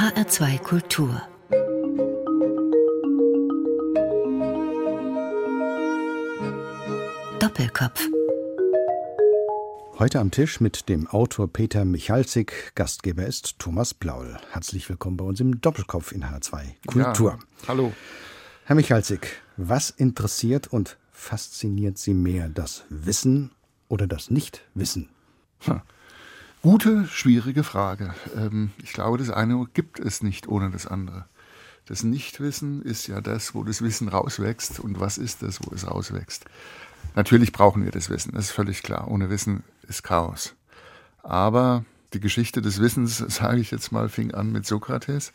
HR2 0.00 0.58
Kultur 0.60 1.20
Doppelkopf 7.38 8.08
Heute 9.98 10.20
am 10.20 10.30
Tisch 10.30 10.60
mit 10.60 10.88
dem 10.88 11.06
Autor 11.06 11.52
Peter 11.52 11.84
Michalzig. 11.84 12.72
Gastgeber 12.74 13.26
ist 13.26 13.58
Thomas 13.58 13.92
Blaul. 13.92 14.38
Herzlich 14.52 14.88
willkommen 14.88 15.18
bei 15.18 15.24
uns 15.26 15.38
im 15.38 15.60
Doppelkopf 15.60 16.12
in 16.12 16.24
H2 16.24 16.76
Kultur. 16.86 17.32
Ja, 17.32 17.68
hallo. 17.68 17.92
Herr 18.64 18.76
Michalzig, 18.76 19.42
was 19.58 19.90
interessiert 19.90 20.68
und 20.68 20.96
fasziniert 21.12 21.98
Sie 21.98 22.14
mehr, 22.14 22.48
das 22.48 22.84
Wissen 22.88 23.50
oder 23.88 24.06
das 24.06 24.30
Nichtwissen? 24.30 25.10
Hm. 25.58 25.82
Gute, 26.62 27.06
schwierige 27.06 27.64
Frage. 27.64 28.14
Ähm, 28.36 28.70
ich 28.82 28.92
glaube, 28.92 29.16
das 29.16 29.30
eine 29.30 29.66
gibt 29.72 29.98
es 29.98 30.22
nicht 30.22 30.46
ohne 30.46 30.70
das 30.70 30.86
andere. 30.86 31.24
Das 31.86 32.02
Nichtwissen 32.02 32.82
ist 32.82 33.06
ja 33.06 33.22
das, 33.22 33.54
wo 33.54 33.64
das 33.64 33.80
Wissen 33.80 34.08
rauswächst. 34.08 34.78
Und 34.78 35.00
was 35.00 35.16
ist 35.16 35.42
das, 35.42 35.60
wo 35.64 35.74
es 35.74 35.90
rauswächst? 35.90 36.44
Natürlich 37.14 37.52
brauchen 37.52 37.82
wir 37.82 37.90
das 37.90 38.10
Wissen, 38.10 38.32
das 38.34 38.46
ist 38.46 38.50
völlig 38.50 38.82
klar. 38.82 39.08
Ohne 39.08 39.30
Wissen 39.30 39.62
ist 39.88 40.02
Chaos. 40.02 40.54
Aber 41.22 41.86
die 42.12 42.20
Geschichte 42.20 42.60
des 42.60 42.78
Wissens, 42.78 43.16
sage 43.28 43.58
ich 43.58 43.70
jetzt 43.70 43.90
mal, 43.90 44.10
fing 44.10 44.34
an 44.34 44.52
mit 44.52 44.66
Sokrates. 44.66 45.32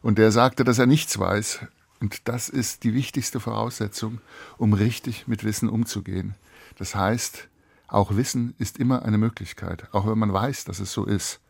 Und 0.00 0.16
der 0.16 0.30
sagte, 0.30 0.62
dass 0.62 0.78
er 0.78 0.86
nichts 0.86 1.18
weiß. 1.18 1.58
Und 1.98 2.28
das 2.28 2.48
ist 2.48 2.84
die 2.84 2.94
wichtigste 2.94 3.40
Voraussetzung, 3.40 4.20
um 4.58 4.74
richtig 4.74 5.26
mit 5.26 5.42
Wissen 5.42 5.68
umzugehen. 5.68 6.36
Das 6.78 6.94
heißt, 6.94 7.48
auch 7.88 8.16
Wissen 8.16 8.54
ist 8.58 8.78
immer 8.78 9.02
eine 9.02 9.18
Möglichkeit. 9.18 9.88
Auch 9.92 10.06
wenn 10.06 10.18
man 10.18 10.32
weiß, 10.32 10.64
dass 10.64 10.78
es 10.78 10.92
so 10.92 11.04
ist, 11.04 11.40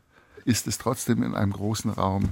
ist 0.44 0.66
es 0.66 0.78
trotzdem 0.78 1.22
in 1.22 1.34
einem 1.34 1.52
großen 1.52 1.90
Raum 1.90 2.30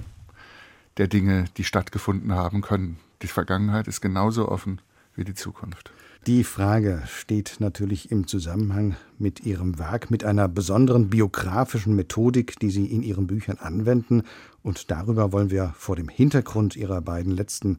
der 0.97 1.09
Dinge, 1.09 1.45
die 1.57 1.65
stattgefunden 1.65 2.33
haben 2.33 2.63
können. 2.63 2.99
Die 3.23 3.27
Vergangenheit 3.27 3.89
ist 3.89 4.01
genauso 4.01 4.49
offen 4.49 4.81
wie 5.15 5.25
die 5.25 5.35
Zukunft. 5.35 5.91
Die 6.27 6.45
Frage 6.45 7.03
steht 7.07 7.57
natürlich 7.59 8.11
im 8.11 8.27
Zusammenhang 8.27 8.97
mit 9.19 9.45
Ihrem 9.47 9.79
Werk, 9.79 10.11
mit 10.11 10.25
einer 10.25 10.49
besonderen 10.49 11.09
biografischen 11.09 11.95
Methodik, 11.95 12.59
die 12.59 12.71
Sie 12.71 12.87
in 12.87 13.03
Ihren 13.03 13.27
Büchern 13.27 13.59
anwenden. 13.59 14.23
Und 14.63 14.91
darüber 14.91 15.33
wollen 15.33 15.51
wir 15.51 15.75
vor 15.77 15.95
dem 15.95 16.09
Hintergrund 16.09 16.75
Ihrer 16.75 17.01
beiden 17.01 17.33
letzten 17.33 17.79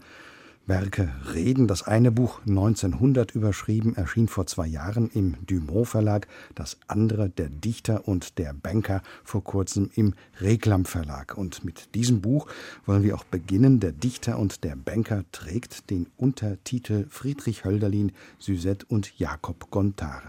Werke 0.67 1.09
reden. 1.33 1.67
Das 1.67 1.83
eine 1.83 2.11
Buch 2.11 2.41
1900 2.45 3.33
überschrieben 3.33 3.95
erschien 3.95 4.27
vor 4.27 4.45
zwei 4.47 4.67
Jahren 4.67 5.09
im 5.13 5.35
Dumont 5.45 5.87
Verlag, 5.87 6.27
das 6.55 6.77
andere 6.87 7.29
Der 7.29 7.49
Dichter 7.49 8.07
und 8.07 8.37
der 8.37 8.53
Banker 8.53 9.01
vor 9.23 9.43
kurzem 9.43 9.89
im 9.95 10.13
Reklam 10.39 10.85
Verlag. 10.85 11.37
Und 11.37 11.63
mit 11.63 11.95
diesem 11.95 12.21
Buch 12.21 12.47
wollen 12.85 13.03
wir 13.03 13.15
auch 13.15 13.23
beginnen. 13.23 13.79
Der 13.79 13.93
Dichter 13.93 14.37
und 14.37 14.63
der 14.63 14.75
Banker 14.75 15.23
trägt 15.31 15.89
den 15.89 16.07
Untertitel 16.17 17.05
Friedrich 17.09 17.63
Hölderlin, 17.63 18.11
Suzette 18.37 18.85
und 18.89 19.17
Jakob 19.17 19.71
Gontard. 19.71 20.23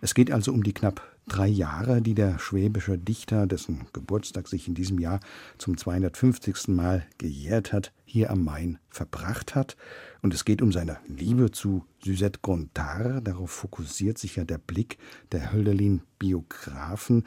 Es 0.00 0.14
geht 0.14 0.30
also 0.30 0.52
um 0.52 0.62
die 0.62 0.72
knapp 0.72 1.13
drei 1.26 1.46
Jahre, 1.48 2.02
die 2.02 2.14
der 2.14 2.38
schwäbische 2.38 2.98
Dichter, 2.98 3.46
dessen 3.46 3.86
Geburtstag 3.92 4.48
sich 4.48 4.68
in 4.68 4.74
diesem 4.74 4.98
Jahr 4.98 5.20
zum 5.58 5.76
250. 5.76 6.68
Mal 6.68 7.06
gejährt 7.18 7.72
hat, 7.72 7.92
hier 8.04 8.30
am 8.30 8.44
Main 8.44 8.78
verbracht 8.90 9.54
hat. 9.54 9.76
Und 10.22 10.34
es 10.34 10.44
geht 10.44 10.62
um 10.62 10.72
seine 10.72 10.98
Liebe 11.06 11.50
zu 11.50 11.84
Suzette 12.02 12.40
Gontard. 12.42 13.26
Darauf 13.26 13.50
fokussiert 13.50 14.18
sich 14.18 14.36
ja 14.36 14.44
der 14.44 14.58
Blick 14.58 14.98
der 15.32 15.52
Hölderlin-Biografen. 15.52 17.24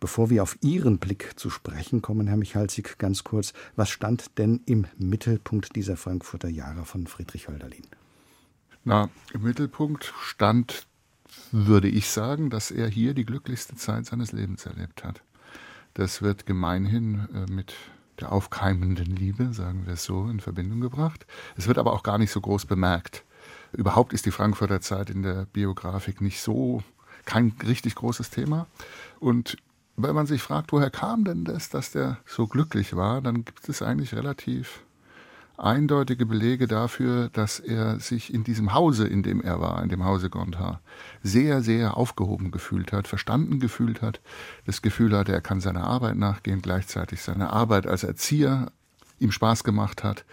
Bevor 0.00 0.28
wir 0.28 0.42
auf 0.42 0.58
Ihren 0.60 0.98
Blick 0.98 1.32
zu 1.36 1.50
sprechen 1.50 2.02
kommen, 2.02 2.26
Herr 2.26 2.36
Michalzig, 2.36 2.98
ganz 2.98 3.24
kurz, 3.24 3.52
was 3.74 3.88
stand 3.88 4.38
denn 4.38 4.60
im 4.66 4.86
Mittelpunkt 4.98 5.76
dieser 5.76 5.96
Frankfurter 5.96 6.48
Jahre 6.48 6.84
von 6.84 7.06
Friedrich 7.06 7.48
Hölderlin? 7.48 7.86
Na, 8.84 9.08
im 9.32 9.42
Mittelpunkt 9.42 10.12
stand 10.20 10.86
würde 11.52 11.88
ich 11.88 12.08
sagen, 12.08 12.50
dass 12.50 12.70
er 12.70 12.88
hier 12.88 13.14
die 13.14 13.24
glücklichste 13.24 13.76
Zeit 13.76 14.06
seines 14.06 14.32
Lebens 14.32 14.66
erlebt 14.66 15.04
hat. 15.04 15.22
Das 15.94 16.22
wird 16.22 16.46
gemeinhin 16.46 17.28
äh, 17.34 17.50
mit 17.50 17.74
der 18.20 18.32
aufkeimenden 18.32 19.14
Liebe, 19.16 19.52
sagen 19.52 19.86
wir 19.86 19.94
es 19.94 20.04
so, 20.04 20.28
in 20.28 20.40
Verbindung 20.40 20.80
gebracht. 20.80 21.26
Es 21.56 21.66
wird 21.66 21.78
aber 21.78 21.92
auch 21.92 22.02
gar 22.02 22.18
nicht 22.18 22.30
so 22.30 22.40
groß 22.40 22.66
bemerkt. 22.66 23.24
Überhaupt 23.72 24.12
ist 24.12 24.26
die 24.26 24.30
Frankfurter 24.30 24.80
Zeit 24.80 25.10
in 25.10 25.22
der 25.22 25.46
Biografik 25.46 26.20
nicht 26.20 26.40
so, 26.40 26.82
kein 27.24 27.54
richtig 27.66 27.96
großes 27.96 28.30
Thema. 28.30 28.66
Und 29.18 29.56
wenn 29.96 30.14
man 30.14 30.26
sich 30.26 30.42
fragt, 30.42 30.72
woher 30.72 30.90
kam 30.90 31.24
denn 31.24 31.44
das, 31.44 31.70
dass 31.70 31.92
der 31.92 32.18
so 32.26 32.46
glücklich 32.46 32.96
war, 32.96 33.20
dann 33.20 33.44
gibt 33.44 33.68
es 33.68 33.82
eigentlich 33.82 34.14
relativ 34.14 34.84
eindeutige 35.56 36.26
Belege 36.26 36.66
dafür, 36.66 37.28
dass 37.32 37.60
er 37.60 38.00
sich 38.00 38.32
in 38.32 38.44
diesem 38.44 38.74
Hause, 38.74 39.06
in 39.06 39.22
dem 39.22 39.40
er 39.40 39.60
war, 39.60 39.82
in 39.82 39.88
dem 39.88 40.04
Hause 40.04 40.30
Gondar, 40.30 40.80
sehr, 41.22 41.62
sehr 41.62 41.96
aufgehoben 41.96 42.50
gefühlt 42.50 42.92
hat, 42.92 43.06
verstanden 43.06 43.60
gefühlt 43.60 44.02
hat, 44.02 44.20
das 44.66 44.82
Gefühl 44.82 45.16
hatte, 45.16 45.32
er 45.32 45.40
kann 45.40 45.60
seiner 45.60 45.84
Arbeit 45.84 46.16
nachgehen, 46.16 46.62
gleichzeitig 46.62 47.22
seine 47.22 47.50
Arbeit 47.50 47.86
als 47.86 48.04
Erzieher 48.04 48.72
ihm 49.18 49.32
Spaß 49.32 49.64
gemacht 49.64 50.02
hat. 50.02 50.24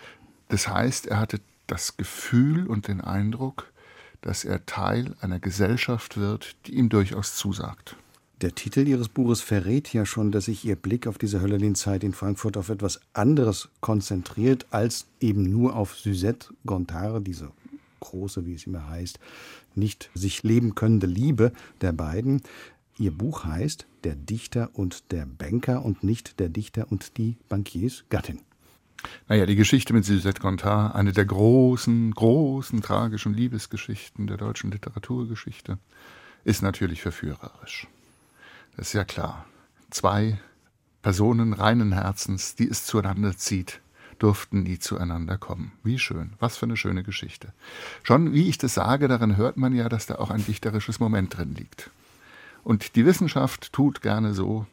Das 0.49 0.67
heißt, 0.67 1.07
er 1.07 1.19
hatte 1.19 1.39
das 1.67 1.97
Gefühl 1.97 2.67
und 2.67 2.87
den 2.87 3.01
Eindruck, 3.01 3.71
dass 4.21 4.43
er 4.43 4.65
Teil 4.65 5.15
einer 5.21 5.39
Gesellschaft 5.39 6.17
wird, 6.17 6.55
die 6.65 6.75
ihm 6.75 6.89
durchaus 6.89 7.35
zusagt. 7.35 7.95
Der 8.41 8.55
Titel 8.55 8.87
Ihres 8.87 9.07
Buches 9.07 9.41
verrät 9.41 9.93
ja 9.93 10.03
schon, 10.03 10.31
dass 10.31 10.45
sich 10.45 10.65
Ihr 10.65 10.75
Blick 10.75 11.05
auf 11.05 11.19
diese 11.19 11.41
Höllerlin-Zeit 11.41 12.03
in 12.03 12.11
Frankfurt 12.11 12.57
auf 12.57 12.69
etwas 12.69 12.99
anderes 13.13 13.69
konzentriert, 13.81 14.65
als 14.71 15.05
eben 15.19 15.43
nur 15.43 15.75
auf 15.75 15.95
Suzette 15.95 16.47
Gontard, 16.65 17.27
diese 17.27 17.51
große, 17.99 18.47
wie 18.47 18.55
es 18.55 18.65
immer 18.65 18.89
heißt, 18.89 19.19
nicht 19.75 20.09
sich 20.15 20.41
leben 20.41 20.73
könnende 20.73 21.05
Liebe 21.05 21.51
der 21.81 21.91
beiden. 21.91 22.41
Ihr 22.97 23.11
Buch 23.11 23.43
heißt 23.43 23.85
Der 24.03 24.15
Dichter 24.15 24.71
und 24.73 25.11
der 25.11 25.27
Banker 25.27 25.85
und 25.85 26.03
nicht 26.03 26.39
Der 26.39 26.49
Dichter 26.49 26.91
und 26.91 27.17
die 27.17 27.37
Bankiers 27.47 28.05
Gattin. 28.09 28.39
Naja, 29.27 29.45
die 29.45 29.55
Geschichte 29.55 29.93
mit 29.93 30.03
Suzette 30.03 30.41
Gontard, 30.41 30.95
eine 30.95 31.11
der 31.11 31.25
großen, 31.25 32.09
großen, 32.09 32.81
tragischen 32.81 33.35
Liebesgeschichten 33.35 34.25
der 34.25 34.37
deutschen 34.37 34.71
Literaturgeschichte, 34.71 35.77
ist 36.43 36.63
natürlich 36.63 37.03
verführerisch. 37.03 37.87
Ist 38.81 38.93
ja 38.93 39.03
klar. 39.03 39.45
Zwei 39.91 40.39
Personen 41.03 41.53
reinen 41.53 41.91
Herzens, 41.91 42.55
die 42.55 42.67
es 42.67 42.83
zueinander 42.83 43.37
zieht, 43.37 43.79
durften 44.17 44.63
nie 44.63 44.79
zueinander 44.79 45.37
kommen. 45.37 45.73
Wie 45.83 45.99
schön, 45.99 46.33
was 46.39 46.57
für 46.57 46.65
eine 46.65 46.77
schöne 46.77 47.03
Geschichte. 47.03 47.53
Schon 48.01 48.33
wie 48.33 48.49
ich 48.49 48.57
das 48.57 48.73
sage, 48.73 49.07
darin 49.07 49.37
hört 49.37 49.55
man 49.55 49.75
ja, 49.75 49.87
dass 49.87 50.07
da 50.07 50.15
auch 50.15 50.31
ein 50.31 50.43
dichterisches 50.43 50.99
Moment 50.99 51.37
drin 51.37 51.53
liegt. 51.53 51.91
Und 52.63 52.95
die 52.95 53.05
Wissenschaft 53.05 53.71
tut 53.71 54.01
gerne 54.01 54.33
so, 54.33 54.65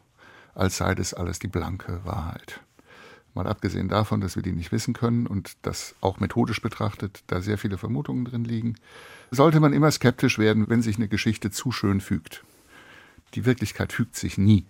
als 0.54 0.78
sei 0.78 0.94
das 0.94 1.12
alles 1.12 1.38
die 1.38 1.48
blanke 1.48 2.00
Wahrheit. 2.06 2.60
Mal 3.34 3.46
abgesehen 3.46 3.90
davon, 3.90 4.22
dass 4.22 4.36
wir 4.36 4.42
die 4.42 4.52
nicht 4.52 4.72
wissen 4.72 4.94
können 4.94 5.26
und 5.26 5.58
dass 5.60 5.94
auch 6.00 6.18
methodisch 6.18 6.62
betrachtet 6.62 7.24
da 7.26 7.42
sehr 7.42 7.58
viele 7.58 7.76
Vermutungen 7.76 8.24
drin 8.24 8.44
liegen, 8.44 8.76
sollte 9.30 9.60
man 9.60 9.74
immer 9.74 9.90
skeptisch 9.90 10.38
werden, 10.38 10.70
wenn 10.70 10.80
sich 10.80 10.96
eine 10.96 11.08
Geschichte 11.08 11.50
zu 11.50 11.72
schön 11.72 12.00
fügt. 12.00 12.42
Die 13.34 13.44
Wirklichkeit 13.44 13.92
fügt 13.92 14.16
sich 14.16 14.38
nie 14.38 14.66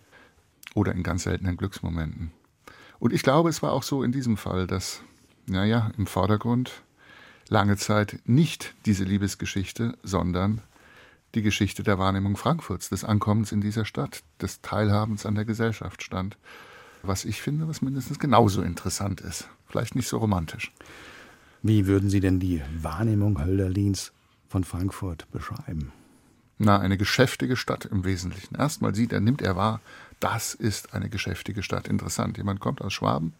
oder 0.74 0.92
in 0.92 1.02
ganz 1.02 1.24
seltenen 1.24 1.56
Glücksmomenten. 1.56 2.32
Und 2.98 3.12
ich 3.12 3.22
glaube, 3.22 3.48
es 3.48 3.62
war 3.62 3.72
auch 3.72 3.82
so 3.82 4.02
in 4.02 4.12
diesem 4.12 4.36
Fall, 4.36 4.66
dass, 4.66 5.02
naja, 5.46 5.90
im 5.96 6.06
Vordergrund 6.06 6.82
lange 7.48 7.76
Zeit 7.76 8.20
nicht 8.24 8.74
diese 8.86 9.04
Liebesgeschichte, 9.04 9.96
sondern 10.02 10.60
die 11.34 11.42
Geschichte 11.42 11.82
der 11.82 11.98
Wahrnehmung 11.98 12.36
Frankfurts, 12.36 12.88
des 12.88 13.04
Ankommens 13.04 13.52
in 13.52 13.60
dieser 13.60 13.84
Stadt, 13.84 14.22
des 14.40 14.60
Teilhabens 14.62 15.26
an 15.26 15.34
der 15.34 15.44
Gesellschaft 15.44 16.02
stand. 16.02 16.36
Was 17.02 17.24
ich 17.24 17.40
finde, 17.40 17.68
was 17.68 17.82
mindestens 17.82 18.18
genauso 18.18 18.62
interessant 18.62 19.20
ist. 19.20 19.48
Vielleicht 19.66 19.94
nicht 19.94 20.08
so 20.08 20.18
romantisch. 20.18 20.72
Wie 21.62 21.86
würden 21.86 22.10
Sie 22.10 22.20
denn 22.20 22.40
die 22.40 22.62
Wahrnehmung 22.80 23.40
Hölderlins 23.44 24.12
von 24.48 24.64
Frankfurt 24.64 25.30
beschreiben? 25.30 25.92
Na, 26.58 26.78
eine 26.80 26.96
geschäftige 26.96 27.56
Stadt 27.56 27.84
im 27.84 28.04
Wesentlichen. 28.04 28.56
Erstmal 28.56 28.94
sieht 28.94 29.12
er, 29.12 29.20
nimmt 29.20 29.42
er 29.42 29.54
wahr, 29.54 29.80
das 30.20 30.54
ist 30.54 30.92
eine 30.92 31.08
geschäftige 31.08 31.62
Stadt. 31.62 31.86
Interessant. 31.86 32.36
Jemand 32.36 32.58
kommt 32.58 32.82
aus 32.82 32.92
Schwaben 32.92 33.34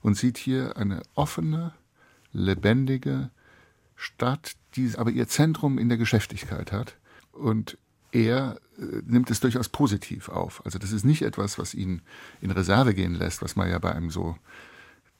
und 0.00 0.16
sieht 0.16 0.38
hier 0.38 0.76
eine 0.76 1.02
offene, 1.14 1.72
lebendige 2.32 3.30
Stadt, 3.96 4.52
die 4.76 4.90
aber 4.96 5.10
ihr 5.10 5.28
Zentrum 5.28 5.78
in 5.78 5.88
der 5.88 5.98
Geschäftigkeit 5.98 6.72
hat. 6.72 6.96
Und 7.32 7.76
er 8.12 8.58
äh, 8.78 9.02
nimmt 9.04 9.30
es 9.30 9.40
durchaus 9.40 9.68
positiv 9.68 10.28
auf. 10.28 10.64
Also 10.64 10.78
das 10.78 10.92
ist 10.92 11.04
nicht 11.04 11.22
etwas, 11.22 11.58
was 11.58 11.74
ihn 11.74 12.00
in 12.40 12.50
Reserve 12.50 12.94
gehen 12.94 13.14
lässt, 13.14 13.42
was 13.42 13.56
man 13.56 13.68
ja 13.68 13.78
bei 13.78 13.92
einem 13.92 14.10
so 14.10 14.36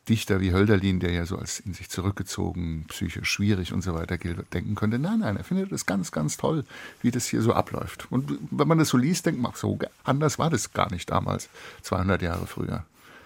Dichter 0.08 0.40
wie 0.40 0.52
Hölderlin, 0.52 1.00
der 1.00 1.12
ja 1.12 1.24
so 1.24 1.38
als 1.38 1.60
in 1.60 1.72
sich 1.72 1.88
zurückgezogen, 1.88 2.84
psychisch 2.88 3.28
schwierig 3.30 3.72
und 3.72 3.82
so 3.82 3.94
weiter 3.94 4.18
gilt, 4.18 4.52
denken 4.52 4.74
könnte. 4.74 4.98
Nein, 4.98 5.20
nein, 5.20 5.36
er 5.36 5.44
findet 5.44 5.72
es 5.72 5.86
ganz, 5.86 6.12
ganz 6.12 6.36
toll, 6.36 6.64
wie 7.00 7.10
das 7.10 7.26
hier 7.26 7.40
so 7.40 7.54
abläuft. 7.54 8.10
Und 8.10 8.38
wenn 8.50 8.68
man 8.68 8.78
das 8.78 8.88
so 8.90 8.98
liest, 8.98 9.26
denkt 9.26 9.40
man, 9.40 9.52
so 9.54 9.78
anders 10.02 10.38
war 10.38 10.50
das 10.50 10.72
gar 10.72 10.90
nicht 10.90 11.10
damals, 11.10 11.48
200 11.82 12.20
Jahre 12.22 12.46
früher. 12.46 12.84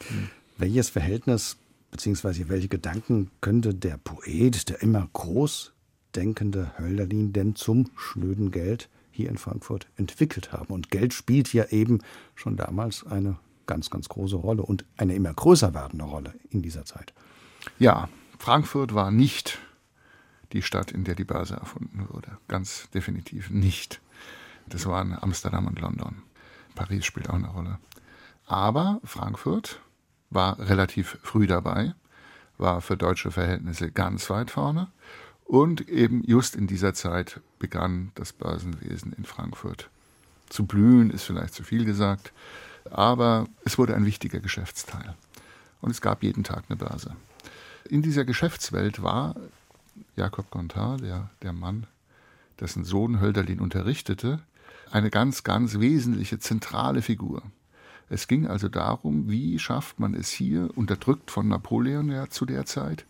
Hm. 0.09 0.29
Welches 0.57 0.91
Verhältnis 0.91 1.57
bzw. 1.91 2.45
welche 2.49 2.69
Gedanken 2.69 3.31
könnte 3.41 3.75
der 3.75 3.97
Poet, 3.99 4.69
der 4.69 4.83
immer 4.83 5.09
groß 5.13 5.73
denkende 6.15 6.73
Hölderlin 6.79 7.33
denn 7.33 7.55
zum 7.55 7.91
schnöden 7.97 8.51
Geld 8.51 8.89
hier 9.11 9.29
in 9.29 9.39
Frankfurt 9.39 9.89
entwickelt 9.97 10.53
haben? 10.53 10.73
Und 10.73 10.91
Geld 10.91 11.13
spielt 11.13 11.53
ja 11.53 11.67
eben 11.67 12.01
schon 12.35 12.57
damals 12.57 13.05
eine 13.05 13.37
ganz, 13.69 13.91
ganz 13.91 14.09
große 14.09 14.35
Rolle 14.35 14.63
und 14.63 14.85
eine 14.97 15.15
immer 15.15 15.33
größer 15.33 15.73
werdende 15.75 16.07
Rolle 16.07 16.35
in 16.51 16.63
dieser 16.63 16.85
Zeit. 16.85 17.13
Ja, 17.79 18.09
Frankfurt 18.39 18.95
war 18.95 19.13
nicht 19.13 19.61
die 20.53 20.63
Stadt, 20.63 20.91
in 20.91 21.05
der 21.05 21.15
die 21.15 21.25
Börse 21.25 21.55
erfunden 21.55 22.09
wurde. 22.11 22.39
Ganz 22.49 22.91
definitiv 22.91 23.51
nicht. 23.51 24.01
Das 24.67 24.87
waren 24.87 25.17
Amsterdam 25.21 25.67
und 25.67 25.79
London. 25.81 26.23
Paris 26.75 27.05
spielt 27.05 27.31
auch 27.31 27.35
eine 27.35 27.49
Rolle. 27.49 27.79
Aber 28.47 29.01
Frankfurt 29.05 29.81
war 30.31 30.59
relativ 30.59 31.19
früh 31.23 31.47
dabei, 31.47 31.95
war 32.57 32.81
für 32.81 32.97
deutsche 32.97 33.31
Verhältnisse 33.31 33.91
ganz 33.91 34.29
weit 34.31 34.51
vorne. 34.51 34.89
Und 35.45 35.89
eben 35.89 36.23
just 36.25 36.57
in 36.57 36.67
dieser 36.67 36.95
Zeit 36.95 37.41
begann 37.59 38.13
das 38.15 38.33
Börsenwesen 38.33 39.13
in 39.13 39.25
Frankfurt 39.25 39.91
zu 40.49 40.67
blühen, 40.67 41.11
ist 41.11 41.25
vielleicht 41.25 41.55
zu 41.55 41.63
viel 41.63 41.85
gesagt, 41.85 42.33
aber 42.91 43.47
es 43.65 43.79
wurde 43.79 43.95
ein 43.95 44.07
wichtiger 44.07 44.41
Geschäftsteil. 44.41 45.15
Und 45.81 45.91
es 45.91 46.01
gab 46.01 46.23
jeden 46.23 46.45
Tag 46.45 46.65
eine 46.69 46.77
Börse. 46.77 47.15
In 47.89 48.03
dieser 48.03 48.25
Geschäftswelt 48.25 49.03
war 49.03 49.35
Jakob 50.17 50.51
Gontard, 50.51 51.03
der, 51.03 51.31
der 51.43 51.53
Mann, 51.53 51.87
dessen 52.61 52.85
Sohn 52.85 53.21
Hölderlin 53.21 53.61
unterrichtete, 53.61 54.41
eine 54.91 55.11
ganz, 55.11 55.45
ganz 55.45 55.79
wesentliche 55.79 56.39
zentrale 56.39 57.03
Figur. 57.03 57.43
Es 58.11 58.27
ging 58.27 58.47
also 58.47 58.69
darum, 58.69 59.29
wie 59.29 59.59
schafft 59.59 60.01
man 60.01 60.15
es 60.15 60.31
hier, 60.31 60.71
unterdrückt 60.77 61.31
von 61.31 61.49
Napoleon 61.49 62.11
ja 62.11 62.29
zu 62.29 62.47
der 62.47 62.65
Zeit 62.65 63.05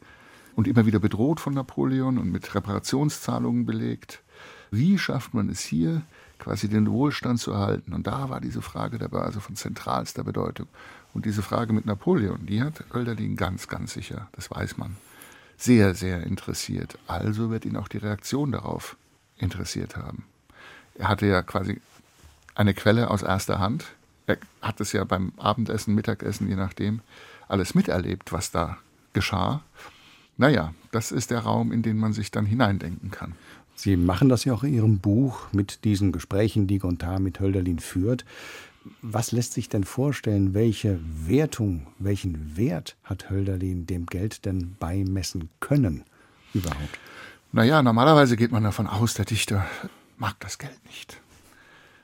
und 0.57 0.67
immer 0.67 0.87
wieder 0.87 0.99
bedroht 0.99 1.39
von 1.39 1.55
Napoleon 1.55 2.19
und 2.19 2.33
mit 2.33 2.55
Reparationszahlungen 2.55 3.65
belegt, 3.65 4.23
wie 4.71 4.99
schafft 4.99 5.35
man 5.35 5.49
es 5.49 5.61
hier, 5.61 6.03
quasi 6.39 6.69
den 6.69 6.91
Wohlstand 6.91 7.41
zu 7.41 7.53
erhalten? 7.53 7.93
Und 7.93 8.07
da 8.07 8.29
war 8.31 8.41
diese 8.41 8.63
Frage 8.63 8.99
der 8.99 9.09
Börse 9.09 9.41
von 9.41 9.57
zentralster 9.57 10.25
Bedeutung. 10.25 10.69
Und 11.15 11.25
diese 11.25 11.43
Frage 11.43 11.73
mit 11.73 11.87
Napoleon, 11.87 12.47
die 12.47 12.63
hat 12.63 12.85
Oelderlin 12.95 13.37
ganz, 13.37 13.69
ganz 13.69 13.95
sicher, 13.95 14.29
das 14.33 14.51
weiß 14.51 14.77
man, 14.77 14.97
sehr, 15.57 15.95
sehr 15.95 16.23
interessiert. 16.23 16.99
Also 17.07 17.51
wird 17.51 17.65
ihn 17.65 17.77
auch 17.77 17.89
die 17.89 17.99
Reaktion 17.99 18.53
darauf 18.53 18.97
interessiert 19.37 19.97
haben. 19.97 20.25
Er 20.95 21.09
hatte 21.09 21.27
ja 21.27 21.43
quasi 21.43 21.81
eine 22.55 22.75
Quelle 22.75 23.11
aus 23.11 23.23
erster 23.23 23.59
Hand. 23.59 23.87
Er 24.27 24.39
hat 24.63 24.81
es 24.81 24.93
ja 24.93 25.05
beim 25.05 25.33
Abendessen, 25.37 25.95
Mittagessen, 25.95 26.49
je 26.49 26.57
nachdem, 26.57 27.01
alles 27.49 27.75
miterlebt, 27.75 28.33
was 28.33 28.51
da 28.51 28.79
geschah. 29.13 29.63
Naja, 30.37 30.75
das 30.93 31.11
ist 31.11 31.31
der 31.31 31.41
Raum, 31.41 31.73
in 31.73 31.83
den 31.83 31.99
man 31.99 32.13
sich 32.13 32.31
dann 32.31 32.47
hineindenken 32.47 33.11
kann. 33.11 33.35
Sie 33.79 33.97
machen 33.97 34.29
das 34.29 34.45
ja 34.45 34.55
auch 34.55 34.65
in 34.65 34.75
Ihrem 34.75 34.99
Buch 34.99 35.53
mit 35.53 35.85
diesen 35.85 36.11
Gesprächen, 36.11 36.67
die 36.67 36.81
Gontard 36.81 37.21
mit 37.21 37.39
Hölderlin 37.39 37.79
führt. 37.79 38.25
Was 39.03 39.31
lässt 39.31 39.53
sich 39.53 39.69
denn 39.69 39.85
vorstellen, 39.85 40.53
welche 40.53 40.99
Wertung, 41.27 41.87
welchen 42.01 42.57
Wert 42.57 42.97
hat 43.05 43.31
Hölderlin 43.31 43.87
dem 43.87 44.07
Geld 44.07 44.47
denn 44.47 44.75
beimessen 44.81 45.49
können 45.61 46.03
überhaupt? 46.55 46.99
Naja, 47.53 47.81
normalerweise 47.81 48.37
geht 48.37 48.51
man 48.51 48.65
davon 48.65 48.89
aus, 48.89 49.15
der 49.15 49.27
Dichter 49.27 49.65
mag 50.17 50.35
das 50.41 50.59
Geld 50.59 50.85
nicht. 50.87 51.21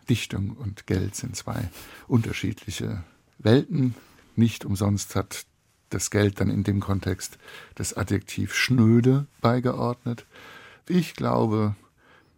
Dichtung 0.09 0.50
und 0.50 0.87
Geld 0.87 1.17
sind 1.17 1.35
zwei 1.35 1.71
unterschiedliche 2.06 3.03
Welten. 3.38 3.97
Nicht 4.37 4.65
umsonst 4.65 5.17
hat 5.17 5.44
das 5.91 6.11
Geld 6.11 6.38
dann 6.38 6.50
in 6.50 6.62
dem 6.62 6.79
Kontext 6.79 7.37
das 7.75 7.94
Adjektiv 7.94 8.55
schnöde 8.55 9.26
beigeordnet. 9.41 10.25
Ich 10.88 11.14
glaube, 11.14 11.75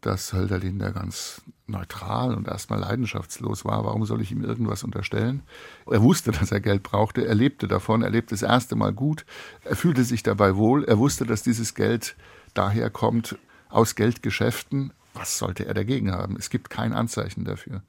dass 0.01 0.33
Hölderlin 0.33 0.79
da 0.79 0.91
ganz 0.91 1.43
neutral 1.67 2.35
und 2.35 2.47
erstmal 2.47 2.79
leidenschaftslos 2.79 3.65
war. 3.65 3.85
Warum 3.85 4.05
soll 4.07 4.21
ich 4.21 4.31
ihm 4.31 4.45
irgendwas 4.45 4.85
unterstellen? 4.85 5.43
Er 5.91 6.01
wusste, 6.03 6.31
dass 6.31 6.53
er 6.53 6.61
Geld 6.61 6.85
brauchte, 6.85 7.27
er 7.27 7.35
lebte 7.35 7.67
davon, 7.67 8.03
er 8.03 8.11
lebte 8.11 8.35
das 8.35 8.43
erste 8.43 8.77
Mal 8.77 8.93
gut, 8.93 9.27
er 9.65 9.75
fühlte 9.75 10.05
sich 10.05 10.23
dabei 10.23 10.55
wohl, 10.55 10.85
er 10.85 10.99
wusste, 10.99 11.27
dass 11.27 11.43
dieses 11.43 11.75
Geld 11.75 12.17
daher 12.55 12.89
kommt 12.91 13.37
aus 13.69 13.97
Geldgeschäften. 13.97 14.93
Was 15.15 15.39
sollte 15.39 15.67
er 15.67 15.75
dagegen 15.75 16.13
haben? 16.13 16.37
Es 16.37 16.51
gibt 16.51 16.71
kein 16.71 16.93
Anzeichen 16.93 17.45
dafür. 17.45 17.83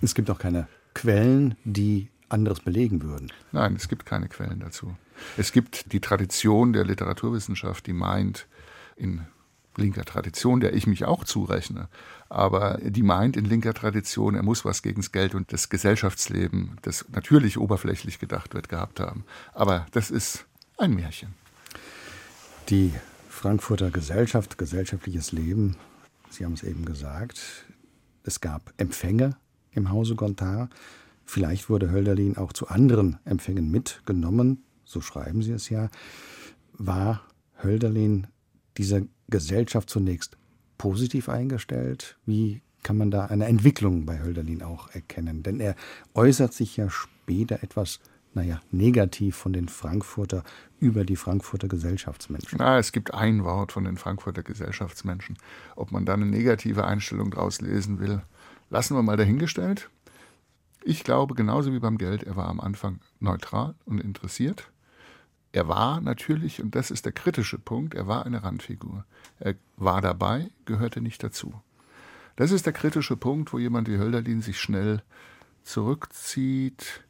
Es 0.00 0.14
gibt 0.14 0.30
auch 0.30 0.38
keine 0.38 0.66
Quellen, 0.94 1.56
die 1.64 2.08
anderes 2.28 2.60
belegen 2.60 3.02
würden. 3.02 3.32
Nein, 3.52 3.76
es 3.76 3.88
gibt 3.88 4.06
keine 4.06 4.28
Quellen 4.28 4.60
dazu. 4.60 4.96
Es 5.36 5.52
gibt 5.52 5.92
die 5.92 6.00
Tradition 6.00 6.72
der 6.72 6.84
Literaturwissenschaft, 6.84 7.86
die 7.86 7.92
meint, 7.92 8.46
in 8.96 9.26
linker 9.78 10.04
Tradition, 10.04 10.60
der 10.60 10.74
ich 10.74 10.86
mich 10.86 11.04
auch 11.04 11.24
zurechne, 11.24 11.88
aber 12.28 12.78
die 12.82 13.02
meint 13.02 13.36
in 13.36 13.44
linker 13.44 13.74
Tradition, 13.74 14.34
er 14.34 14.42
muss 14.42 14.64
was 14.64 14.82
gegen 14.82 15.00
das 15.00 15.12
Geld 15.12 15.34
und 15.34 15.52
das 15.52 15.68
Gesellschaftsleben, 15.68 16.78
das 16.82 17.06
natürlich 17.10 17.58
oberflächlich 17.58 18.18
gedacht 18.18 18.54
wird, 18.54 18.68
gehabt 18.68 19.00
haben. 19.00 19.24
Aber 19.54 19.86
das 19.92 20.10
ist 20.10 20.46
ein 20.76 20.94
Märchen. 20.94 21.34
Die 22.68 22.92
Frankfurter 23.28 23.90
Gesellschaft, 23.90 24.58
gesellschaftliches 24.58 25.32
Leben, 25.32 25.76
Sie 26.30 26.44
haben 26.44 26.52
es 26.52 26.62
eben 26.62 26.84
gesagt, 26.84 27.66
es 28.22 28.40
gab 28.40 28.74
Empfänge 28.76 29.36
im 29.72 29.90
Hause 29.90 30.14
Gontard. 30.14 30.70
Vielleicht 31.24 31.70
wurde 31.70 31.90
Hölderlin 31.90 32.36
auch 32.36 32.52
zu 32.52 32.68
anderen 32.68 33.18
Empfängen 33.24 33.70
mitgenommen, 33.70 34.62
so 34.84 35.00
schreiben 35.00 35.42
Sie 35.42 35.52
es 35.52 35.70
ja. 35.70 35.88
War 36.74 37.22
Hölderlin 37.62 38.26
dieser 38.76 39.02
Gesellschaft 39.28 39.90
zunächst 39.90 40.36
positiv 40.76 41.28
eingestellt? 41.28 42.16
Wie 42.26 42.62
kann 42.82 42.96
man 42.96 43.10
da 43.10 43.26
eine 43.26 43.46
Entwicklung 43.46 44.06
bei 44.06 44.20
Hölderlin 44.20 44.62
auch 44.62 44.88
erkennen? 44.90 45.42
Denn 45.42 45.60
er 45.60 45.74
äußert 46.14 46.54
sich 46.54 46.76
ja 46.76 46.88
später 46.88 47.62
etwas, 47.62 48.00
naja, 48.34 48.60
negativ 48.70 49.36
von 49.36 49.52
den 49.52 49.68
Frankfurter 49.68 50.44
über 50.80 51.04
die 51.04 51.16
Frankfurter 51.16 51.68
Gesellschaftsmenschen. 51.68 52.58
Na, 52.58 52.78
es 52.78 52.92
gibt 52.92 53.12
ein 53.12 53.44
Wort 53.44 53.72
von 53.72 53.84
den 53.84 53.96
Frankfurter 53.96 54.42
Gesellschaftsmenschen. 54.42 55.36
Ob 55.76 55.92
man 55.92 56.04
da 56.04 56.14
eine 56.14 56.26
negative 56.26 56.86
Einstellung 56.86 57.30
draus 57.30 57.60
lesen 57.60 57.98
will, 57.98 58.22
lassen 58.70 58.94
wir 58.94 59.02
mal 59.02 59.16
dahingestellt. 59.16 59.90
Ich 60.84 61.04
glaube, 61.04 61.34
genauso 61.34 61.72
wie 61.72 61.80
beim 61.80 61.98
Geld, 61.98 62.22
er 62.22 62.36
war 62.36 62.46
am 62.46 62.60
Anfang 62.60 63.00
neutral 63.18 63.74
und 63.84 64.00
interessiert. 64.00 64.70
Er 65.58 65.66
war 65.66 66.00
natürlich, 66.00 66.62
und 66.62 66.76
das 66.76 66.92
ist 66.92 67.04
der 67.04 67.10
kritische 67.10 67.58
Punkt, 67.58 67.94
er 67.94 68.06
war 68.06 68.24
eine 68.24 68.44
Randfigur. 68.44 69.04
Er 69.40 69.56
war 69.76 70.00
dabei, 70.00 70.52
gehörte 70.66 71.00
nicht 71.00 71.20
dazu. 71.24 71.52
Das 72.36 72.52
ist 72.52 72.66
der 72.66 72.72
kritische 72.72 73.16
Punkt, 73.16 73.52
wo 73.52 73.58
jemand 73.58 73.88
wie 73.88 73.98
Hölderlin 73.98 74.40
sich 74.40 74.60
schnell 74.60 75.02
zurückzieht, 75.64 77.02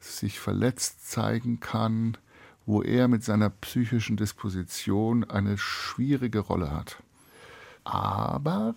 sich 0.00 0.40
verletzt 0.40 1.10
zeigen 1.10 1.60
kann, 1.60 2.16
wo 2.64 2.80
er 2.80 3.06
mit 3.06 3.22
seiner 3.22 3.50
psychischen 3.50 4.16
Disposition 4.16 5.22
eine 5.24 5.58
schwierige 5.58 6.38
Rolle 6.38 6.70
hat. 6.70 7.02
Aber 7.84 8.74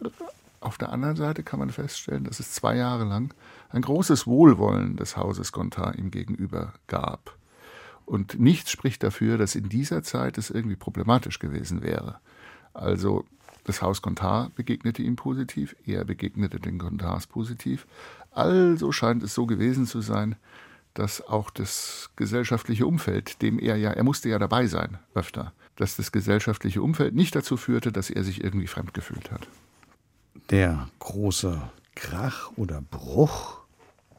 auf 0.60 0.78
der 0.78 0.92
anderen 0.92 1.16
Seite 1.16 1.44
kann 1.44 1.60
man 1.60 1.70
feststellen, 1.70 2.26
dass 2.26 2.42
es 2.42 2.52
zwei 2.52 2.76
Jahre 2.76 3.06
lang 3.06 3.34
ein 3.70 3.84
großes 3.84 4.28
Wohlwollen 4.28 4.98
des 4.98 5.16
Hauses 5.16 5.54
Gontard 5.54 5.96
ihm 5.96 6.12
gegenüber 6.12 6.74
gab. 6.88 7.37
Und 8.08 8.40
nichts 8.40 8.72
spricht 8.72 9.04
dafür, 9.04 9.38
dass 9.38 9.54
in 9.54 9.68
dieser 9.68 10.02
Zeit 10.02 10.38
es 10.38 10.50
irgendwie 10.50 10.78
problematisch 10.78 11.40
gewesen 11.40 11.84
wäre. 11.84 12.20
Also 12.74 13.26
das 13.66 13.82
Haus 13.82 14.02
Gontard 14.02 14.56
begegnete 14.56 15.04
ihm 15.04 15.18
positiv, 15.18 15.76
er 15.86 16.06
begegnete 16.06 16.58
den 16.58 16.80
Gontards 16.80 17.28
positiv. 17.28 17.86
Also 18.32 18.94
scheint 18.94 19.24
es 19.24 19.34
so 19.34 19.46
gewesen 19.46 19.86
zu 19.86 20.00
sein, 20.00 20.38
dass 20.94 21.22
auch 21.28 21.50
das 21.50 22.10
gesellschaftliche 22.16 22.88
Umfeld, 22.88 23.42
dem 23.42 23.60
er 23.60 23.76
ja, 23.76 23.92
er 23.92 24.04
musste 24.06 24.30
ja 24.30 24.40
dabei 24.40 24.68
sein, 24.68 25.00
öfter, 25.14 25.52
dass 25.76 25.98
das 25.98 26.14
gesellschaftliche 26.14 26.82
Umfeld 26.82 27.14
nicht 27.14 27.36
dazu 27.36 27.58
führte, 27.58 27.92
dass 27.92 28.10
er 28.10 28.24
sich 28.24 28.42
irgendwie 28.42 28.68
fremd 28.68 28.94
gefühlt 28.94 29.32
hat. 29.32 29.50
Der 30.50 30.88
große 31.00 31.62
Krach 31.94 32.52
oder 32.56 32.82
Bruch 32.82 33.57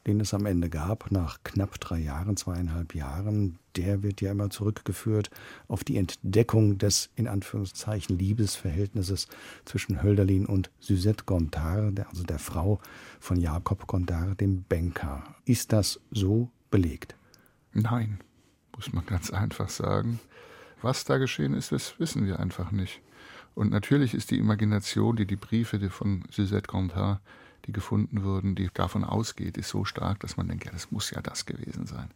den 0.07 0.21
es 0.21 0.35
am 0.35 0.47
Ende 0.47 0.71
gab, 0.71 1.11
nach 1.11 1.43
knapp 1.45 1.79
drei 1.81 1.99
Jahren, 1.99 2.37
zweieinhalb 2.37 2.95
Jahren, 2.95 3.59
der 3.77 4.03
wird 4.03 4.21
ja 4.21 4.33
immer 4.33 4.51
zurückgeführt 4.51 5.31
auf 5.69 5.85
die 5.85 5.97
Entdeckung 5.97 6.79
des 6.79 7.11
in 7.17 7.29
Anführungszeichen 7.29 8.19
Liebesverhältnisses 8.19 9.29
zwischen 9.65 10.03
Hölderlin 10.03 10.47
und 10.47 10.71
Suzette 10.81 11.25
Gontard, 11.25 12.07
also 12.09 12.25
der 12.25 12.39
Frau 12.39 12.81
von 13.21 13.39
Jakob 13.39 13.87
Gontard, 13.87 14.41
dem 14.41 14.65
Banker. 14.69 15.23
Ist 15.45 15.73
das 15.73 16.01
so 16.11 16.51
belegt? 16.71 17.17
Nein, 17.73 18.19
muss 18.75 18.93
man 18.93 19.07
ganz 19.07 19.31
einfach 19.31 19.69
sagen. 19.69 20.21
Was 20.83 21.05
da 21.05 21.19
geschehen 21.19 21.55
ist, 21.55 21.73
das 21.73 21.99
wissen 21.99 22.27
wir 22.27 22.39
einfach 22.39 22.71
nicht. 22.71 23.01
Und 23.55 23.71
natürlich 23.71 24.15
ist 24.15 24.31
die 24.31 24.39
Imagination, 24.39 25.17
die 25.17 25.27
die 25.27 25.37
Briefe 25.37 25.91
von 25.91 26.23
Suzette 26.31 26.69
Gontard 26.69 27.21
die 27.69 27.73
gefunden 27.73 28.25
wurden, 28.25 28.55
die 28.55 28.71
davon 28.73 29.05
ausgeht, 29.05 29.57
ist 29.57 29.69
so 29.69 29.85
stark, 29.85 30.21
dass 30.21 30.37
man 30.37 30.49
denkt, 30.49 30.65
ja, 30.65 30.73
das 30.73 30.91
muss 30.91 31.11
ja 31.11 31.21
das 31.21 31.47
gewesen 31.47 31.87
sein. 31.87 32.11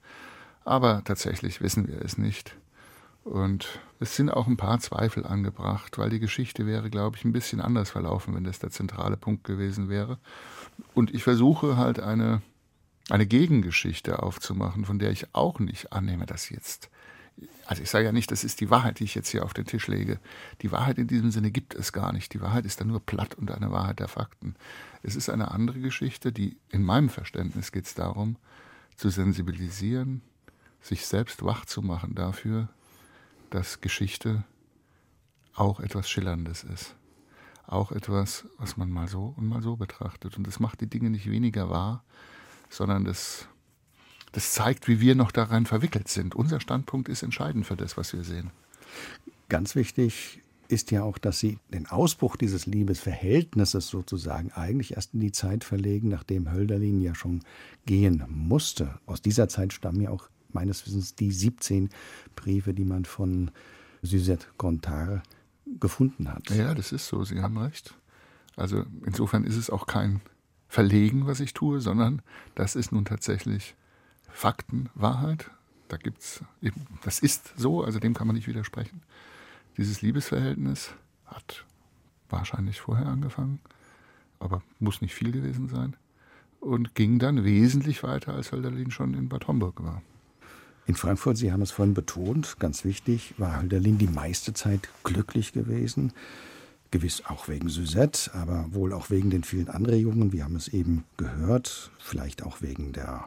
Aber 0.65 1.03
tatsächlich 1.05 1.61
wissen 1.61 1.87
wir 1.87 2.03
es 2.03 2.19
nicht. 2.19 2.57
Und 3.23 3.81
es 4.01 4.17
sind 4.17 4.31
auch 4.31 4.49
ein 4.49 4.57
paar 4.57 4.81
Zweifel 4.81 5.25
angebracht, 5.27 5.99
weil 5.99 6.11
die 6.11 6.19
Geschichte 6.19 6.67
wäre, 6.67 6.91
glaube 6.91 7.17
ich, 7.17 7.25
ein 7.25 7.33
bisschen 7.33 7.61
anders 7.61 7.91
verlaufen, 7.91 8.35
wenn 8.35 8.45
das 8.45 8.59
der 8.59 8.71
zentrale 8.71 9.17
Punkt 9.17 9.45
gewesen 9.45 9.89
wäre. 9.89 10.19
Und 10.95 11.15
ich 11.15 11.23
versuche 11.23 11.77
halt 11.77 12.01
eine, 12.01 12.43
eine 13.11 13.27
Gegengeschichte 13.27 14.23
aufzumachen, 14.23 14.87
von 14.87 14.99
der 14.99 15.11
ich 15.11 15.35
auch 15.35 15.61
nicht 15.61 15.93
annehme, 15.93 16.27
dass 16.27 16.49
jetzt. 16.49 16.91
Also 17.67 17.83
ich 17.83 17.91
sage 17.91 18.05
ja 18.05 18.13
nicht, 18.13 18.31
das 18.31 18.45
ist 18.45 18.61
die 18.61 18.71
Wahrheit, 18.71 18.99
die 18.99 19.05
ich 19.05 19.15
jetzt 19.15 19.29
hier 19.29 19.45
auf 19.45 19.55
den 19.55 19.65
Tisch 19.65 19.87
lege. 19.87 20.19
Die 20.61 20.73
Wahrheit 20.73 20.99
in 20.99 21.07
diesem 21.07 21.31
Sinne 21.31 21.51
gibt 21.51 21.75
es 21.75 21.93
gar 21.93 22.13
nicht. 22.13 22.35
Die 22.35 22.41
Wahrheit 22.41 22.67
ist 22.67 22.81
dann 22.81 22.89
nur 22.89 23.01
platt 23.01 23.35
und 23.35 23.51
eine 23.51 23.71
Wahrheit 23.71 24.01
der 24.01 24.09
Fakten. 24.09 24.57
Es 25.03 25.17
ist 25.17 25.29
eine 25.29 25.51
andere 25.51 25.81
Geschichte, 25.81 26.33
die 26.33 26.57
in 26.71 26.83
meinem 26.83 27.09
Verständnis 27.09 27.73
geht 27.73 27.87
es 27.87 27.95
darum, 27.95 28.37
zu 28.97 29.11
sensibilisieren, 29.11 30.23
sich 30.81 31.07
selbst 31.07 31.45
wach 31.45 31.65
zu 31.65 31.83
machen 31.83 32.15
dafür, 32.15 32.69
dass 33.51 33.81
Geschichte 33.81 34.45
auch 35.55 35.81
etwas 35.81 36.09
Schillerndes 36.09 36.65
ist. 36.65 36.95
Auch 37.67 37.93
etwas, 37.93 38.47
was 38.59 38.77
man 38.77 38.91
mal 38.91 39.09
so 39.09 39.35
und 39.37 39.49
mal 39.49 39.63
so 39.63 39.77
betrachtet. 39.77 40.37
Und 40.37 40.47
das 40.47 40.61
macht 40.61 40.81
die 40.81 40.89
Dinge 40.89 41.11
nicht 41.11 41.31
weniger 41.31 41.71
wahr, 41.71 42.05
sondern 42.69 43.05
das, 43.05 43.49
das 44.33 44.53
zeigt, 44.53 44.89
wie 44.89 45.01
wir 45.01 45.15
noch 45.15 45.31
daran 45.31 45.67
verwickelt 45.67 46.09
sind. 46.09 46.35
Unser 46.35 46.61
Standpunkt 46.61 47.09
ist 47.09 47.23
entscheidend 47.23 47.67
für 47.67 47.77
das, 47.77 47.97
was 47.97 48.13
wir 48.13 48.25
sehen. 48.25 48.51
Ganz 49.49 49.75
wichtig 49.75 50.41
ist 50.69 50.91
ja 50.91 51.03
auch, 51.03 51.19
dass 51.19 51.39
Sie 51.39 51.59
den 51.73 51.87
Ausbruch 51.87 52.37
dieses 52.37 52.65
Liebesverhältnisses 52.67 53.89
sozusagen 53.89 54.51
eigentlich 54.53 54.95
erst 54.95 55.13
in 55.13 55.21
die 55.21 55.33
Zeit 55.33 55.65
verlegen, 55.65 56.09
nachdem 56.09 56.51
Hölderlin 56.51 57.03
ja 57.03 57.15
schon 57.15 57.43
gehen 57.85 58.25
musste. 58.29 58.99
Aus 59.05 59.21
dieser 59.21 59.49
Zeit 59.49 59.75
stammen 59.75 60.01
ja 60.01 60.11
auch 60.11 60.29
meines 60.53 60.87
Wissens 60.87 61.15
die 61.15 61.31
17 61.31 61.91
Briefe, 62.37 62.73
die 62.73 62.85
man 62.85 63.05
von 63.05 63.51
Suzette 64.03 64.47
Gontard 64.57 65.23
gefunden 65.79 66.33
hat. 66.33 66.51
Ja, 66.51 66.75
das 66.75 66.93
ist 66.93 67.07
so, 67.07 67.25
Sie 67.25 67.41
haben 67.41 67.59
recht. 67.59 67.95
Also 68.57 68.85
insofern 69.05 69.45
ist 69.45 69.57
es 69.57 69.71
auch 69.71 69.87
kein 69.87 70.21
Verlegen, 70.69 71.27
was 71.27 71.41
ich 71.41 71.53
tue, 71.53 71.81
sondern 71.81 72.23
das 72.55 72.77
ist 72.77 72.93
nun 72.93 73.05
tatsächlich 73.05 73.75
Faktenwahrheit. 74.33 75.51
Da 75.89 75.97
gibt's 75.97 76.43
eben, 76.63 76.87
das 77.05 77.19
ist 77.19 77.53
so, 77.57 77.85
also 77.85 77.99
dem 77.99 78.15
kann 78.15 78.27
man 78.27 78.37
nicht 78.37 78.49
widersprechen. 78.49 79.03
Dieses 79.77 80.03
Liebesverhältnis 80.03 80.95
hat 81.27 81.65
wahrscheinlich 82.29 82.81
vorher 82.81 83.07
angefangen, 83.07 83.61
aber 84.41 84.63
muss 84.81 85.01
nicht 85.01 85.15
viel 85.15 85.33
gewesen 85.33 85.69
sein 85.69 85.97
und 86.63 86.95
ging 86.95 87.19
dann 87.19 87.45
wesentlich 87.45 88.03
weiter, 88.03 88.35
als 88.35 88.53
Hölderlin 88.53 88.91
schon 88.91 89.15
in 89.15 89.29
Bad 89.29 89.49
Homburg 89.49 89.83
war. 89.83 90.03
In 90.87 90.95
Frankfurt, 90.95 91.37
Sie 91.37 91.53
haben 91.53 91.63
es 91.63 91.71
vorhin 91.71 91.95
betont, 91.95 92.59
ganz 92.59 92.85
wichtig, 92.85 93.35
war 93.39 93.61
Hölderlin 93.61 93.99
die 93.99 94.09
meiste 94.09 94.53
Zeit 94.53 94.89
glücklich 95.05 95.53
gewesen. 95.53 96.13
Gewiss 96.91 97.25
auch 97.27 97.49
wegen 97.49 97.69
Suzette, 97.69 98.35
aber 98.35 98.67
wohl 98.71 98.93
auch 98.93 99.11
wegen 99.11 99.31
den 99.31 99.45
vielen 99.45 99.69
Anregungen. 99.69 100.33
Wir 100.33 100.45
haben 100.45 100.57
es 100.57 100.69
eben 100.69 101.05
gehört, 101.17 101.91
vielleicht 101.99 102.43
auch 102.43 102.63
wegen 102.63 102.93
der 102.93 103.25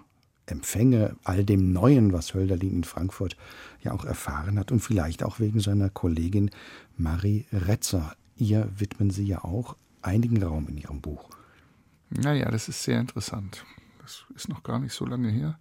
Empfänge, 0.48 1.16
all 1.24 1.44
dem 1.44 1.74
Neuen, 1.74 2.14
was 2.14 2.34
Hölderlin 2.34 2.78
in 2.78 2.84
Frankfurt 2.84 3.36
ja 3.82 3.92
auch 3.92 4.06
erfahren 4.06 4.60
hat 4.60 4.72
und 4.72 4.80
vielleicht 4.80 5.24
auch 5.24 5.40
wegen 5.40 5.60
seiner 5.60 5.90
Kollegin 5.90 6.52
Marie 6.98 7.46
Retzer. 7.52 8.16
Ihr 8.36 8.70
widmen 8.78 9.10
Sie 9.10 9.26
ja 9.26 9.44
auch 9.44 9.76
einigen 10.02 10.42
Raum 10.44 10.68
in 10.68 10.78
Ihrem 10.78 11.02
Buch. 11.02 11.30
Naja, 12.10 12.52
das 12.52 12.70
ist 12.70 12.84
sehr 12.84 13.00
interessant. 13.00 13.66
Das 14.02 14.26
ist 14.36 14.50
noch 14.50 14.62
gar 14.62 14.80
nicht 14.80 14.94
so 14.94 15.06
lange 15.06 15.30
her 15.30 15.58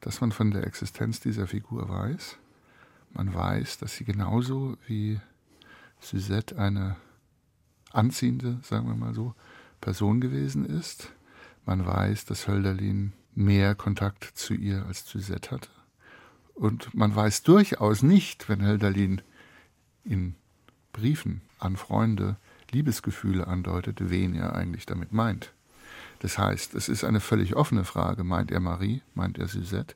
dass 0.00 0.20
man 0.20 0.32
von 0.32 0.50
der 0.50 0.66
Existenz 0.66 1.20
dieser 1.20 1.46
Figur 1.46 1.88
weiß. 1.88 2.38
Man 3.12 3.34
weiß, 3.34 3.78
dass 3.78 3.94
sie 3.96 4.04
genauso 4.04 4.76
wie 4.86 5.20
Suzette 6.00 6.58
eine 6.58 6.96
anziehende, 7.92 8.60
sagen 8.62 8.88
wir 8.88 8.94
mal 8.94 9.14
so, 9.14 9.34
Person 9.80 10.20
gewesen 10.20 10.64
ist. 10.64 11.12
Man 11.66 11.84
weiß, 11.84 12.24
dass 12.24 12.48
Hölderlin 12.48 13.12
mehr 13.34 13.74
Kontakt 13.74 14.24
zu 14.34 14.54
ihr 14.54 14.84
als 14.86 15.06
Suzette 15.06 15.50
hatte. 15.50 15.68
Und 16.54 16.94
man 16.94 17.14
weiß 17.14 17.42
durchaus 17.42 18.02
nicht, 18.02 18.48
wenn 18.48 18.62
Hölderlin 18.62 19.22
in 20.04 20.34
Briefen 20.92 21.40
an 21.58 21.76
Freunde 21.76 22.36
Liebesgefühle 22.70 23.46
andeutet, 23.46 24.10
wen 24.10 24.34
er 24.34 24.54
eigentlich 24.54 24.86
damit 24.86 25.12
meint. 25.12 25.52
Das 26.20 26.38
heißt, 26.38 26.74
es 26.74 26.88
ist 26.88 27.04
eine 27.04 27.20
völlig 27.20 27.56
offene 27.56 27.84
Frage. 27.84 28.24
Meint 28.24 28.50
er 28.50 28.60
Marie? 28.60 29.02
Meint 29.14 29.38
er 29.38 29.48
Suzette? 29.48 29.94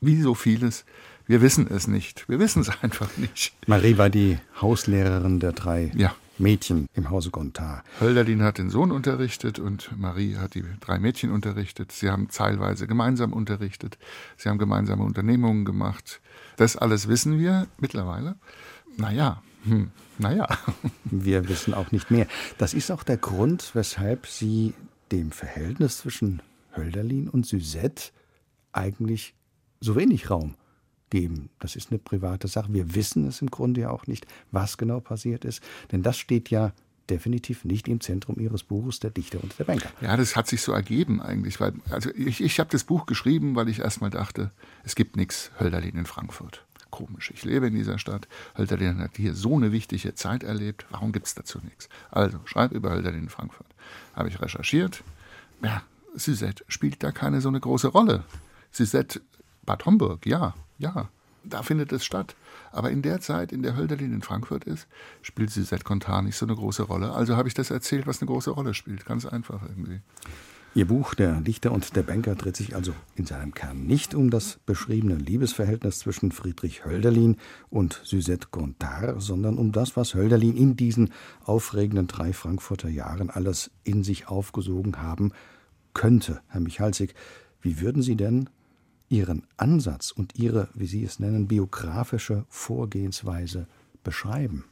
Wie 0.00 0.20
so 0.20 0.34
vieles. 0.34 0.84
Wir 1.26 1.40
wissen 1.40 1.66
es 1.68 1.86
nicht. 1.86 2.28
Wir 2.28 2.38
wissen 2.38 2.60
es 2.60 2.68
einfach 2.82 3.16
nicht. 3.16 3.54
Marie 3.66 3.96
war 3.96 4.10
die 4.10 4.38
Hauslehrerin 4.60 5.40
der 5.40 5.52
drei 5.52 5.90
ja. 5.94 6.14
Mädchen 6.38 6.86
im 6.94 7.10
Hause 7.10 7.30
Gontard. 7.30 7.84
Hölderlin 8.00 8.42
hat 8.42 8.58
den 8.58 8.70
Sohn 8.70 8.90
unterrichtet 8.90 9.58
und 9.58 9.90
Marie 9.98 10.36
hat 10.36 10.54
die 10.54 10.64
drei 10.80 10.98
Mädchen 10.98 11.30
unterrichtet. 11.30 11.92
Sie 11.92 12.10
haben 12.10 12.28
teilweise 12.28 12.86
gemeinsam 12.86 13.32
unterrichtet. 13.32 13.98
Sie 14.36 14.48
haben 14.48 14.58
gemeinsame 14.58 15.04
Unternehmungen 15.04 15.64
gemacht. 15.64 16.20
Das 16.56 16.76
alles 16.76 17.08
wissen 17.08 17.38
wir 17.38 17.66
mittlerweile. 17.78 18.36
Naja, 18.96 19.42
hm, 19.64 19.90
naja. 20.18 20.48
Wir 21.04 21.48
wissen 21.48 21.74
auch 21.74 21.90
nicht 21.90 22.10
mehr. 22.10 22.26
Das 22.58 22.74
ist 22.74 22.90
auch 22.90 23.02
der 23.02 23.16
Grund, 23.16 23.70
weshalb 23.74 24.26
Sie 24.26 24.74
dem 25.10 25.30
Verhältnis 25.30 25.98
zwischen 25.98 26.42
Hölderlin 26.76 27.28
und 27.28 27.46
Suzette 27.46 28.10
eigentlich 28.72 29.34
so 29.80 29.96
wenig 29.96 30.30
Raum 30.30 30.54
geben. 31.14 31.48
Das 31.60 31.76
ist 31.76 31.92
eine 31.92 32.00
private 32.00 32.48
Sache. 32.48 32.72
Wir 32.72 32.96
wissen 32.96 33.28
es 33.28 33.40
im 33.40 33.48
Grunde 33.48 33.82
ja 33.82 33.90
auch 33.90 34.08
nicht, 34.08 34.26
was 34.50 34.78
genau 34.78 34.98
passiert 34.98 35.44
ist, 35.44 35.62
denn 35.92 36.02
das 36.02 36.18
steht 36.18 36.50
ja 36.50 36.72
definitiv 37.08 37.64
nicht 37.64 37.86
im 37.86 38.00
Zentrum 38.00 38.40
Ihres 38.40 38.64
Buches, 38.64 38.98
der 38.98 39.10
Dichter 39.10 39.40
und 39.40 39.56
der 39.56 39.62
Banker. 39.62 39.90
Ja, 40.00 40.16
das 40.16 40.34
hat 40.34 40.48
sich 40.48 40.60
so 40.60 40.72
ergeben 40.72 41.22
eigentlich, 41.22 41.60
weil 41.60 41.74
also 41.88 42.10
ich, 42.16 42.42
ich 42.42 42.58
habe 42.58 42.68
das 42.70 42.82
Buch 42.82 43.06
geschrieben, 43.06 43.54
weil 43.54 43.68
ich 43.68 43.78
erstmal 43.78 44.10
dachte, 44.10 44.50
es 44.82 44.96
gibt 44.96 45.14
nichts 45.16 45.52
Hölderlin 45.60 45.94
in 45.94 46.06
Frankfurt. 46.06 46.64
Komisch, 46.90 47.30
ich 47.32 47.44
lebe 47.44 47.68
in 47.68 47.74
dieser 47.74 48.00
Stadt. 48.00 48.26
Hölderlin 48.58 48.98
hat 48.98 49.16
hier 49.16 49.34
so 49.34 49.54
eine 49.54 49.70
wichtige 49.70 50.16
Zeit 50.16 50.42
erlebt. 50.42 50.84
Warum 50.90 51.12
gibt 51.12 51.26
es 51.26 51.36
dazu 51.36 51.60
nichts? 51.62 51.88
Also, 52.10 52.40
schreib 52.44 52.72
über 52.72 52.90
Hölderlin 52.90 53.24
in 53.24 53.28
Frankfurt. 53.28 53.68
Habe 54.14 54.30
ich 54.30 54.40
recherchiert. 54.40 55.04
Ja, 55.62 55.82
Suzette 56.16 56.64
spielt 56.66 57.04
da 57.04 57.12
keine 57.12 57.40
so 57.40 57.48
eine 57.50 57.60
große 57.60 57.88
Rolle. 57.88 58.24
Suzette 58.72 59.20
Bad 59.64 59.86
Homburg, 59.86 60.26
ja, 60.26 60.54
ja, 60.78 61.08
da 61.44 61.62
findet 61.62 61.92
es 61.92 62.04
statt. 62.04 62.36
Aber 62.72 62.90
in 62.90 63.02
der 63.02 63.20
Zeit, 63.20 63.52
in 63.52 63.62
der 63.62 63.76
Hölderlin 63.76 64.12
in 64.12 64.22
Frankfurt 64.22 64.64
ist, 64.64 64.88
spielt 65.22 65.50
Suzette 65.50 65.84
Contar 65.84 66.22
nicht 66.22 66.36
so 66.36 66.46
eine 66.46 66.54
große 66.54 66.82
Rolle. 66.82 67.12
Also 67.12 67.36
habe 67.36 67.48
ich 67.48 67.54
das 67.54 67.70
erzählt, 67.70 68.06
was 68.06 68.20
eine 68.20 68.28
große 68.28 68.50
Rolle 68.50 68.74
spielt. 68.74 69.04
Ganz 69.04 69.26
einfach 69.26 69.62
irgendwie. 69.62 70.00
Ihr 70.76 70.88
Buch 70.88 71.14
Der 71.14 71.40
Dichter 71.40 71.70
und 71.70 71.94
der 71.94 72.02
Banker 72.02 72.34
dreht 72.34 72.56
sich 72.56 72.74
also 72.74 72.92
in 73.14 73.26
seinem 73.26 73.54
Kern 73.54 73.86
nicht 73.86 74.12
um 74.12 74.30
das 74.30 74.58
beschriebene 74.66 75.14
Liebesverhältnis 75.14 76.00
zwischen 76.00 76.32
Friedrich 76.32 76.84
Hölderlin 76.84 77.36
und 77.70 78.00
Suzette 78.02 78.48
Gontard, 78.50 79.22
sondern 79.22 79.56
um 79.56 79.70
das, 79.70 79.96
was 79.96 80.14
Hölderlin 80.14 80.56
in 80.56 80.76
diesen 80.76 81.12
aufregenden 81.44 82.08
drei 82.08 82.32
Frankfurter 82.32 82.88
Jahren 82.88 83.30
alles 83.30 83.70
in 83.84 84.02
sich 84.02 84.26
aufgesogen 84.26 85.00
haben 85.00 85.30
könnte. 85.92 86.40
Herr 86.48 86.60
Michalsig, 86.60 87.14
wie 87.60 87.80
würden 87.80 88.02
Sie 88.02 88.16
denn 88.16 88.50
Ihren 89.08 89.46
Ansatz 89.56 90.10
und 90.10 90.36
Ihre, 90.36 90.68
wie 90.74 90.86
Sie 90.86 91.04
es 91.04 91.18
nennen, 91.18 91.46
biografische 91.46 92.44
Vorgehensweise 92.48 93.66
beschreiben? 94.02 94.64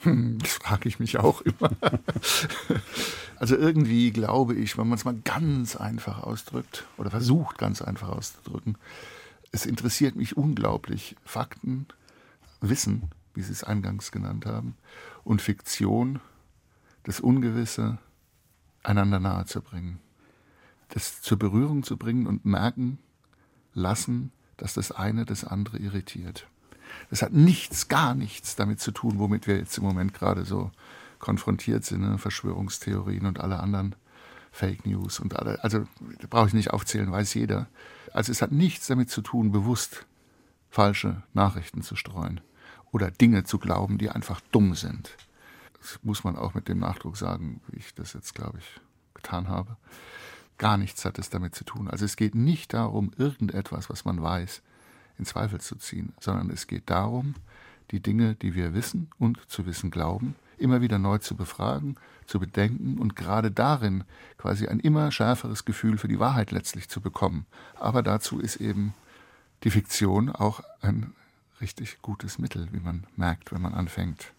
Hm, 0.00 0.38
das 0.38 0.52
frage 0.52 0.88
ich 0.88 0.98
mich 0.98 1.18
auch 1.18 1.42
immer. 1.42 1.70
also 3.36 3.56
irgendwie 3.56 4.10
glaube 4.10 4.54
ich, 4.54 4.78
wenn 4.78 4.88
man 4.88 4.98
es 4.98 5.04
mal 5.04 5.18
ganz 5.24 5.76
einfach 5.76 6.22
ausdrückt 6.22 6.86
oder 6.96 7.10
versucht 7.10 7.58
ganz 7.58 7.82
einfach 7.82 8.08
auszudrücken, 8.08 8.76
es 9.52 9.66
interessiert 9.66 10.16
mich 10.16 10.36
unglaublich 10.36 11.16
Fakten, 11.24 11.86
Wissen, 12.60 13.10
wie 13.34 13.42
Sie 13.42 13.52
es 13.52 13.64
eingangs 13.64 14.12
genannt 14.12 14.46
haben, 14.46 14.76
und 15.24 15.42
Fiktion, 15.42 16.20
das 17.04 17.20
Ungewisse 17.20 17.98
einander 18.82 19.18
nahezubringen, 19.18 19.98
das 20.88 21.22
zur 21.22 21.38
Berührung 21.38 21.82
zu 21.82 21.96
bringen 21.96 22.26
und 22.26 22.44
merken, 22.44 22.98
lassen, 23.74 24.32
dass 24.56 24.74
das 24.74 24.92
eine 24.92 25.24
das 25.24 25.44
andere 25.44 25.78
irritiert. 25.78 26.46
Das 27.08 27.22
hat 27.22 27.32
nichts, 27.32 27.88
gar 27.88 28.14
nichts 28.14 28.56
damit 28.56 28.80
zu 28.80 28.90
tun, 28.90 29.18
womit 29.18 29.46
wir 29.46 29.56
jetzt 29.56 29.78
im 29.78 29.84
Moment 29.84 30.12
gerade 30.14 30.44
so 30.44 30.70
konfrontiert 31.18 31.84
sind, 31.84 32.00
ne? 32.00 32.18
Verschwörungstheorien 32.18 33.26
und 33.26 33.40
alle 33.40 33.60
anderen 33.60 33.94
Fake 34.52 34.86
News 34.86 35.20
und 35.20 35.36
alle, 35.36 35.62
also 35.62 35.86
brauche 36.28 36.48
ich 36.48 36.54
nicht 36.54 36.70
aufzählen, 36.70 37.10
weiß 37.10 37.34
jeder. 37.34 37.68
Also 38.12 38.32
es 38.32 38.42
hat 38.42 38.52
nichts 38.52 38.88
damit 38.88 39.10
zu 39.10 39.22
tun, 39.22 39.52
bewusst 39.52 40.06
falsche 40.70 41.22
Nachrichten 41.34 41.82
zu 41.82 41.94
streuen 41.96 42.40
oder 42.90 43.10
Dinge 43.10 43.44
zu 43.44 43.58
glauben, 43.58 43.98
die 43.98 44.10
einfach 44.10 44.40
dumm 44.50 44.74
sind. 44.74 45.16
Das 45.80 45.98
muss 46.02 46.24
man 46.24 46.36
auch 46.36 46.54
mit 46.54 46.68
dem 46.68 46.78
Nachdruck 46.78 47.16
sagen, 47.16 47.60
wie 47.68 47.78
ich 47.78 47.94
das 47.94 48.12
jetzt, 48.12 48.34
glaube 48.34 48.58
ich, 48.58 48.80
getan 49.14 49.48
habe. 49.48 49.76
Gar 50.60 50.76
nichts 50.76 51.06
hat 51.06 51.18
es 51.18 51.30
damit 51.30 51.54
zu 51.54 51.64
tun. 51.64 51.88
Also 51.88 52.04
es 52.04 52.16
geht 52.16 52.34
nicht 52.34 52.74
darum, 52.74 53.12
irgendetwas, 53.16 53.88
was 53.88 54.04
man 54.04 54.22
weiß, 54.22 54.60
in 55.18 55.24
Zweifel 55.24 55.58
zu 55.58 55.74
ziehen, 55.76 56.12
sondern 56.20 56.50
es 56.50 56.66
geht 56.66 56.90
darum, 56.90 57.34
die 57.92 58.00
Dinge, 58.00 58.34
die 58.34 58.54
wir 58.54 58.74
wissen 58.74 59.08
und 59.18 59.40
zu 59.48 59.64
wissen 59.64 59.90
glauben, 59.90 60.36
immer 60.58 60.82
wieder 60.82 60.98
neu 60.98 61.16
zu 61.16 61.34
befragen, 61.34 61.96
zu 62.26 62.38
bedenken 62.38 62.98
und 62.98 63.16
gerade 63.16 63.50
darin 63.50 64.04
quasi 64.36 64.68
ein 64.68 64.80
immer 64.80 65.10
schärferes 65.10 65.64
Gefühl 65.64 65.96
für 65.96 66.08
die 66.08 66.20
Wahrheit 66.20 66.50
letztlich 66.50 66.90
zu 66.90 67.00
bekommen. 67.00 67.46
Aber 67.76 68.02
dazu 68.02 68.38
ist 68.38 68.56
eben 68.56 68.92
die 69.64 69.70
Fiktion 69.70 70.28
auch 70.28 70.60
ein 70.82 71.14
richtig 71.62 72.02
gutes 72.02 72.38
Mittel, 72.38 72.68
wie 72.72 72.80
man 72.80 73.06
merkt, 73.16 73.50
wenn 73.50 73.62
man 73.62 73.72
anfängt, 73.72 74.34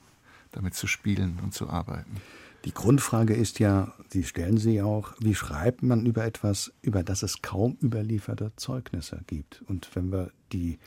damit 0.51 0.75
zu 0.75 0.85
spielen 0.85 1.39
und 1.41 1.55
zu 1.55 1.67
arbeiten. 1.67 2.21
Die 2.65 2.74
Grundfrage 2.74 3.34
ist 3.34 3.60
ja, 3.60 3.94
Sie 4.10 4.24
stellen 4.24 4.58
sie 4.58 4.82
auch, 4.82 5.13
wie 5.20 5.34
schreibt 5.34 5.84
man 5.84 6.06
über 6.06 6.25
etwas, 6.25 6.74
über 6.82 7.01
das 7.01 7.24
es 7.24 7.41
kaum 7.41 7.77
überlieferte 7.82 8.51
Zeugnisse 8.58 9.22
gibt? 9.25 9.63
Und 9.68 9.89
wenn 9.96 10.12
wir 10.12 10.32
die 10.51 10.80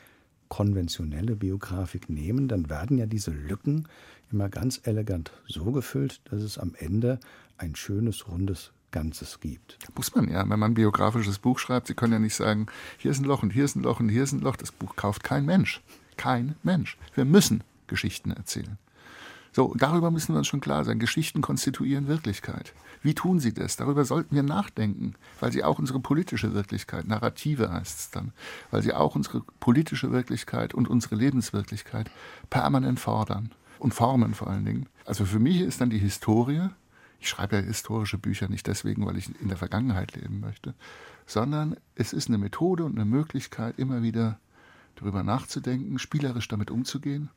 konventionelle 0.47 1.35
Biografik 1.35 2.07
nehmen, 2.07 2.47
dann 2.47 2.69
werden 2.69 2.97
ja 2.97 3.07
diese 3.07 3.31
Lücken 3.31 3.87
immer 4.31 4.47
ganz 4.47 4.79
elegant 4.83 5.31
so 5.47 5.71
gefüllt, 5.71 6.21
dass 6.25 6.41
es 6.41 6.57
am 6.57 6.75
Ende 6.77 7.19
ein 7.57 7.75
schönes, 7.75 8.27
rundes 8.27 8.71
Ganzes 8.91 9.39
gibt. 9.39 9.77
Muss 9.95 10.15
man 10.15 10.29
ja, 10.29 10.41
wenn 10.41 10.59
man 10.59 10.71
ein 10.71 10.75
biografisches 10.75 11.39
Buch 11.39 11.59
schreibt. 11.59 11.87
Sie 11.87 11.95
können 11.95 12.13
ja 12.13 12.19
nicht 12.19 12.35
sagen, 12.35 12.67
hier 12.97 13.11
ist 13.11 13.19
ein 13.19 13.25
Loch 13.25 13.43
und 13.43 13.51
hier 13.51 13.65
ist 13.65 13.75
ein 13.75 13.83
Loch 13.83 13.99
und 13.99 14.09
hier 14.09 14.23
ist 14.23 14.31
ein 14.31 14.39
Loch. 14.39 14.55
Das 14.55 14.71
Buch 14.71 14.95
kauft 14.95 15.23
kein 15.23 15.45
Mensch. 15.45 15.81
Kein 16.15 16.55
Mensch. 16.63 16.97
Wir 17.15 17.25
müssen 17.25 17.63
Geschichten 17.87 18.31
erzählen. 18.31 18.77
So, 19.55 19.73
darüber 19.73 20.11
müssen 20.11 20.33
wir 20.33 20.39
uns 20.39 20.47
schon 20.47 20.59
klar 20.59 20.83
sein. 20.83 20.99
Geschichten 20.99 21.39
konstituieren 21.39 22.09
Wirklichkeit. 22.09 22.73
Wie 23.01 23.13
tun 23.13 23.39
sie 23.39 23.53
das? 23.53 23.77
Darüber 23.77 24.03
sollten 24.03 24.35
wir 24.35 24.43
nachdenken, 24.43 25.13
weil 25.39 25.53
sie 25.53 25.63
auch 25.63 25.79
unsere 25.79 26.01
politische 26.01 26.53
Wirklichkeit, 26.53 27.07
Narrative 27.07 27.71
heißt 27.71 27.99
es 27.99 28.11
dann, 28.11 28.33
weil 28.69 28.81
sie 28.81 28.91
auch 28.91 29.15
unsere 29.15 29.43
politische 29.61 30.11
Wirklichkeit 30.11 30.73
und 30.73 30.89
unsere 30.89 31.15
Lebenswirklichkeit 31.15 32.11
permanent 32.49 32.99
fordern 32.99 33.49
und 33.79 33.93
formen 33.93 34.33
vor 34.33 34.49
allen 34.49 34.65
Dingen. 34.65 34.89
Also 35.05 35.23
für 35.23 35.39
mich 35.39 35.61
ist 35.61 35.79
dann 35.79 35.89
die 35.89 35.99
Historie, 35.99 36.67
ich 37.21 37.29
schreibe 37.29 37.55
ja 37.55 37.61
historische 37.61 38.17
Bücher 38.17 38.49
nicht 38.49 38.67
deswegen, 38.67 39.05
weil 39.05 39.15
ich 39.15 39.29
in 39.39 39.47
der 39.47 39.57
Vergangenheit 39.57 40.17
leben 40.17 40.41
möchte, 40.41 40.73
sondern 41.25 41.77
es 41.95 42.11
ist 42.11 42.27
eine 42.27 42.39
Methode 42.39 42.83
und 42.83 42.95
eine 42.95 43.05
Möglichkeit, 43.05 43.79
immer 43.79 44.01
wieder 44.01 44.37
darüber 44.95 45.23
nachzudenken, 45.23 45.97
spielerisch 45.97 46.49
damit 46.49 46.71
umzugehen 46.71 47.29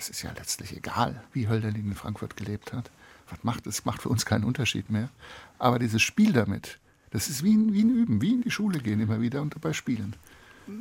es 0.00 0.08
ist 0.08 0.22
ja 0.22 0.32
letztlich 0.36 0.74
egal, 0.74 1.22
wie 1.32 1.48
Hölderlin 1.48 1.88
in 1.88 1.94
Frankfurt 1.94 2.36
gelebt 2.36 2.72
hat. 2.72 2.90
Was 3.28 3.44
macht 3.44 3.66
es? 3.66 3.84
Macht 3.84 4.02
für 4.02 4.08
uns 4.08 4.24
keinen 4.24 4.44
Unterschied 4.44 4.90
mehr. 4.90 5.10
Aber 5.58 5.78
dieses 5.78 6.00
Spiel 6.00 6.32
damit, 6.32 6.78
das 7.10 7.28
ist 7.28 7.44
wie 7.44 7.54
ein, 7.54 7.74
wie 7.74 7.84
ein 7.84 7.90
Üben, 7.90 8.22
wie 8.22 8.32
in 8.32 8.40
die 8.40 8.50
Schule 8.50 8.80
gehen 8.80 9.00
immer 9.00 9.20
wieder 9.20 9.42
und 9.42 9.54
dabei 9.54 9.74
spielen. 9.74 10.16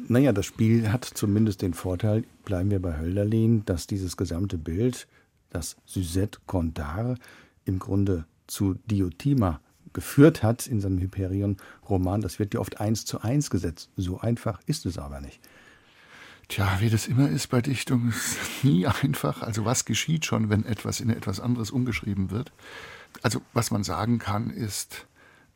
Naja, 0.07 0.31
das 0.31 0.45
Spiel 0.45 0.91
hat 0.91 1.03
zumindest 1.03 1.61
den 1.61 1.73
Vorteil, 1.73 2.23
bleiben 2.45 2.71
wir 2.71 2.81
bei 2.81 2.97
Hölderlin, 2.97 3.65
dass 3.65 3.88
dieses 3.88 4.15
gesamte 4.15 4.57
Bild, 4.57 5.07
das 5.49 5.75
Suzette 5.85 6.39
Condar 6.45 7.15
im 7.65 7.79
Grunde 7.79 8.25
zu 8.47 8.75
Diotima 8.85 9.59
geführt 9.91 10.43
hat 10.43 10.67
in 10.67 10.79
seinem 10.79 10.99
Hyperion-Roman, 10.99 12.21
das 12.21 12.39
wird 12.39 12.53
ja 12.53 12.59
oft 12.59 12.79
eins 12.79 13.05
zu 13.05 13.21
eins 13.21 13.49
gesetzt. 13.49 13.89
So 13.97 14.19
einfach 14.19 14.61
ist 14.65 14.85
es 14.85 14.97
aber 14.97 15.19
nicht. 15.21 15.41
Tja, 16.50 16.77
wie 16.79 16.89
das 16.89 17.08
immer 17.08 17.29
ist 17.29 17.48
bei 17.48 17.62
Dichtung, 17.62 18.10
ist 18.10 18.39
nie 18.63 18.88
einfach. 18.88 19.44
Also 19.44 19.65
was 19.65 19.86
geschieht 19.86 20.25
schon, 20.25 20.50
wenn 20.50 20.65
etwas 20.65 21.00
in 21.00 21.12
etwas 21.12 21.39
anderes 21.39 21.70
umgeschrieben 21.70 22.32
wird? 22.32 22.51
Also 23.22 23.41
was 23.53 23.70
man 23.70 23.84
sagen 23.84 24.18
kann, 24.18 24.50
ist, 24.50 25.06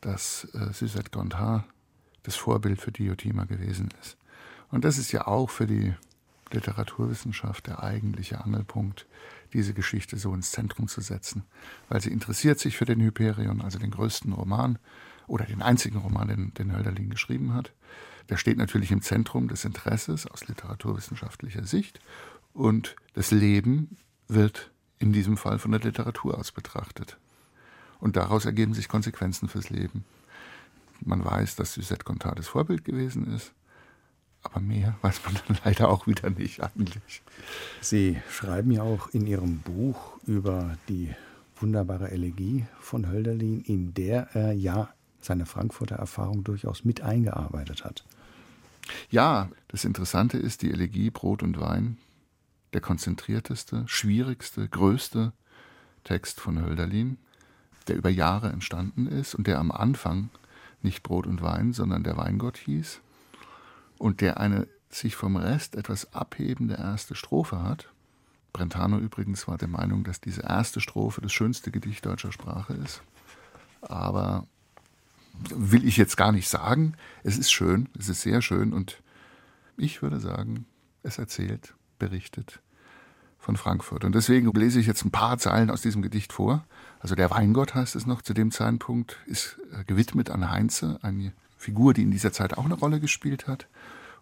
dass 0.02 0.48
äh, 0.54 0.72
Suzette 0.72 1.10
Gondard 1.10 1.66
das 2.22 2.36
Vorbild 2.36 2.80
für 2.80 2.92
Diotima 2.92 3.46
gewesen 3.46 3.90
ist. 4.02 4.18
Und 4.70 4.86
das 4.86 5.00
ist 5.00 5.12
ja 5.12 5.26
auch 5.26 5.50
für 5.50 5.66
die 5.66 5.96
Literaturwissenschaft 6.52 7.66
der 7.66 7.82
eigentliche 7.82 8.44
Angelpunkt, 8.44 9.08
diese 9.52 9.74
Geschichte 9.74 10.18
so 10.18 10.32
ins 10.34 10.52
Zentrum 10.52 10.88
zu 10.88 11.02
setzen. 11.02 11.44
Weil 11.90 12.02
sie 12.02 12.12
interessiert 12.12 12.60
sich 12.60 12.78
für 12.78 12.86
den 12.86 13.02
Hyperion, 13.02 13.62
also 13.62 13.80
den 13.80 13.92
größten 13.92 14.32
Roman 14.32 14.78
oder 15.26 15.46
den 15.46 15.64
einzigen 15.64 15.98
Roman, 15.98 16.28
den, 16.28 16.54
den 16.54 16.72
Hölderlin 16.72 17.10
geschrieben 17.10 17.56
hat 17.56 17.74
der 18.30 18.38
steht 18.38 18.58
natürlich 18.58 18.92
im 18.92 19.02
Zentrum 19.02 19.48
des 19.48 19.66
Interesses 19.66 20.28
aus 20.28 20.48
literaturwissenschaftlicher 20.48 21.66
Sicht 21.66 22.00
und 22.54 22.96
das 23.14 23.32
Leben 23.32 23.98
wird 24.28 24.72
in 25.00 25.12
diesem 25.12 25.38
Fall 25.38 25.60
von 25.60 25.72
der 25.72 25.82
Literatur 25.82 26.38
aus 26.38 26.52
betrachtet. 26.52 27.18
Und 28.00 28.16
daraus 28.16 28.46
ergeben 28.46 28.74
sich 28.74 28.88
Konsequenzen 28.88 29.50
fürs 29.50 29.70
Leben. 29.70 30.06
Man 31.02 31.24
weiß, 31.24 31.56
dass 31.56 31.74
Suzette 31.74 32.06
Contat 32.06 32.40
das 32.40 32.48
Vorbild 32.48 32.86
gewesen 32.86 33.34
ist, 33.34 33.54
aber 34.42 34.60
mehr 34.60 34.96
weiß 35.02 35.22
man 35.26 35.40
dann 35.48 35.58
leider 35.66 35.90
auch 35.90 36.08
wieder 36.08 36.30
nicht 36.30 36.62
eigentlich. 36.62 37.22
Sie 37.82 38.22
schreiben 38.30 38.72
ja 38.72 38.84
auch 38.84 39.10
in 39.10 39.28
Ihrem 39.28 39.60
Buch 39.60 40.18
über 40.26 40.78
die 40.88 41.14
wunderbare 41.58 42.12
Elegie 42.12 42.66
von 42.80 43.10
Hölderlin, 43.10 43.62
in 43.62 43.94
der 43.94 44.36
er 44.36 44.54
ja 44.54 44.94
seine 45.22 45.46
Frankfurter 45.46 45.96
Erfahrung 45.96 46.44
durchaus 46.44 46.84
mit 46.84 47.02
eingearbeitet 47.02 47.86
hat. 47.86 48.04
Ja, 49.10 49.50
das 49.68 49.86
Interessante 49.86 50.38
ist, 50.38 50.62
die 50.62 50.72
Elegie 50.72 51.10
Brot 51.10 51.44
und 51.44 51.60
Wein, 51.60 51.98
der 52.74 52.82
konzentrierteste, 52.82 53.84
schwierigste, 53.88 54.68
größte 54.68 55.34
Text 56.04 56.40
von 56.40 56.64
Hölderlin, 56.64 57.18
der 57.88 57.96
über 57.96 58.10
Jahre 58.10 58.50
entstanden 58.50 59.08
ist 59.08 59.36
und 59.36 59.48
der 59.48 59.60
am 59.60 59.72
Anfang 59.72 60.30
nicht 60.82 61.04
Brot 61.04 61.28
und 61.28 61.42
Wein, 61.42 61.74
sondern 61.74 62.04
der 62.04 62.18
Weingott 62.18 62.58
hieß 62.58 63.02
und 63.98 64.22
der 64.22 64.40
eine 64.40 64.68
sich 64.90 65.16
vom 65.16 65.38
Rest 65.38 65.76
etwas 65.76 66.14
abhebende 66.14 66.76
erste 66.76 67.16
Strophe 67.16 67.64
hat. 67.64 67.90
Brentano 68.52 69.00
übrigens 69.00 69.48
war 69.48 69.58
der 69.58 69.68
Meinung, 69.68 70.04
dass 70.04 70.22
diese 70.22 70.42
erste 70.42 70.82
Strophe 70.82 71.22
das 71.22 71.34
schönste 71.34 71.72
Gedicht 71.72 72.06
deutscher 72.06 72.32
Sprache 72.32 72.74
ist. 72.74 73.02
Aber 73.82 74.46
will 75.34 75.86
ich 75.86 75.98
jetzt 75.98 76.18
gar 76.18 76.32
nicht 76.32 76.48
sagen. 76.48 76.96
Es 77.24 77.38
ist 77.38 77.52
schön, 77.52 77.90
es 77.98 78.10
ist 78.10 78.22
sehr 78.22 78.42
schön 78.42 78.74
und 78.74 79.02
ich 79.78 80.02
würde 80.02 80.20
sagen, 80.20 80.66
es 81.02 81.18
erzählt, 81.18 81.74
berichtet 82.00 82.62
von 83.44 83.58
Frankfurt. 83.58 84.06
Und 84.06 84.16
deswegen 84.16 84.52
lese 84.54 84.80
ich 84.80 84.88
jetzt 84.88 85.04
ein 85.04 85.12
paar 85.12 85.38
Zeilen 85.38 85.70
aus 85.70 85.82
diesem 85.82 86.02
Gedicht 86.02 86.32
vor. 86.32 86.66
Also 87.00 87.16
der 87.16 87.30
Weingott 87.30 87.76
heißt 87.76 87.96
es 87.96 88.06
noch 88.06 88.22
zu 88.22 88.34
dem 88.34 88.52
Zeitpunkt, 88.52 89.18
ist 89.26 89.60
äh, 89.74 89.84
gewidmet 89.84 90.30
an 90.30 90.50
Heinze, 90.50 90.98
eine 91.02 91.34
Figur, 91.58 91.94
die 91.94 92.04
in 92.04 92.12
dieser 92.12 92.32
Zeit 92.32 92.58
auch 92.58 92.66
eine 92.66 92.76
Rolle 92.76 93.00
gespielt 93.00 93.48
hat, 93.48 93.68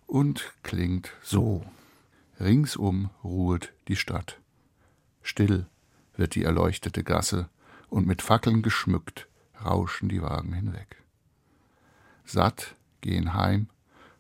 und 0.08 0.54
klingt 0.64 1.12
so. 1.22 1.64
Ringsum 2.40 3.12
ruhet 3.24 3.74
die 3.88 3.96
Stadt. 3.96 4.40
Still 5.22 5.68
wird 6.18 6.34
die 6.34 6.44
erleuchtete 6.44 7.04
Gasse, 7.04 7.50
und 7.90 8.08
mit 8.08 8.22
Fackeln 8.22 8.62
geschmückt 8.64 9.28
rauschen 9.64 10.10
die 10.10 10.22
Wagen 10.22 10.54
hinweg. 10.54 11.01
Satt 12.32 12.76
gehen 13.02 13.34
heim, 13.34 13.68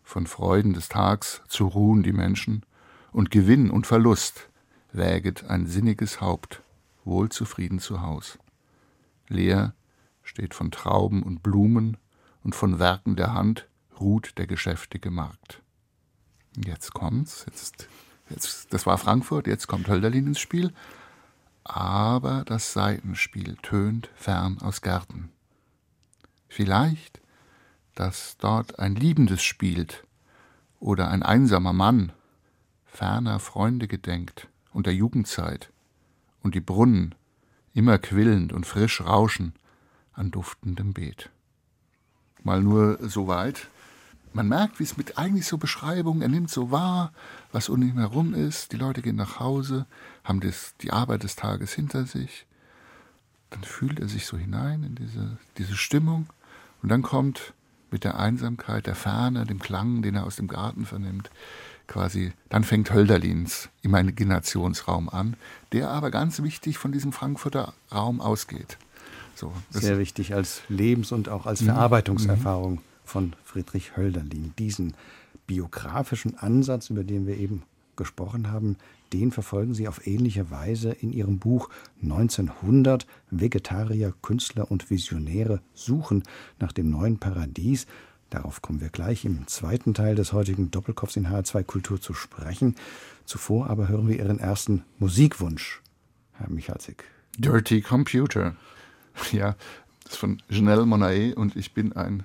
von 0.03 0.27
Freuden 0.27 0.73
des 0.73 0.89
Tags 0.89 1.41
zu 1.47 1.67
ruhen 1.67 2.03
die 2.03 2.13
Menschen, 2.13 2.65
und 3.11 3.31
Gewinn 3.31 3.69
und 3.69 3.87
Verlust 3.87 4.49
wäget 4.91 5.45
ein 5.45 5.67
sinniges 5.67 6.21
Haupt, 6.21 6.61
wohl 7.03 7.29
zufrieden 7.29 7.79
zu 7.79 8.01
Haus. 8.01 8.37
Leer 9.27 9.73
steht 10.23 10.53
von 10.53 10.71
Trauben 10.71 11.23
und 11.23 11.43
Blumen 11.43 11.97
und 12.43 12.55
von 12.55 12.79
Werken 12.79 13.15
der 13.15 13.33
Hand 13.33 13.67
ruht 13.99 14.37
der 14.37 14.47
geschäftige 14.47 15.11
Markt. 15.11 15.61
Jetzt 16.57 16.93
kommt's, 16.93 17.45
jetzt, 17.47 17.87
jetzt, 18.29 18.73
das 18.73 18.85
war 18.85 18.97
Frankfurt, 18.97 19.47
jetzt 19.47 19.67
kommt 19.67 19.87
Hölderlin 19.87 20.27
ins 20.27 20.39
Spiel, 20.39 20.73
aber 21.63 22.43
das 22.45 22.73
Seitenspiel 22.73 23.55
tönt 23.61 24.09
fern 24.15 24.57
aus 24.61 24.81
Gärten. 24.81 25.29
Vielleicht 26.49 27.21
dass 27.95 28.37
dort 28.37 28.79
ein 28.79 28.95
Liebendes 28.95 29.43
spielt 29.43 30.05
oder 30.79 31.09
ein 31.09 31.23
einsamer 31.23 31.73
Mann 31.73 32.11
ferner 32.85 33.39
Freunde 33.39 33.87
gedenkt 33.87 34.47
und 34.73 34.85
der 34.85 34.93
Jugendzeit 34.93 35.71
und 36.43 36.55
die 36.55 36.61
Brunnen 36.61 37.15
immer 37.73 37.97
quillend 37.97 38.53
und 38.53 38.65
frisch 38.65 39.01
rauschen 39.01 39.53
an 40.13 40.31
duftendem 40.31 40.93
Beet. 40.93 41.29
Mal 42.43 42.61
nur 42.61 42.97
so 43.01 43.27
weit. 43.27 43.67
Man 44.33 44.47
merkt, 44.47 44.79
wie 44.79 44.83
es 44.83 44.97
mit 44.97 45.17
eigentlich 45.17 45.45
so 45.45 45.57
Beschreibungen, 45.57 46.21
er 46.21 46.29
nimmt 46.29 46.49
so 46.49 46.71
wahr, 46.71 47.11
was 47.51 47.69
um 47.69 47.81
ihn 47.81 47.97
herum 47.97 48.33
ist. 48.33 48.71
Die 48.71 48.77
Leute 48.77 49.01
gehen 49.01 49.17
nach 49.17 49.39
Hause, 49.39 49.85
haben 50.23 50.39
das, 50.39 50.75
die 50.81 50.91
Arbeit 50.91 51.23
des 51.23 51.35
Tages 51.35 51.73
hinter 51.73 52.05
sich. 52.05 52.45
Dann 53.49 53.63
fühlt 53.63 53.99
er 53.99 54.07
sich 54.07 54.25
so 54.25 54.37
hinein 54.37 54.83
in 54.83 54.95
diese, 54.95 55.37
diese 55.57 55.75
Stimmung. 55.75 56.27
Und 56.81 56.89
dann 56.89 57.01
kommt 57.01 57.53
mit 57.91 58.03
der 58.03 58.19
Einsamkeit, 58.19 58.87
der 58.87 58.95
Ferne, 58.95 59.45
dem 59.45 59.59
Klang, 59.59 60.01
den 60.01 60.15
er 60.15 60.25
aus 60.25 60.37
dem 60.37 60.47
Garten 60.47 60.85
vernimmt, 60.85 61.29
quasi, 61.87 62.31
dann 62.49 62.63
fängt 62.63 62.93
Hölderlins 62.93 63.69
Imaginationsraum 63.81 65.09
an, 65.09 65.35
der 65.73 65.89
aber 65.89 66.09
ganz 66.09 66.41
wichtig 66.41 66.77
von 66.77 66.91
diesem 66.91 67.11
Frankfurter 67.11 67.73
Raum 67.93 68.21
ausgeht. 68.21 68.77
So, 69.35 69.51
Sehr 69.69 69.97
wichtig 69.97 70.33
als 70.33 70.61
Lebens- 70.69 71.11
und 71.11 71.29
auch 71.29 71.45
als 71.45 71.61
mhm. 71.61 71.65
Verarbeitungserfahrung 71.67 72.73
mhm. 72.73 72.81
von 73.03 73.33
Friedrich 73.43 73.97
Hölderlin, 73.97 74.53
diesen 74.57 74.93
biografischen 75.47 76.37
Ansatz, 76.37 76.89
über 76.89 77.03
den 77.03 77.27
wir 77.27 77.37
eben 77.37 77.63
gesprochen 77.97 78.51
haben, 78.51 78.77
den 79.13 79.31
verfolgen 79.31 79.73
Sie 79.73 79.87
auf 79.87 80.07
ähnliche 80.07 80.51
Weise 80.51 80.91
in 80.91 81.11
Ihrem 81.11 81.39
Buch 81.39 81.69
1900 82.01 83.05
Vegetarier, 83.29 84.13
Künstler 84.21 84.71
und 84.71 84.89
Visionäre 84.89 85.61
suchen 85.73 86.23
nach 86.59 86.71
dem 86.71 86.89
neuen 86.89 87.19
Paradies. 87.19 87.87
Darauf 88.29 88.61
kommen 88.61 88.79
wir 88.79 88.89
gleich 88.89 89.25
im 89.25 89.45
zweiten 89.47 89.93
Teil 89.93 90.15
des 90.15 90.31
heutigen 90.31 90.71
Doppelkopfs 90.71 91.17
in 91.17 91.27
HR2 91.27 91.63
Kultur 91.63 91.99
zu 91.99 92.13
sprechen. 92.13 92.75
Zuvor 93.25 93.69
aber 93.69 93.89
hören 93.89 94.07
wir 94.07 94.17
Ihren 94.17 94.39
ersten 94.39 94.83
Musikwunsch, 94.99 95.81
Herr 96.33 96.49
Michalsik. 96.49 97.03
Dirty 97.37 97.81
Computer. 97.81 98.55
Ja, 99.33 99.55
das 100.03 100.13
ist 100.13 100.19
von 100.19 100.41
Janelle 100.49 100.85
Monae 100.85 101.33
und 101.35 101.57
ich 101.57 101.73
bin 101.73 101.93
ein 101.93 102.23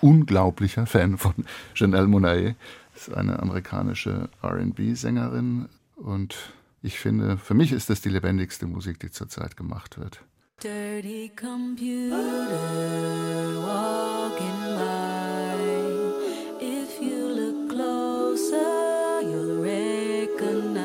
unglaublicher 0.00 0.86
Fan 0.86 1.18
von 1.18 1.34
Janelle 1.74 2.06
Monae. 2.06 2.56
Das 2.94 3.08
ist 3.08 3.14
eine 3.14 3.40
amerikanische 3.40 4.30
RB-Sängerin 4.42 5.68
und 6.04 6.36
ich 6.82 6.98
finde, 6.98 7.38
für 7.38 7.54
mich 7.54 7.72
ist 7.72 7.88
das 7.88 8.02
die 8.02 8.10
lebendigste 8.10 8.66
Musik, 8.66 9.00
die 9.00 9.10
zurzeit 9.10 9.56
gemacht 9.56 9.98
wird. 9.98 10.22
Dirty 10.62 11.30
computer 11.34 12.16
walking 13.62 14.60
by. 14.76 15.56
If 16.60 17.00
you 17.00 17.26
look 17.34 17.70
closer, 17.70 19.22
you'll 19.22 19.62
recognize 19.62 20.84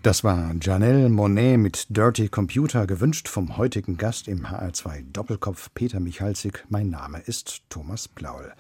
Das 0.04 0.24
war 0.24 0.56
Janelle 0.60 1.10
Monet 1.10 1.60
mit 1.60 1.96
Dirty 1.96 2.28
Computer, 2.28 2.88
gewünscht 2.88 3.28
vom 3.28 3.58
heutigen 3.58 3.98
Gast 3.98 4.28
im 4.28 4.48
HR2 4.48 5.04
Doppelkopf 5.14 5.70
Peter 5.76 6.00
Michalzig. 6.00 6.66
Mein 6.70 6.90
Name 6.90 7.20
ist 7.20 7.62
Thomas 7.70 8.08
Blaul. 8.08 8.52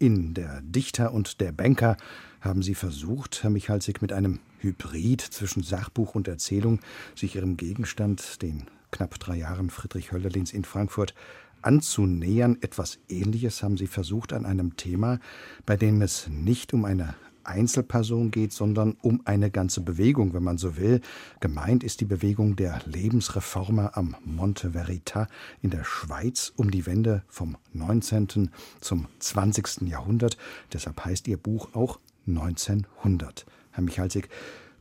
In 0.00 0.34
der 0.34 0.60
Dichter 0.60 1.14
und 1.14 1.40
der 1.40 1.52
Banker 1.52 1.96
haben 2.40 2.62
Sie 2.62 2.74
versucht, 2.74 3.44
Herr 3.44 3.50
Michalzig, 3.50 4.02
mit 4.02 4.12
einem 4.12 4.40
Hybrid 4.58 5.20
zwischen 5.20 5.62
Sachbuch 5.62 6.16
und 6.16 6.26
Erzählung 6.26 6.80
sich 7.14 7.36
Ihrem 7.36 7.56
Gegenstand, 7.56 8.42
den 8.42 8.64
knapp 8.90 9.20
drei 9.20 9.36
Jahren 9.36 9.70
Friedrich 9.70 10.10
Hölderlins 10.10 10.52
in 10.52 10.64
Frankfurt, 10.64 11.14
anzunähern. 11.62 12.58
Etwas 12.60 12.98
Ähnliches 13.08 13.62
haben 13.62 13.76
Sie 13.76 13.86
versucht 13.86 14.32
an 14.32 14.44
einem 14.44 14.76
Thema, 14.76 15.20
bei 15.64 15.76
dem 15.76 16.02
es 16.02 16.26
nicht 16.26 16.74
um 16.74 16.84
eine 16.84 17.14
Einzelperson 17.48 18.30
geht, 18.30 18.52
sondern 18.52 18.96
um 19.02 19.22
eine 19.24 19.50
ganze 19.50 19.80
Bewegung, 19.80 20.34
wenn 20.34 20.44
man 20.44 20.58
so 20.58 20.76
will. 20.76 21.00
Gemeint 21.40 21.82
ist 21.82 22.00
die 22.00 22.04
Bewegung 22.04 22.56
der 22.56 22.80
Lebensreformer 22.84 23.96
am 23.96 24.16
Monte 24.24 24.72
Verita 24.72 25.26
in 25.62 25.70
der 25.70 25.84
Schweiz 25.84 26.52
um 26.56 26.70
die 26.70 26.86
Wende 26.86 27.22
vom 27.28 27.56
19. 27.72 28.50
zum 28.80 29.06
20. 29.18 29.88
Jahrhundert. 29.88 30.36
Deshalb 30.72 31.04
heißt 31.04 31.26
Ihr 31.28 31.38
Buch 31.38 31.68
auch 31.74 31.98
1900. 32.26 33.46
Herr 33.72 33.82
Michalsik, 33.82 34.28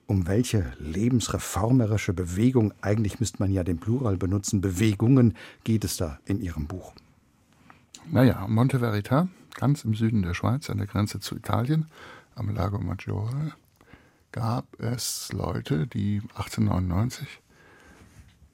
um 0.07 0.27
welche 0.27 0.71
lebensreformerische 0.79 2.13
Bewegung, 2.13 2.73
eigentlich 2.81 3.19
müsste 3.19 3.39
man 3.39 3.51
ja 3.51 3.63
den 3.63 3.79
Plural 3.79 4.17
benutzen, 4.17 4.61
Bewegungen 4.61 5.35
geht 5.63 5.83
es 5.83 5.97
da 5.97 6.19
in 6.25 6.41
Ihrem 6.41 6.67
Buch? 6.67 6.93
Naja, 8.09 8.47
Monte 8.47 8.79
Verita, 8.79 9.27
ganz 9.55 9.83
im 9.83 9.93
Süden 9.93 10.21
der 10.21 10.33
Schweiz, 10.33 10.69
an 10.69 10.77
der 10.77 10.87
Grenze 10.87 11.19
zu 11.19 11.35
Italien, 11.35 11.87
am 12.37 12.53
Lago 12.53 12.77
Maggiore 12.77 13.53
gab 14.31 14.79
es 14.79 15.31
Leute, 15.33 15.87
die 15.87 16.21
1899 16.35 17.27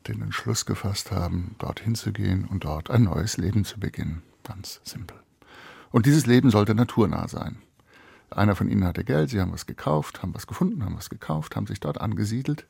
den 0.08 0.22
Entschluss 0.22 0.66
gefasst 0.66 1.12
haben, 1.12 1.56
dorthin 1.60 1.96
zu 1.96 2.14
gehen 2.14 2.46
und 2.46 2.64
dort 2.64 2.90
ein 2.90 3.04
neues 3.04 3.38
Leben 3.38 3.66
zu 3.66 3.80
beginnen. 3.80 4.24
Ganz 4.44 4.80
simpel. 4.84 5.18
Und 5.92 6.06
dieses 6.06 6.26
Leben 6.26 6.50
sollte 6.50 6.76
naturnah 6.76 7.28
sein. 7.28 7.62
Einer 8.30 8.56
von 8.56 8.70
ihnen 8.70 8.86
hatte 8.86 9.04
Geld, 9.04 9.30
sie 9.30 9.40
haben 9.40 9.52
was 9.52 9.66
gekauft, 9.66 10.24
haben 10.24 10.34
was 10.34 10.48
gefunden, 10.48 10.84
haben 10.84 10.98
was 10.98 11.10
gekauft, 11.10 11.56
haben 11.56 11.68
sich 11.68 11.80
dort 11.80 12.00
angesiedelt 12.02 12.66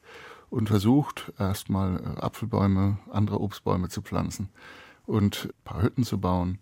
und 0.49 0.67
versucht, 0.67 1.31
erstmal 1.39 1.97
äh, 1.97 2.19
Apfelbäume, 2.19 2.97
andere 3.11 3.39
Obstbäume 3.39 3.89
zu 3.89 4.01
pflanzen 4.01 4.49
und 5.05 5.45
ein 5.45 5.63
paar 5.63 5.81
Hütten 5.83 6.03
zu 6.03 6.19
bauen, 6.19 6.59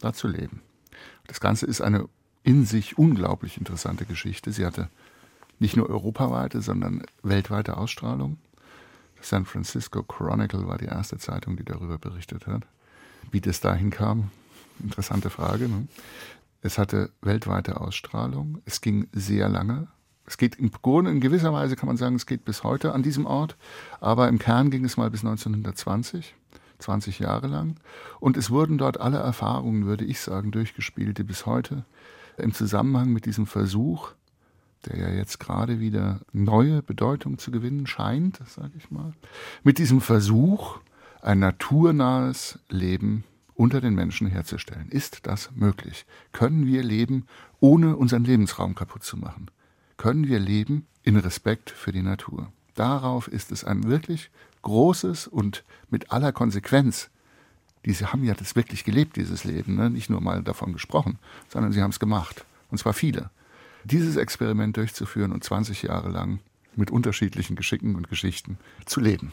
da 0.00 0.12
zu 0.12 0.28
leben. 0.28 0.62
Das 1.26 1.40
Ganze 1.40 1.66
ist 1.66 1.80
eine 1.80 2.08
in 2.46 2.64
sich 2.64 2.96
unglaublich 2.96 3.58
interessante 3.58 4.04
Geschichte. 4.04 4.52
Sie 4.52 4.64
hatte 4.64 4.88
nicht 5.58 5.76
nur 5.76 5.90
europaweite, 5.90 6.62
sondern 6.62 7.02
weltweite 7.24 7.76
Ausstrahlung. 7.76 8.38
Das 9.16 9.30
San 9.30 9.44
Francisco 9.46 10.04
Chronicle 10.04 10.68
war 10.68 10.78
die 10.78 10.84
erste 10.84 11.18
Zeitung, 11.18 11.56
die 11.56 11.64
darüber 11.64 11.98
berichtet 11.98 12.46
hat. 12.46 12.62
Wie 13.32 13.40
das 13.40 13.60
dahin 13.60 13.90
kam, 13.90 14.30
interessante 14.78 15.28
Frage. 15.28 15.68
Ne? 15.68 15.88
Es 16.62 16.78
hatte 16.78 17.10
weltweite 17.20 17.80
Ausstrahlung. 17.80 18.62
Es 18.64 18.80
ging 18.80 19.08
sehr 19.12 19.48
lange. 19.48 19.88
Es 20.24 20.38
geht 20.38 20.54
im 20.54 20.70
Grunde, 20.70 21.10
in 21.10 21.20
gewisser 21.20 21.52
Weise 21.52 21.74
kann 21.74 21.88
man 21.88 21.96
sagen, 21.96 22.14
es 22.14 22.26
geht 22.26 22.44
bis 22.44 22.62
heute 22.62 22.92
an 22.92 23.02
diesem 23.02 23.26
Ort. 23.26 23.56
Aber 23.98 24.28
im 24.28 24.38
Kern 24.38 24.70
ging 24.70 24.84
es 24.84 24.96
mal 24.96 25.10
bis 25.10 25.24
1920. 25.24 26.36
20 26.78 27.18
Jahre 27.18 27.48
lang. 27.48 27.76
Und 28.20 28.36
es 28.36 28.50
wurden 28.50 28.78
dort 28.78 29.00
alle 29.00 29.18
Erfahrungen, 29.18 29.86
würde 29.86 30.04
ich 30.04 30.20
sagen, 30.20 30.52
durchgespielt, 30.52 31.18
die 31.18 31.24
bis 31.24 31.46
heute 31.46 31.84
im 32.38 32.52
Zusammenhang 32.52 33.12
mit 33.12 33.26
diesem 33.26 33.46
Versuch, 33.46 34.12
der 34.86 34.98
ja 34.98 35.08
jetzt 35.10 35.40
gerade 35.40 35.80
wieder 35.80 36.20
neue 36.32 36.82
Bedeutung 36.82 37.38
zu 37.38 37.50
gewinnen 37.50 37.86
scheint, 37.86 38.40
sage 38.46 38.72
ich 38.76 38.90
mal, 38.90 39.12
mit 39.62 39.78
diesem 39.78 40.00
Versuch, 40.00 40.78
ein 41.22 41.38
naturnahes 41.38 42.58
Leben 42.68 43.24
unter 43.54 43.80
den 43.80 43.94
Menschen 43.94 44.26
herzustellen. 44.26 44.88
Ist 44.90 45.26
das 45.26 45.50
möglich? 45.54 46.06
Können 46.32 46.66
wir 46.66 46.82
leben, 46.82 47.26
ohne 47.58 47.96
unseren 47.96 48.24
Lebensraum 48.24 48.74
kaputt 48.74 49.02
zu 49.02 49.16
machen? 49.16 49.50
Können 49.96 50.28
wir 50.28 50.38
leben 50.38 50.86
in 51.02 51.16
Respekt 51.16 51.70
für 51.70 51.90
die 51.90 52.02
Natur? 52.02 52.52
Darauf 52.74 53.28
ist 53.28 53.50
es 53.50 53.64
ein 53.64 53.84
wirklich 53.84 54.30
großes 54.62 55.26
und 55.26 55.64
mit 55.88 56.12
aller 56.12 56.32
Konsequenz 56.32 57.10
die 57.86 57.94
haben 57.94 58.24
ja 58.24 58.34
das 58.34 58.56
wirklich 58.56 58.84
gelebt, 58.84 59.16
dieses 59.16 59.44
Leben, 59.44 59.76
ne? 59.76 59.88
nicht 59.88 60.10
nur 60.10 60.20
mal 60.20 60.42
davon 60.42 60.72
gesprochen, 60.72 61.18
sondern 61.48 61.72
sie 61.72 61.80
haben 61.80 61.90
es 61.90 62.00
gemacht. 62.00 62.44
Und 62.70 62.78
zwar 62.78 62.92
viele. 62.92 63.30
Dieses 63.84 64.16
Experiment 64.16 64.76
durchzuführen 64.76 65.32
und 65.32 65.44
20 65.44 65.82
Jahre 65.82 66.08
lang 66.08 66.40
mit 66.74 66.90
unterschiedlichen 66.90 67.54
Geschicken 67.56 67.94
und 67.94 68.08
Geschichten 68.08 68.58
zu 68.84 69.00
leben. 69.00 69.32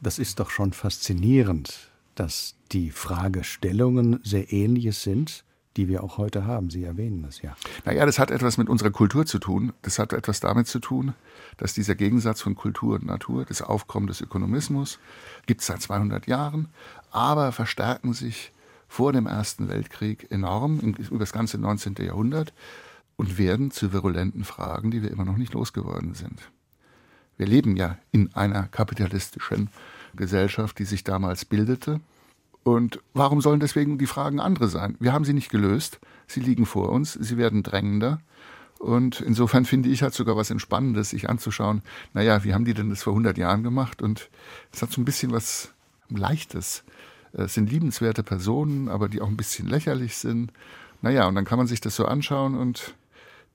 Das 0.00 0.18
ist 0.18 0.38
doch 0.38 0.50
schon 0.50 0.72
faszinierend, 0.74 1.90
dass 2.14 2.54
die 2.72 2.90
Fragestellungen 2.90 4.20
sehr 4.22 4.52
ähnliches 4.52 5.02
sind, 5.02 5.44
die 5.76 5.88
wir 5.88 6.02
auch 6.02 6.18
heute 6.18 6.44
haben. 6.46 6.70
Sie 6.70 6.84
erwähnen 6.84 7.22
das 7.22 7.42
ja. 7.42 7.56
Naja, 7.84 8.06
das 8.06 8.18
hat 8.18 8.30
etwas 8.30 8.58
mit 8.58 8.68
unserer 8.68 8.90
Kultur 8.90 9.26
zu 9.26 9.38
tun. 9.38 9.72
Das 9.82 9.98
hat 9.98 10.12
etwas 10.12 10.40
damit 10.40 10.66
zu 10.66 10.78
tun, 10.78 11.14
dass 11.56 11.74
dieser 11.74 11.94
Gegensatz 11.94 12.40
von 12.40 12.54
Kultur 12.54 12.94
und 12.96 13.06
Natur, 13.06 13.44
das 13.44 13.62
Aufkommen 13.62 14.06
des 14.06 14.20
Ökonomismus, 14.20 14.98
gibt 15.46 15.60
es 15.60 15.66
seit 15.66 15.82
200 15.82 16.26
Jahren, 16.26 16.68
aber 17.10 17.52
verstärken 17.52 18.12
sich 18.12 18.52
vor 18.88 19.12
dem 19.12 19.26
Ersten 19.26 19.68
Weltkrieg 19.68 20.30
enorm 20.30 20.78
über 20.80 21.18
das 21.18 21.32
ganze 21.32 21.58
19. 21.58 21.96
Jahrhundert 21.98 22.52
und 23.16 23.38
werden 23.38 23.70
zu 23.70 23.92
virulenten 23.92 24.44
Fragen, 24.44 24.90
die 24.90 25.02
wir 25.02 25.10
immer 25.10 25.24
noch 25.24 25.36
nicht 25.36 25.54
losgeworden 25.54 26.14
sind. 26.14 26.40
Wir 27.36 27.46
leben 27.46 27.76
ja 27.76 27.98
in 28.12 28.34
einer 28.34 28.64
kapitalistischen 28.64 29.68
Gesellschaft, 30.14 30.78
die 30.78 30.84
sich 30.84 31.04
damals 31.04 31.44
bildete. 31.44 32.00
Und 32.66 32.98
warum 33.14 33.40
sollen 33.40 33.60
deswegen 33.60 33.96
die 33.96 34.08
Fragen 34.08 34.40
andere 34.40 34.66
sein? 34.66 34.96
Wir 34.98 35.12
haben 35.12 35.24
sie 35.24 35.34
nicht 35.34 35.50
gelöst. 35.50 36.00
Sie 36.26 36.40
liegen 36.40 36.66
vor 36.66 36.88
uns. 36.88 37.12
Sie 37.12 37.36
werden 37.36 37.62
drängender. 37.62 38.20
Und 38.80 39.20
insofern 39.20 39.64
finde 39.64 39.88
ich 39.88 40.02
halt 40.02 40.14
sogar 40.14 40.36
was 40.36 40.50
Entspannendes, 40.50 41.10
sich 41.10 41.30
anzuschauen. 41.30 41.82
Naja, 42.12 42.42
wie 42.42 42.54
haben 42.54 42.64
die 42.64 42.74
denn 42.74 42.90
das 42.90 43.04
vor 43.04 43.12
100 43.12 43.38
Jahren 43.38 43.62
gemacht? 43.62 44.02
Und 44.02 44.30
es 44.72 44.82
hat 44.82 44.90
so 44.90 45.00
ein 45.00 45.04
bisschen 45.04 45.30
was 45.30 45.74
Leichtes. 46.08 46.82
Es 47.32 47.54
sind 47.54 47.70
liebenswerte 47.70 48.24
Personen, 48.24 48.88
aber 48.88 49.08
die 49.08 49.20
auch 49.20 49.28
ein 49.28 49.36
bisschen 49.36 49.68
lächerlich 49.68 50.16
sind. 50.16 50.52
Naja, 51.02 51.28
und 51.28 51.36
dann 51.36 51.44
kann 51.44 51.58
man 51.58 51.68
sich 51.68 51.80
das 51.80 51.94
so 51.94 52.06
anschauen 52.06 52.56
und 52.56 52.96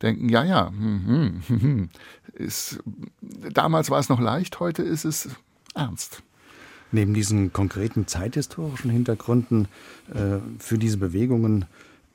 denken, 0.02 0.30
ja, 0.30 0.46
ja, 0.46 0.70
hm, 0.70 1.42
hm, 1.48 1.60
hm, 1.60 1.90
ist, 2.32 2.80
damals 3.20 3.90
war 3.90 4.00
es 4.00 4.08
noch 4.08 4.22
leicht, 4.22 4.62
heute 4.62 4.84
ist 4.84 5.04
es 5.04 5.28
ernst. 5.76 6.24
Neben 6.92 7.14
diesen 7.14 7.54
konkreten 7.54 8.08
zeithistorischen 8.08 8.92
Hintergründen 8.92 9.68
äh, 10.14 10.40
für 10.60 10.78
diese 10.78 10.98
Bewegungen 10.98 11.66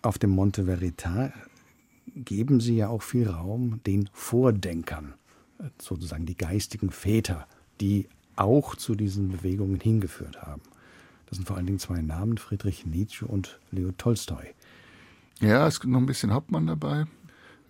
auf 0.03 0.19
dem 0.19 0.31
Monte 0.31 0.65
Verita 0.65 1.33
geben 2.15 2.61
Sie 2.61 2.77
ja 2.77 2.89
auch 2.89 3.03
viel 3.03 3.29
Raum 3.29 3.81
den 3.87 4.09
Vordenkern, 4.13 5.15
sozusagen 5.79 6.27
die 6.27 6.37
geistigen 6.37 6.91
Väter, 6.91 7.47
die 7.81 8.09
auch 8.37 8.77
zu 8.77 8.95
diesen 8.95 9.31
Bewegungen 9.33 9.81
hingeführt 9.81 10.43
haben. 10.43 10.63
Das 11.27 11.37
sind 11.37 11.47
vor 11.47 11.57
allen 11.57 11.67
Dingen 11.67 11.79
zwei 11.79 12.01
Namen, 12.03 12.39
Friedrich 12.39 12.87
Nietzsche 12.87 13.27
und 13.27 13.59
Leo 13.73 13.93
Tolstoi. 13.93 14.55
Ja, 15.41 15.67
es 15.67 15.75
ist 15.75 15.85
noch 15.85 15.99
ein 15.99 16.07
bisschen 16.07 16.33
Hauptmann 16.33 16.67
dabei. 16.67 17.07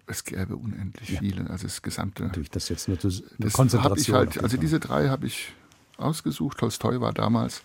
Es 0.07 0.25
gäbe 0.25 0.57
unendlich 0.57 1.11
ja. 1.11 1.19
viele. 1.19 1.51
Also 1.51 1.66
das 1.66 1.83
gesamte. 1.83 2.23
Natürlich, 2.25 2.51
das 2.51 2.69
jetzt 2.69 2.87
nur 2.87 2.99
eine 3.40 3.51
Konzentration. 3.51 4.16
Halt, 4.16 4.42
also 4.42 4.57
diese 4.57 4.79
drei 4.79 5.09
habe 5.09 5.27
ich 5.27 5.53
ausgesucht. 5.98 6.59
Tolstoi 6.59 7.00
war 7.00 7.12
damals 7.12 7.62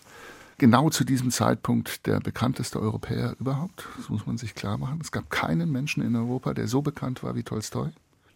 genau 0.58 0.90
zu 0.90 1.04
diesem 1.04 1.30
Zeitpunkt 1.30 2.06
der 2.06 2.20
bekannteste 2.20 2.80
Europäer 2.80 3.34
überhaupt. 3.38 3.86
Das 3.96 4.08
muss 4.08 4.26
man 4.26 4.38
sich 4.38 4.54
klar 4.54 4.78
machen. 4.78 5.00
Es 5.02 5.12
gab 5.12 5.30
keinen 5.30 5.70
Menschen 5.70 6.02
in 6.02 6.14
Europa, 6.16 6.54
der 6.54 6.68
so 6.68 6.82
bekannt 6.82 7.22
war 7.22 7.34
wie 7.34 7.42
Tolstoi. 7.42 7.90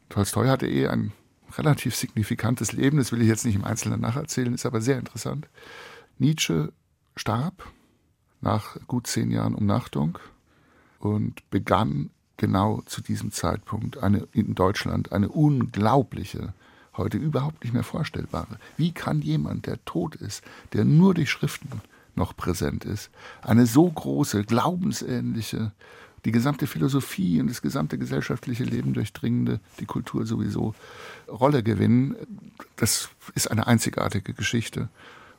Tolstoi 0.09 0.47
hatte 0.47 0.67
eh 0.67 0.89
ein 0.89 1.13
relativ 1.57 1.95
signifikantes 1.95 2.73
Leben. 2.73 2.99
Das 2.99 3.13
will 3.13 3.23
ich 3.23 3.29
jetzt 3.29 3.45
nicht 3.45 3.57
im 3.57 3.65
Einzelnen 3.65 4.01
nacherzählen, 4.01 4.55
ist 4.55 4.67
aber 4.67 4.81
sehr 4.81 4.99
interessant. 4.99 5.49
Nietzsche 6.19 6.73
starb 7.15 7.71
nach 8.41 8.77
gut 8.87 9.07
zehn 9.07 9.31
Jahren 9.31 9.55
Umnachtung 9.55 10.19
und 10.99 11.49
begann 11.51 12.11
genau 12.37 12.83
zu 12.87 13.01
diesem 13.01 13.33
Zeitpunkt 13.33 13.99
eine, 13.99 14.29
in 14.33 14.55
Deutschland 14.55 15.13
eine 15.13 15.29
unglaubliche, 15.29 16.53
heute 16.99 17.19
überhaupt 17.19 17.63
nicht 17.63 17.73
mehr 17.73 17.83
vorstellbare. 17.83 18.59
Wie 18.77 18.93
kann 18.93 19.23
jemand, 19.23 19.67
der 19.67 19.85
tot 19.85 20.17
ist, 20.17 20.43
der 20.73 20.85
nur 20.85 21.15
durch 21.15 21.31
Schriften 21.31 21.81
noch 22.15 22.37
präsent 22.37 22.85
ist, 22.85 23.11
eine 23.43 23.67
so 23.67 23.91
große, 23.91 24.45
glaubensähnliche, 24.45 25.73
die 26.25 26.33
gesamte 26.33 26.67
Philosophie 26.67 27.41
und 27.41 27.49
das 27.49 27.63
gesamte 27.63 27.99
gesellschaftliche 27.99 28.65
Leben 28.65 28.95
durchdringende, 28.95 29.61
die 29.79 29.87
Kultur 29.87 30.27
sowieso, 30.27 30.75
Rolle 31.29 31.63
gewinnen, 31.63 32.17
das 32.77 33.11
ist 33.35 33.51
eine 33.51 33.67
einzigartige 33.67 34.35
Geschichte. 34.35 34.89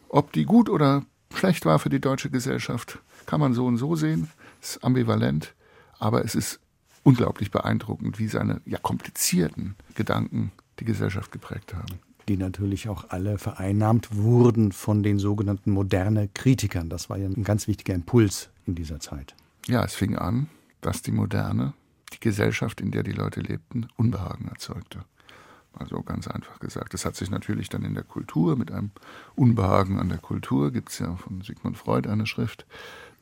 Ob 0.08 0.32
die 0.32 0.46
gut 0.46 0.70
oder 0.70 1.04
schlecht 1.36 1.65
war 1.65 1.80
für 1.80 1.89
die 1.89 2.00
deutsche 2.00 2.30
Gesellschaft, 2.30 3.00
kann 3.26 3.41
man 3.41 3.54
so 3.54 3.65
und 3.65 3.78
so 3.78 3.96
sehen, 3.96 4.30
ist 4.62 4.84
ambivalent, 4.84 5.54
aber 6.00 6.24
es 6.24 6.36
ist 6.36 6.60
unglaublich 7.04 7.52
beeindruckend, 7.52 8.17
wie 8.20 8.28
seine 8.28 8.62
ja 8.65 8.78
komplizierten 8.78 9.76
Gedanken 9.96 10.52
die 10.80 10.86
Gesellschaft 10.86 11.32
geprägt 11.32 11.74
haben. 11.74 12.00
Die 12.28 12.38
natürlich 12.38 12.90
auch 12.90 13.10
alle 13.10 13.38
vereinnahmt 13.38 14.16
wurden 14.16 14.72
von 14.72 15.02
den 15.02 15.18
sogenannten 15.18 15.72
moderne 15.72 16.28
Kritikern. 16.28 16.90
Das 16.90 17.10
war 17.10 17.18
ja 17.18 17.28
ein 17.28 17.44
ganz 17.44 17.68
wichtiger 17.68 17.94
Impuls 17.94 18.50
in 18.66 18.76
dieser 18.76 19.00
Zeit. 19.00 19.36
Ja, 19.68 19.84
es 19.84 19.96
fing 19.96 20.16
an, 20.18 20.50
dass 20.82 21.02
die 21.02 21.12
Moderne, 21.12 21.74
die 22.13 22.20
Gesellschaft, 22.20 22.82
in 22.82 22.92
der 22.92 23.04
die 23.04 23.13
Leute 23.13 23.40
lebten, 23.42 23.88
Unbehagen 23.96 24.48
erzeugte. 24.50 25.04
Also 25.74 26.02
ganz 26.02 26.28
einfach 26.28 26.60
gesagt. 26.60 26.94
Das 26.94 27.06
hat 27.06 27.16
sich 27.16 27.30
natürlich 27.30 27.70
dann 27.70 27.84
in 27.84 27.94
der 27.94 28.04
Kultur 28.04 28.56
mit 28.56 28.72
einem 28.72 28.92
Unbehagen 29.36 30.00
an 30.00 30.10
der 30.10 30.18
Kultur, 30.18 30.72
gibt 30.72 30.90
es 30.90 31.00
ja 31.00 31.16
von 31.16 31.42
Sigmund 31.42 31.78
Freud 31.78 32.10
eine 32.10 32.26
Schrift, 32.26 32.66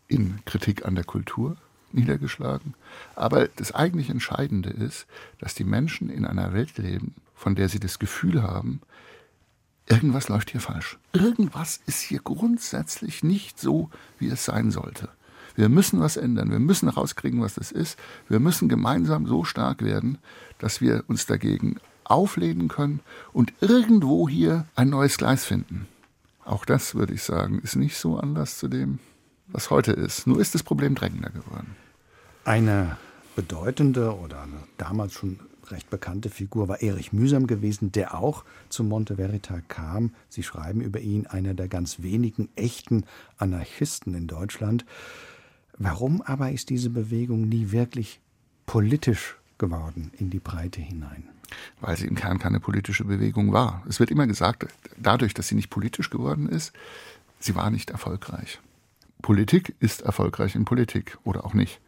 in 0.08 0.40
Kritik 0.46 0.86
an 0.86 0.96
der 0.96 1.04
Kultur 1.04 1.58
niedergeschlagen. 1.96 2.74
Aber 3.16 3.48
das 3.48 3.74
eigentlich 3.74 4.10
Entscheidende 4.10 4.70
ist, 4.70 5.08
dass 5.40 5.56
die 5.56 5.64
Menschen 5.64 6.10
in 6.10 6.26
einer 6.26 6.54
Welt 6.54 6.78
leben, 6.78 7.16
von 7.34 7.56
der 7.56 7.70
sie 7.70 7.80
das 7.80 8.00
Gefühl 8.00 8.44
haben, 8.44 8.82
irgendwas 9.88 10.30
läuft 10.30 10.52
hier 10.52 10.62
falsch. 10.62 10.98
Irgendwas 11.14 11.80
ist 11.86 12.02
hier 12.02 12.20
grundsätzlich 12.20 13.24
nicht 13.24 13.60
so, 13.60 13.90
wie 14.20 14.28
es 14.28 14.46
sein 14.46 14.72
sollte. 14.72 15.10
Wir 15.56 15.70
müssen 15.70 16.00
was 16.00 16.18
ändern. 16.18 16.52
Wir 16.52 16.60
müssen 16.60 16.90
rauskriegen, 16.90 17.42
was 17.42 17.56
das 17.56 17.72
ist. 17.72 17.98
Wir 18.28 18.40
müssen 18.40 18.68
gemeinsam 18.68 19.26
so 19.26 19.44
stark 19.44 19.84
werden, 19.84 20.18
dass 20.60 20.82
wir 20.82 21.04
uns 21.08 21.26
dagegen 21.26 21.78
auflehnen 22.04 22.68
können 22.68 23.00
und 23.34 23.54
irgendwo 23.62 24.30
hier 24.30 24.66
ein 24.76 24.90
neues 24.90 25.18
Gleis 25.18 25.46
finden. 25.46 25.88
Auch 26.44 26.66
das, 26.66 26.94
würde 26.94 27.14
ich 27.14 27.24
sagen, 27.24 27.60
ist 27.60 27.76
nicht 27.76 27.98
so 27.98 28.20
anders 28.20 28.60
zu 28.60 28.68
dem, 28.68 29.00
was 29.48 29.72
heute 29.72 29.94
ist. 29.94 30.28
Nur 30.28 30.40
ist 30.40 30.54
das 30.54 30.62
Problem 30.62 30.94
drängender 30.94 31.32
geworden. 31.32 31.76
Eine 32.46 32.98
bedeutende 33.36 34.16
oder 34.16 34.48
damals 34.78 35.14
schon 35.14 35.40
recht 35.72 35.90
bekannte 35.90 36.30
Figur 36.30 36.68
war 36.68 36.84
Erich 36.84 37.12
Mühsam 37.12 37.48
gewesen, 37.48 37.92
der 37.92 38.14
auch 38.14 38.46
zu 38.70 38.84
Monte 38.84 39.16
Verita 39.16 39.62
kam. 39.68 40.14
Sie 40.30 40.44
schreiben 40.44 40.80
über 40.80 41.00
ihn, 41.00 41.26
einer 41.26 41.56
der 41.56 41.68
ganz 41.68 42.04
wenigen 42.04 42.50
echten 42.56 43.04
Anarchisten 43.40 44.14
in 44.14 44.28
Deutschland. 44.28 44.86
Warum 45.80 46.22
aber 46.22 46.52
ist 46.52 46.70
diese 46.70 46.92
Bewegung 46.92 47.50
nie 47.50 47.72
wirklich 47.72 48.22
politisch 48.68 49.38
geworden 49.58 50.12
in 50.20 50.30
die 50.30 50.40
Breite 50.40 50.82
hinein? 50.82 51.28
Weil 51.82 51.98
sie 51.98 52.06
im 52.06 52.14
Kern 52.14 52.38
keine 52.38 52.60
politische 52.60 53.06
Bewegung 53.06 53.54
war. 53.54 53.84
Es 53.90 54.00
wird 54.00 54.12
immer 54.12 54.28
gesagt, 54.28 54.68
dadurch, 54.98 55.34
dass 55.34 55.48
sie 55.48 55.56
nicht 55.56 55.72
politisch 55.72 56.12
geworden 56.12 56.48
ist, 56.48 56.74
sie 57.40 57.56
war 57.56 57.72
nicht 57.72 57.90
erfolgreich. 57.90 58.60
Politik 59.24 59.74
ist 59.80 60.04
erfolgreich 60.04 60.54
in 60.54 60.66
Politik 60.66 61.18
oder 61.24 61.44
auch 61.44 61.56
nicht. 61.56 61.82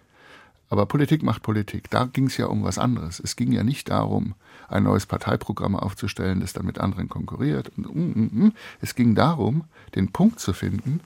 Aber 0.69 0.85
Politik 0.85 1.23
macht 1.23 1.43
Politik. 1.43 1.89
Da 1.89 2.05
ging 2.05 2.27
es 2.27 2.37
ja 2.37 2.47
um 2.47 2.63
was 2.63 2.77
anderes. 2.77 3.19
Es 3.19 3.35
ging 3.35 3.51
ja 3.51 3.63
nicht 3.63 3.89
darum, 3.89 4.35
ein 4.67 4.83
neues 4.83 5.05
Parteiprogramm 5.05 5.75
aufzustellen, 5.75 6.41
das 6.41 6.53
dann 6.53 6.65
mit 6.65 6.79
anderen 6.79 7.07
konkurriert. 7.07 7.71
Mm, 7.77 7.83
mm, 7.83 8.29
mm. 8.45 8.53
Es 8.81 8.95
ging 8.95 9.15
darum, 9.15 9.63
den 9.95 10.11
Punkt 10.11 10.39
zu 10.39 10.51
finden, 10.53 10.99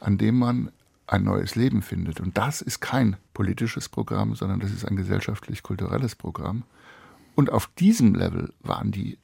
an 0.00 0.18
dem 0.18 0.38
man 0.38 0.70
ein 1.06 1.24
neues 1.24 1.54
Leben 1.54 1.82
findet. 1.82 2.20
Und 2.20 2.36
das 2.36 2.60
ist 2.60 2.80
kein 2.80 3.16
politisches 3.32 3.88
Programm, 3.88 4.34
sondern 4.34 4.60
das 4.60 4.70
ist 4.70 4.84
ein 4.84 4.96
gesellschaftlich-kulturelles 4.96 6.14
Programm. 6.16 6.64
Und 7.34 7.50
auf 7.50 7.68
diesem 7.78 8.14
Level 8.14 8.52
waren 8.60 8.92
die 8.92 9.18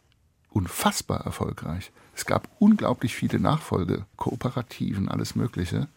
unfassbar 0.51 1.25
erfolgreich. 1.25 1.93
Es 2.15 2.27
gab 2.27 2.49
unglaublich 2.59 3.15
viele 3.15 3.41
Nachfolge, 3.41 4.07
Kooperativen, 4.17 5.09
alles 5.09 5.35
Mögliche. 5.35 5.89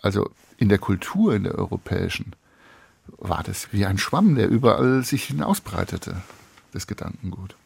Also 0.00 0.30
in 0.58 0.68
der 0.68 0.78
Kultur, 0.78 1.34
in 1.34 1.44
der 1.44 1.56
europäischen, 1.56 2.36
war 3.06 3.42
das 3.42 3.72
wie 3.72 3.84
ein 3.86 3.98
Schwamm, 3.98 4.34
der 4.34 4.48
überall 4.48 5.04
sich 5.04 5.24
hinausbreitete, 5.24 6.22
das 6.72 6.86
Gedankengut. 6.86 7.56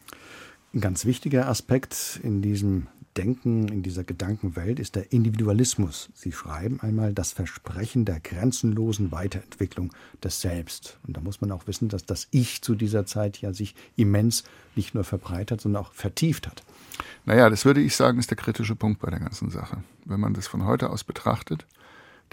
Ein 0.73 0.81
ganz 0.81 1.05
wichtiger 1.05 1.47
Aspekt 1.47 2.19
in 2.23 2.41
diesem 2.41 2.87
Denken, 3.17 3.67
in 3.69 3.81
dieser 3.81 4.03
Gedankenwelt 4.03 4.79
ist 4.79 4.95
der 4.95 5.11
Individualismus. 5.11 6.09
Sie 6.13 6.31
schreiben 6.31 6.79
einmal 6.81 7.13
das 7.13 7.31
Versprechen 7.31 8.05
der 8.05 8.19
grenzenlosen 8.19 9.11
Weiterentwicklung 9.11 9.91
des 10.23 10.39
Selbst. 10.41 10.99
Und 11.07 11.17
da 11.17 11.21
muss 11.21 11.41
man 11.41 11.51
auch 11.51 11.65
wissen, 11.65 11.89
dass 11.89 12.05
das 12.05 12.27
Ich 12.29 12.61
zu 12.61 12.75
dieser 12.75 13.07
Zeit 13.07 13.39
ja 13.41 13.53
sich 13.53 13.73
immens 13.95 14.43
nicht 14.75 14.93
nur 14.93 15.03
verbreitert, 15.03 15.61
sondern 15.61 15.83
auch 15.83 15.93
vertieft 15.93 16.45
hat. 16.45 16.63
Naja, 17.25 17.49
das 17.49 17.65
würde 17.65 17.81
ich 17.81 17.95
sagen, 17.95 18.19
ist 18.19 18.29
der 18.29 18.37
kritische 18.37 18.75
Punkt 18.75 19.01
bei 19.01 19.09
der 19.09 19.19
ganzen 19.19 19.49
Sache. 19.49 19.83
Wenn 20.05 20.19
man 20.19 20.35
das 20.35 20.45
von 20.45 20.65
heute 20.65 20.91
aus 20.91 21.03
betrachtet, 21.03 21.65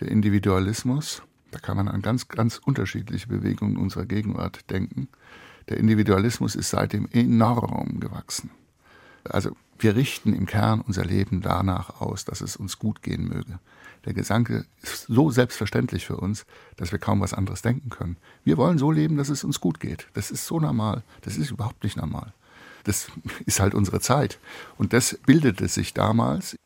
Der 0.00 0.08
Individualismus, 0.08 1.22
da 1.54 1.60
kann 1.60 1.76
man 1.76 1.86
an 1.86 2.02
ganz, 2.02 2.26
ganz 2.26 2.58
unterschiedliche 2.58 3.28
Bewegungen 3.28 3.76
unserer 3.76 4.06
Gegenwart 4.06 4.68
denken. 4.70 5.08
Der 5.68 5.76
Individualismus 5.76 6.56
ist 6.56 6.70
seitdem 6.70 7.08
enorm 7.12 8.00
gewachsen. 8.00 8.50
Also 9.22 9.56
wir 9.78 9.94
richten 9.94 10.34
im 10.34 10.46
Kern 10.46 10.80
unser 10.80 11.04
Leben 11.04 11.42
danach 11.42 12.00
aus, 12.00 12.24
dass 12.24 12.40
es 12.40 12.56
uns 12.56 12.80
gut 12.80 13.02
gehen 13.02 13.28
möge. 13.28 13.60
Der 14.04 14.14
Gedanke 14.14 14.66
ist 14.82 15.06
so 15.06 15.30
selbstverständlich 15.30 16.04
für 16.04 16.16
uns, 16.16 16.44
dass 16.76 16.90
wir 16.90 16.98
kaum 16.98 17.20
was 17.20 17.32
anderes 17.32 17.62
denken 17.62 17.88
können. 17.88 18.16
Wir 18.42 18.56
wollen 18.56 18.76
so 18.76 18.90
leben, 18.90 19.16
dass 19.16 19.28
es 19.28 19.44
uns 19.44 19.60
gut 19.60 19.78
geht. 19.78 20.08
Das 20.12 20.32
ist 20.32 20.46
so 20.46 20.58
normal. 20.58 21.04
Das 21.22 21.36
ist 21.36 21.52
überhaupt 21.52 21.84
nicht 21.84 21.96
normal. 21.96 22.34
Das 22.82 23.06
ist 23.46 23.60
halt 23.60 23.74
unsere 23.74 24.00
Zeit. 24.00 24.40
Und 24.76 24.92
das 24.92 25.18
bildete 25.24 25.68
sich 25.68 25.94
damals, 25.94 26.56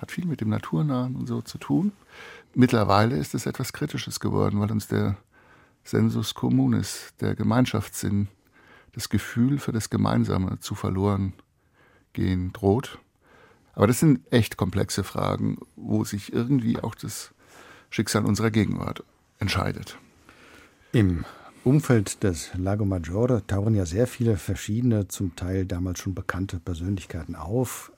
hat 0.00 0.12
viel 0.12 0.26
mit 0.26 0.42
dem 0.42 0.50
Naturnahen 0.50 1.16
und 1.16 1.26
so 1.26 1.40
zu 1.40 1.56
tun. 1.56 1.92
Mittlerweile 2.54 3.16
ist 3.16 3.34
es 3.34 3.46
etwas 3.46 3.72
Kritisches 3.72 4.20
geworden, 4.20 4.60
weil 4.60 4.70
uns 4.70 4.86
der 4.86 5.16
Sensus 5.82 6.34
communis, 6.34 7.12
der 7.20 7.34
Gemeinschaftssinn, 7.34 8.28
das 8.92 9.08
Gefühl 9.08 9.58
für 9.58 9.72
das 9.72 9.90
Gemeinsame 9.90 10.60
zu 10.60 10.74
verloren 10.74 11.32
gehen 12.12 12.52
droht. 12.52 12.98
Aber 13.74 13.88
das 13.88 13.98
sind 13.98 14.20
echt 14.32 14.56
komplexe 14.56 15.02
Fragen, 15.02 15.58
wo 15.74 16.04
sich 16.04 16.32
irgendwie 16.32 16.78
auch 16.78 16.94
das 16.94 17.32
Schicksal 17.90 18.24
unserer 18.24 18.52
Gegenwart 18.52 19.02
entscheidet. 19.40 19.98
Im 20.92 21.24
Umfeld 21.64 22.22
des 22.22 22.50
Lago 22.56 22.84
Maggiore 22.84 23.44
tauchen 23.46 23.74
ja 23.74 23.84
sehr 23.84 24.06
viele 24.06 24.36
verschiedene, 24.36 25.08
zum 25.08 25.34
Teil 25.34 25.66
damals 25.66 25.98
schon 25.98 26.14
bekannte 26.14 26.60
Persönlichkeiten 26.60 27.34
auf. 27.34 27.90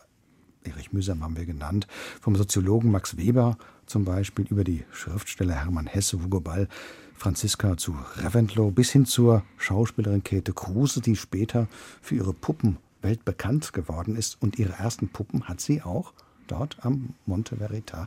Erich 0.66 0.92
Mühsam 0.92 1.22
haben 1.22 1.36
wir 1.36 1.46
genannt, 1.46 1.86
vom 2.20 2.36
Soziologen 2.36 2.90
Max 2.90 3.16
Weber 3.16 3.56
zum 3.86 4.04
Beispiel 4.04 4.46
über 4.48 4.64
die 4.64 4.84
Schriftsteller 4.92 5.54
Hermann 5.54 5.86
Hesse, 5.86 6.22
Hugo 6.22 6.40
Ball, 6.40 6.68
Franziska 7.14 7.76
zu 7.76 7.96
Reventlow 8.16 8.70
bis 8.70 8.90
hin 8.90 9.06
zur 9.06 9.42
Schauspielerin 9.56 10.22
Käthe 10.22 10.52
Kruse, 10.52 11.00
die 11.00 11.16
später 11.16 11.68
für 12.02 12.14
ihre 12.14 12.32
Puppen 12.34 12.78
weltbekannt 13.02 13.72
geworden 13.72 14.16
ist. 14.16 14.36
Und 14.40 14.58
ihre 14.58 14.74
ersten 14.74 15.08
Puppen 15.08 15.48
hat 15.48 15.60
sie 15.60 15.82
auch 15.82 16.12
dort 16.46 16.76
am 16.84 17.14
Monte 17.24 17.56
Verita 17.56 18.06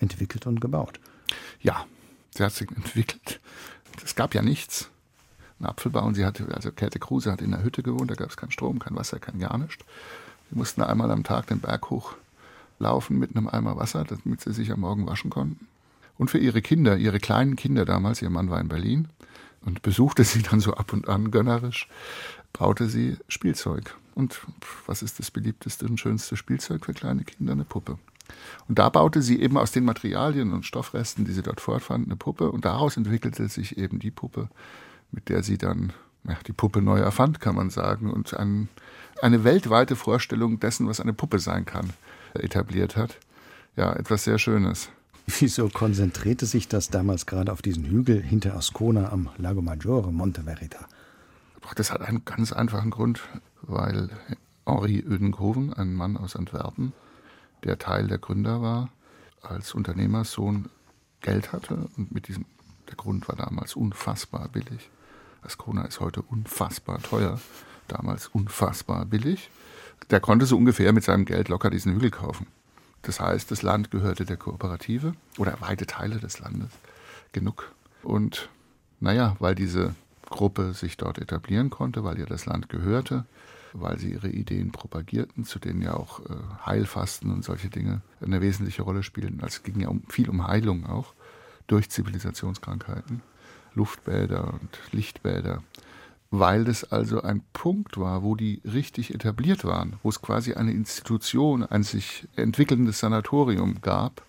entwickelt 0.00 0.46
und 0.46 0.60
gebaut. 0.60 1.00
Ja, 1.60 1.86
sie 2.36 2.42
hat 2.42 2.52
sich 2.52 2.70
entwickelt 2.70 3.40
es 4.02 4.14
gab 4.14 4.34
ja 4.34 4.42
nichts. 4.42 4.90
Ein 5.60 5.66
Apfelbau 5.66 6.04
und 6.04 6.14
sie 6.14 6.24
hatte, 6.24 6.48
also 6.52 6.72
Käthe 6.72 6.98
Kruse 6.98 7.30
hat 7.30 7.40
in 7.40 7.52
der 7.52 7.62
Hütte 7.62 7.82
gewohnt, 7.82 8.10
da 8.10 8.14
gab 8.14 8.30
es 8.30 8.36
keinen 8.36 8.50
Strom, 8.50 8.78
kein 8.78 8.96
Wasser, 8.96 9.18
kein 9.20 9.38
gar 9.38 9.56
nichts. 9.56 9.84
Sie 10.50 10.56
mussten 10.56 10.82
einmal 10.82 11.10
am 11.10 11.24
Tag 11.24 11.46
den 11.46 11.60
Berg 11.60 11.90
hochlaufen 11.90 13.18
mit 13.18 13.36
einem 13.36 13.48
Eimer 13.48 13.76
Wasser, 13.76 14.04
damit 14.04 14.40
sie 14.40 14.52
sich 14.52 14.72
am 14.72 14.80
Morgen 14.80 15.06
waschen 15.06 15.30
konnten. 15.30 15.66
Und 16.16 16.30
für 16.30 16.38
ihre 16.38 16.62
Kinder, 16.62 16.96
ihre 16.96 17.18
kleinen 17.18 17.56
Kinder 17.56 17.84
damals, 17.84 18.22
ihr 18.22 18.30
Mann 18.30 18.50
war 18.50 18.60
in 18.60 18.68
Berlin 18.68 19.08
und 19.64 19.82
besuchte 19.82 20.24
sie 20.24 20.42
dann 20.42 20.60
so 20.60 20.74
ab 20.74 20.92
und 20.92 21.08
an 21.08 21.30
gönnerisch, 21.30 21.88
baute 22.52 22.88
sie 22.88 23.16
Spielzeug. 23.28 23.96
Und 24.14 24.40
was 24.86 25.02
ist 25.02 25.18
das 25.18 25.30
beliebteste 25.30 25.86
und 25.86 25.98
schönste 25.98 26.36
Spielzeug 26.36 26.84
für 26.84 26.94
kleine 26.94 27.24
Kinder? 27.24 27.52
Eine 27.52 27.64
Puppe. 27.64 27.98
Und 28.68 28.78
da 28.78 28.88
baute 28.88 29.22
sie 29.22 29.40
eben 29.40 29.58
aus 29.58 29.72
den 29.72 29.84
Materialien 29.84 30.52
und 30.52 30.64
Stoffresten, 30.64 31.24
die 31.24 31.32
sie 31.32 31.42
dort 31.42 31.60
fortfand, 31.60 32.06
eine 32.06 32.16
Puppe. 32.16 32.50
Und 32.50 32.64
daraus 32.64 32.96
entwickelte 32.96 33.48
sich 33.48 33.76
eben 33.76 33.98
die 33.98 34.12
Puppe, 34.12 34.48
mit 35.10 35.28
der 35.28 35.42
sie 35.42 35.58
dann 35.58 35.92
ja, 36.28 36.36
die 36.46 36.52
Puppe 36.52 36.82
neu 36.82 36.98
erfand, 36.98 37.40
kann 37.40 37.54
man 37.54 37.70
sagen, 37.70 38.10
und 38.10 38.34
ein, 38.34 38.68
eine 39.20 39.44
weltweite 39.44 39.96
Vorstellung 39.96 40.60
dessen, 40.60 40.88
was 40.88 41.00
eine 41.00 41.12
Puppe 41.12 41.38
sein 41.38 41.64
kann, 41.64 41.92
etabliert 42.34 42.96
hat. 42.96 43.18
Ja, 43.76 43.92
etwas 43.92 44.24
sehr 44.24 44.38
Schönes. 44.38 44.90
Wieso 45.26 45.68
konzentrierte 45.68 46.46
sich 46.46 46.68
das 46.68 46.90
damals 46.90 47.26
gerade 47.26 47.50
auf 47.50 47.62
diesen 47.62 47.84
Hügel 47.84 48.22
hinter 48.22 48.54
Ascona 48.56 49.10
am 49.10 49.30
Lago 49.38 49.62
Maggiore, 49.62 50.12
Monte 50.12 50.42
Verita? 50.42 50.86
Das 51.76 51.90
hat 51.90 52.02
einen 52.02 52.24
ganz 52.26 52.52
einfachen 52.52 52.90
Grund, 52.90 53.22
weil 53.62 54.10
Henri 54.66 54.98
Ödenkoven, 55.00 55.72
ein 55.72 55.94
Mann 55.94 56.16
aus 56.16 56.36
Antwerpen, 56.36 56.92
der 57.64 57.78
Teil 57.78 58.06
der 58.06 58.18
Gründer 58.18 58.60
war, 58.60 58.90
als 59.40 59.74
Unternehmersohn 59.74 60.68
Geld 61.20 61.52
hatte 61.52 61.88
und 61.96 62.12
mit 62.12 62.28
diesem, 62.28 62.44
der 62.88 62.96
Grund 62.96 63.26
war 63.28 63.36
damals 63.36 63.76
unfassbar 63.76 64.48
billig. 64.48 64.90
Ascona 65.44 65.84
ist 65.84 66.00
heute 66.00 66.22
unfassbar 66.22 67.00
teuer, 67.02 67.40
damals 67.88 68.28
unfassbar 68.28 69.04
billig. 69.04 69.50
Der 70.10 70.20
konnte 70.20 70.46
so 70.46 70.56
ungefähr 70.56 70.92
mit 70.92 71.04
seinem 71.04 71.24
Geld 71.24 71.48
locker 71.48 71.70
diesen 71.70 71.94
Hügel 71.94 72.10
kaufen. 72.10 72.46
Das 73.02 73.20
heißt, 73.20 73.50
das 73.50 73.62
Land 73.62 73.90
gehörte 73.90 74.24
der 74.24 74.36
Kooperative 74.36 75.14
oder 75.38 75.60
weite 75.60 75.86
Teile 75.86 76.18
des 76.18 76.38
Landes 76.38 76.70
genug. 77.32 77.72
Und 78.02 78.48
naja, 79.00 79.36
weil 79.38 79.54
diese 79.54 79.94
Gruppe 80.30 80.72
sich 80.72 80.96
dort 80.96 81.18
etablieren 81.18 81.70
konnte, 81.70 82.04
weil 82.04 82.18
ihr 82.18 82.26
das 82.26 82.46
Land 82.46 82.68
gehörte, 82.68 83.26
weil 83.74 83.98
sie 83.98 84.12
ihre 84.12 84.28
Ideen 84.28 84.72
propagierten, 84.72 85.44
zu 85.44 85.58
denen 85.58 85.82
ja 85.82 85.94
auch 85.94 86.20
äh, 86.20 86.34
Heilfasten 86.64 87.30
und 87.30 87.44
solche 87.44 87.68
Dinge 87.68 88.00
eine 88.20 88.40
wesentliche 88.40 88.82
Rolle 88.82 89.02
spielen. 89.02 89.40
Also 89.42 89.56
es 89.56 89.62
ging 89.62 89.80
ja 89.80 89.88
um, 89.88 90.02
viel 90.08 90.30
um 90.30 90.46
Heilung 90.46 90.86
auch 90.86 91.12
durch 91.66 91.90
Zivilisationskrankheiten, 91.90 93.22
Luftbäder 93.74 94.54
und 94.54 94.78
Lichtbäder, 94.92 95.62
weil 96.30 96.64
das 96.64 96.84
also 96.84 97.22
ein 97.22 97.42
Punkt 97.52 97.98
war, 97.98 98.22
wo 98.22 98.34
die 98.34 98.60
richtig 98.64 99.14
etabliert 99.14 99.64
waren, 99.64 99.94
wo 100.02 100.08
es 100.08 100.20
quasi 100.20 100.54
eine 100.54 100.72
Institution, 100.72 101.64
ein 101.64 101.82
sich 101.82 102.26
entwickelndes 102.36 103.00
Sanatorium 103.00 103.80
gab. 103.80 104.22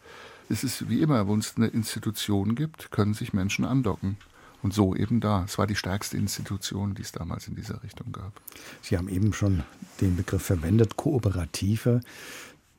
Es 0.49 0.63
ist 0.63 0.89
wie 0.89 1.01
immer, 1.01 1.27
wo 1.27 1.35
es 1.35 1.55
eine 1.57 1.67
Institution 1.67 2.55
gibt, 2.55 2.91
können 2.91 3.13
sich 3.13 3.33
Menschen 3.33 3.65
andocken. 3.65 4.17
Und 4.61 4.73
so 4.73 4.95
eben 4.95 5.19
da. 5.19 5.43
Es 5.45 5.59
war 5.59 5.67
die 5.67 5.75
stärkste 5.75 6.17
Institution, 6.17 6.95
die 6.95 7.03
es 7.03 7.11
damals 7.11 7.47
in 7.47 7.55
dieser 7.55 7.83
Richtung 7.83 8.11
gab. 8.11 8.31
Sie 8.81 8.97
haben 8.97 9.09
eben 9.09 9.31
schon 9.31 9.63
den 10.01 10.15
Begriff 10.15 10.41
verwendet, 10.41 10.97
Kooperative. 10.97 12.01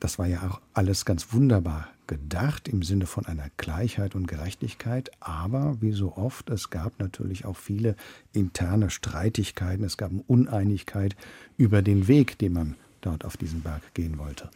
Das 0.00 0.18
war 0.18 0.26
ja 0.26 0.42
auch 0.48 0.60
alles 0.74 1.04
ganz 1.04 1.32
wunderbar 1.32 1.88
gedacht 2.06 2.68
im 2.68 2.82
Sinne 2.82 3.06
von 3.06 3.26
einer 3.26 3.50
Gleichheit 3.56 4.14
und 4.14 4.28
Gerechtigkeit. 4.28 5.10
Aber 5.20 5.80
wie 5.80 5.92
so 5.92 6.16
oft, 6.16 6.50
es 6.50 6.70
gab 6.70 6.98
natürlich 6.98 7.44
auch 7.44 7.56
viele 7.56 7.96
interne 8.32 8.90
Streitigkeiten. 8.90 9.84
Es 9.84 9.96
gab 9.96 10.12
Uneinigkeit 10.26 11.16
über 11.56 11.82
den 11.82 12.08
Weg, 12.08 12.38
den 12.38 12.52
man 12.52 12.76
dort 13.00 13.24
auf 13.24 13.36
diesen 13.36 13.62
Berg 13.62 13.82
gehen 13.94 14.18
wollte. 14.18 14.50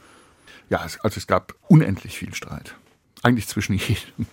Ja, 0.68 0.78
also 0.78 0.98
es 1.02 1.26
gab 1.26 1.54
unendlich 1.68 2.16
viel 2.18 2.34
Streit. 2.34 2.76
Eigentlich 3.22 3.48
zwischen 3.48 3.74
jedem 3.78 4.26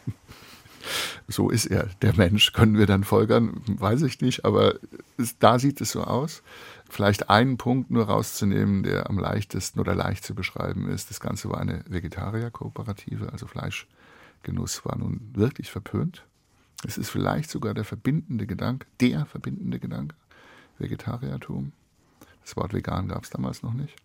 so 1.28 1.50
ist 1.50 1.66
er, 1.66 1.88
der 2.02 2.16
Mensch, 2.16 2.54
können 2.54 2.78
wir 2.78 2.86
dann 2.86 3.04
folgern, 3.04 3.62
weiß 3.68 4.02
ich 4.04 4.22
nicht, 4.22 4.46
aber 4.46 4.76
da 5.40 5.60
sieht 5.60 5.82
es 5.82 5.92
so 5.92 6.04
aus. 6.04 6.42
Vielleicht 6.90 7.30
einen 7.30 7.58
Punkt 7.58 7.92
nur 7.92 8.06
rauszunehmen, 8.06 8.84
der 8.84 9.10
am 9.10 9.20
leichtesten 9.20 9.80
oder 9.80 9.94
leicht 9.94 10.24
zu 10.24 10.34
beschreiben 10.34 10.88
ist. 10.88 11.10
Das 11.10 11.20
Ganze 11.20 11.50
war 11.50 11.60
eine 11.60 11.84
Vegetarierkooperative, 11.88 13.32
also 13.32 13.46
Fleischgenuss 13.46 14.86
war 14.86 14.98
nun 14.98 15.32
wirklich 15.34 15.70
verpönt. 15.70 16.24
Es 16.86 16.98
ist 16.98 17.10
vielleicht 17.10 17.50
sogar 17.50 17.74
der 17.74 17.84
verbindende 17.84 18.48
Gedanke, 18.48 18.88
der 19.02 19.26
verbindende 19.26 19.80
Gedanke, 19.80 20.16
Vegetariertum. 20.78 21.74
Das 22.44 22.56
Wort 22.56 22.74
vegan 22.74 23.10
gab 23.10 23.24
es 23.24 23.30
damals 23.32 23.64
noch 23.64 23.74
nicht. 23.74 23.96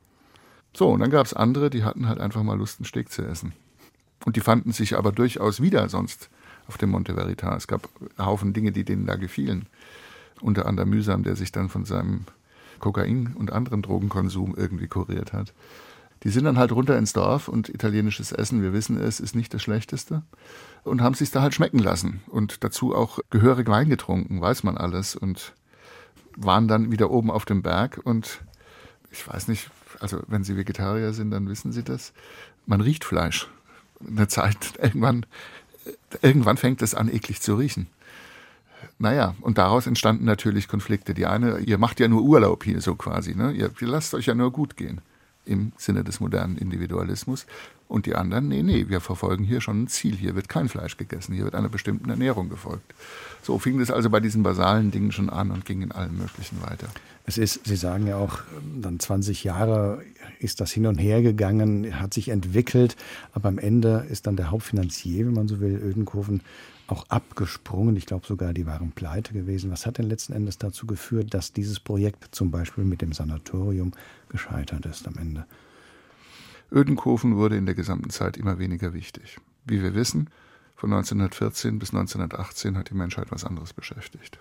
So, 0.74 0.88
und 0.88 1.00
dann 1.00 1.10
gab 1.10 1.26
es 1.26 1.34
andere, 1.34 1.70
die 1.70 1.84
hatten 1.84 2.08
halt 2.08 2.18
einfach 2.18 2.42
mal 2.42 2.56
Lust, 2.56 2.80
einen 2.80 2.86
Steak 2.86 3.10
zu 3.10 3.22
essen. 3.22 3.52
Und 4.24 4.36
die 4.36 4.40
fanden 4.40 4.72
sich 4.72 4.96
aber 4.96 5.12
durchaus 5.12 5.60
wieder 5.60 5.88
sonst 5.88 6.30
auf 6.66 6.78
dem 6.78 6.90
Monte 6.90 7.14
Verita. 7.14 7.54
Es 7.56 7.66
gab 7.66 7.88
Haufen 8.18 8.52
Dinge, 8.52 8.72
die 8.72 8.84
denen 8.84 9.06
da 9.06 9.16
gefielen. 9.16 9.66
Unter 10.40 10.66
anderem 10.66 10.90
Mühsam, 10.90 11.22
der 11.22 11.36
sich 11.36 11.52
dann 11.52 11.68
von 11.68 11.84
seinem 11.84 12.24
Kokain- 12.82 13.34
und 13.34 13.52
anderen 13.52 13.80
Drogenkonsum 13.80 14.54
irgendwie 14.54 14.88
kuriert 14.88 15.32
hat. 15.32 15.54
Die 16.22 16.28
sind 16.28 16.44
dann 16.44 16.58
halt 16.58 16.72
runter 16.72 16.98
ins 16.98 17.14
Dorf 17.14 17.48
und 17.48 17.68
italienisches 17.68 18.30
Essen, 18.30 18.62
wir 18.62 18.72
wissen 18.72 18.96
es, 18.98 19.18
ist 19.18 19.34
nicht 19.34 19.54
das 19.54 19.62
Schlechteste. 19.62 20.22
Und 20.84 21.00
haben 21.00 21.14
sich 21.14 21.30
da 21.30 21.40
halt 21.40 21.54
schmecken 21.54 21.78
lassen 21.78 22.20
und 22.28 22.62
dazu 22.62 22.94
auch 22.94 23.18
gehörig 23.30 23.68
Wein 23.68 23.88
getrunken, 23.88 24.40
weiß 24.40 24.62
man 24.62 24.76
alles. 24.76 25.16
Und 25.16 25.54
waren 26.36 26.68
dann 26.68 26.92
wieder 26.92 27.10
oben 27.10 27.30
auf 27.30 27.44
dem 27.44 27.62
Berg 27.62 28.00
und 28.04 28.40
ich 29.10 29.26
weiß 29.26 29.48
nicht, 29.48 29.70
also 30.00 30.20
wenn 30.26 30.44
Sie 30.44 30.56
Vegetarier 30.56 31.12
sind, 31.12 31.30
dann 31.30 31.48
wissen 31.48 31.72
Sie 31.72 31.82
das. 31.82 32.12
Man 32.66 32.80
riecht 32.80 33.04
Fleisch. 33.04 33.48
Eine 34.00 34.28
Zeit, 34.28 34.74
irgendwann 34.80 35.26
irgendwann 36.20 36.56
fängt 36.56 36.82
es 36.82 36.94
an, 36.94 37.08
eklig 37.08 37.40
zu 37.40 37.54
riechen. 37.54 37.86
Naja, 38.98 39.34
und 39.40 39.58
daraus 39.58 39.86
entstanden 39.86 40.24
natürlich 40.24 40.68
Konflikte. 40.68 41.14
Die 41.14 41.26
eine, 41.26 41.58
ihr 41.58 41.78
macht 41.78 42.00
ja 42.00 42.08
nur 42.08 42.22
Urlaub 42.22 42.64
hier 42.64 42.80
so 42.80 42.94
quasi, 42.94 43.34
ne? 43.34 43.52
Ihr, 43.52 43.70
ihr 43.80 43.88
lasst 43.88 44.14
euch 44.14 44.26
ja 44.26 44.34
nur 44.34 44.50
gut 44.52 44.76
gehen. 44.76 45.00
im 45.44 45.72
Sinne 45.76 46.04
des 46.04 46.20
modernen 46.20 46.56
Individualismus. 46.56 47.46
Und 47.88 48.06
die 48.06 48.14
anderen, 48.14 48.48
nee, 48.48 48.62
nee, 48.62 48.88
wir 48.88 49.00
verfolgen 49.00 49.44
hier 49.44 49.60
schon 49.60 49.82
ein 49.82 49.88
Ziel. 49.88 50.16
Hier 50.16 50.34
wird 50.34 50.48
kein 50.48 50.68
Fleisch 50.70 50.96
gegessen, 50.96 51.34
hier 51.34 51.44
wird 51.44 51.54
einer 51.54 51.68
bestimmten 51.68 52.08
Ernährung 52.08 52.48
gefolgt. 52.48 52.94
So 53.42 53.58
fing 53.58 53.78
es 53.80 53.90
also 53.90 54.08
bei 54.08 54.20
diesen 54.20 54.42
basalen 54.42 54.90
Dingen 54.90 55.12
schon 55.12 55.28
an 55.28 55.50
und 55.50 55.66
ging 55.66 55.82
in 55.82 55.92
allen 55.92 56.16
möglichen 56.16 56.62
weiter. 56.62 56.86
Es 57.26 57.36
ist, 57.36 57.66
Sie 57.66 57.76
sagen 57.76 58.06
ja 58.06 58.16
auch, 58.16 58.38
dann 58.80 58.98
20 58.98 59.44
Jahre 59.44 60.02
ist 60.38 60.60
das 60.60 60.72
hin 60.72 60.86
und 60.86 60.96
her 60.96 61.22
gegangen, 61.22 62.00
hat 62.00 62.14
sich 62.14 62.30
entwickelt, 62.30 62.96
aber 63.32 63.48
am 63.48 63.58
Ende 63.58 64.06
ist 64.08 64.26
dann 64.26 64.36
der 64.36 64.50
Hauptfinanzier, 64.50 65.26
wenn 65.26 65.34
man 65.34 65.46
so 65.48 65.60
will, 65.60 65.74
Ödenkofen, 65.74 66.40
auch 66.92 67.08
abgesprungen. 67.08 67.96
Ich 67.96 68.06
glaube 68.06 68.26
sogar, 68.26 68.52
die 68.52 68.66
waren 68.66 68.92
pleite 68.92 69.32
gewesen. 69.32 69.70
Was 69.70 69.86
hat 69.86 69.98
denn 69.98 70.08
letzten 70.08 70.34
Endes 70.34 70.58
dazu 70.58 70.86
geführt, 70.86 71.32
dass 71.34 71.52
dieses 71.52 71.80
Projekt 71.80 72.34
zum 72.34 72.50
Beispiel 72.50 72.84
mit 72.84 73.00
dem 73.00 73.12
Sanatorium 73.12 73.92
gescheitert 74.28 74.84
ist 74.86 75.08
am 75.08 75.16
Ende? 75.16 75.46
Ödenkofen 76.70 77.36
wurde 77.36 77.56
in 77.56 77.66
der 77.66 77.74
gesamten 77.74 78.10
Zeit 78.10 78.36
immer 78.36 78.58
weniger 78.58 78.92
wichtig. 78.92 79.38
Wie 79.64 79.82
wir 79.82 79.94
wissen, 79.94 80.28
von 80.76 80.92
1914 80.92 81.78
bis 81.78 81.90
1918 81.90 82.76
hat 82.76 82.90
die 82.90 82.94
Menschheit 82.94 83.30
was 83.30 83.44
anderes 83.44 83.72
beschäftigt. 83.72 84.38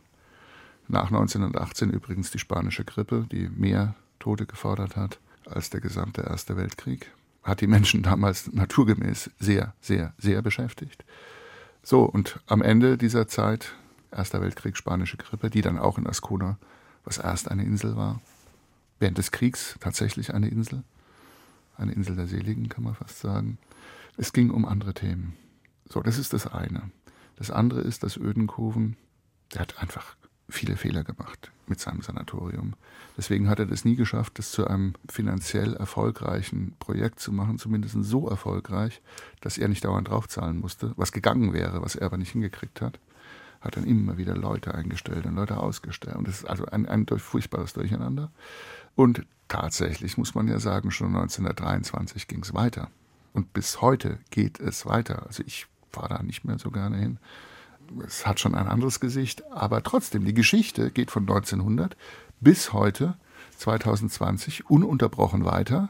Nach 0.87 1.07
1918 1.07 1.89
übrigens 1.89 2.31
die 2.31 2.39
spanische 2.39 2.83
Grippe, 2.83 3.27
die 3.31 3.49
mehr 3.49 3.95
Tote 4.19 4.45
gefordert 4.45 4.97
hat 4.97 5.19
als 5.45 5.69
der 5.69 5.79
gesamte 5.79 6.21
Erste 6.21 6.57
Weltkrieg, 6.57 7.11
hat 7.43 7.61
die 7.61 7.67
Menschen 7.67 8.03
damals 8.03 8.51
naturgemäß 8.51 9.29
sehr, 9.39 9.73
sehr, 9.79 10.13
sehr 10.17 10.41
beschäftigt. 10.41 11.05
So, 11.84 12.03
und 12.03 12.39
am 12.47 12.61
Ende 12.61 12.97
dieser 12.97 13.27
Zeit, 13.27 13.73
Erster 14.11 14.41
Weltkrieg, 14.41 14.75
spanische 14.75 15.15
Grippe, 15.15 15.49
die 15.49 15.61
dann 15.61 15.79
auch 15.79 15.97
in 15.97 16.05
Ascona, 16.05 16.57
was 17.05 17.17
erst 17.17 17.49
eine 17.49 17.63
Insel 17.63 17.95
war, 17.95 18.19
während 18.99 19.17
des 19.17 19.32
Kriegs 19.32 19.77
tatsächlich 19.79 20.34
eine 20.34 20.49
Insel, 20.49 20.84
eine 21.77 21.93
Insel 21.93 22.17
der 22.17 22.27
Seligen, 22.27 22.67
kann 22.67 22.84
man 22.84 22.93
fast 22.93 23.19
sagen. 23.19 23.57
Es 24.17 24.34
ging 24.34 24.49
um 24.51 24.65
andere 24.65 24.93
Themen. 24.93 25.38
So, 25.88 26.01
das 26.01 26.17
ist 26.17 26.34
das 26.34 26.45
eine. 26.45 26.91
Das 27.38 27.51
andere 27.51 27.82
ist, 27.82 28.03
dass 28.03 28.17
Ödenkoven, 28.17 28.97
der 29.53 29.61
hat 29.61 29.82
einfach 29.82 30.15
viele 30.51 30.77
Fehler 30.77 31.03
gemacht 31.03 31.51
mit 31.67 31.79
seinem 31.79 32.01
Sanatorium. 32.01 32.73
Deswegen 33.17 33.49
hat 33.49 33.59
er 33.59 33.65
das 33.65 33.85
nie 33.85 33.95
geschafft, 33.95 34.39
das 34.39 34.51
zu 34.51 34.67
einem 34.67 34.93
finanziell 35.09 35.75
erfolgreichen 35.75 36.73
Projekt 36.79 37.19
zu 37.19 37.31
machen, 37.31 37.57
zumindest 37.57 37.95
so 38.01 38.27
erfolgreich, 38.27 39.01
dass 39.41 39.57
er 39.57 39.67
nicht 39.67 39.83
dauernd 39.83 40.09
draufzahlen 40.09 40.59
musste, 40.59 40.93
was 40.95 41.11
gegangen 41.11 41.53
wäre, 41.53 41.81
was 41.81 41.95
er 41.95 42.05
aber 42.05 42.17
nicht 42.17 42.31
hingekriegt 42.31 42.81
hat. 42.81 42.99
Hat 43.59 43.77
dann 43.77 43.85
immer 43.85 44.17
wieder 44.17 44.35
Leute 44.35 44.73
eingestellt 44.73 45.25
und 45.25 45.35
Leute 45.35 45.57
ausgestellt. 45.57 46.15
Und 46.15 46.27
das 46.27 46.39
ist 46.39 46.45
also 46.45 46.65
ein, 46.65 46.87
ein 46.87 47.05
furchtbares 47.05 47.73
Durcheinander. 47.73 48.31
Und 48.95 49.25
tatsächlich 49.47 50.17
muss 50.17 50.33
man 50.33 50.47
ja 50.47 50.59
sagen, 50.59 50.89
schon 50.89 51.15
1923 51.15 52.27
ging 52.27 52.41
es 52.41 52.53
weiter. 52.53 52.89
Und 53.33 53.53
bis 53.53 53.81
heute 53.81 54.17
geht 54.31 54.59
es 54.59 54.85
weiter. 54.85 55.27
Also 55.27 55.43
ich 55.45 55.67
fahre 55.91 56.15
da 56.15 56.23
nicht 56.23 56.43
mehr 56.43 56.57
so 56.57 56.71
gerne 56.71 56.97
hin 56.97 57.19
es 58.05 58.25
hat 58.25 58.39
schon 58.39 58.55
ein 58.55 58.67
anderes 58.67 58.99
Gesicht, 58.99 59.43
aber 59.51 59.83
trotzdem, 59.83 60.25
die 60.25 60.33
Geschichte 60.33 60.91
geht 60.91 61.11
von 61.11 61.23
1900 61.23 61.95
bis 62.39 62.73
heute, 62.73 63.15
2020, 63.57 64.69
ununterbrochen 64.69 65.45
weiter. 65.45 65.89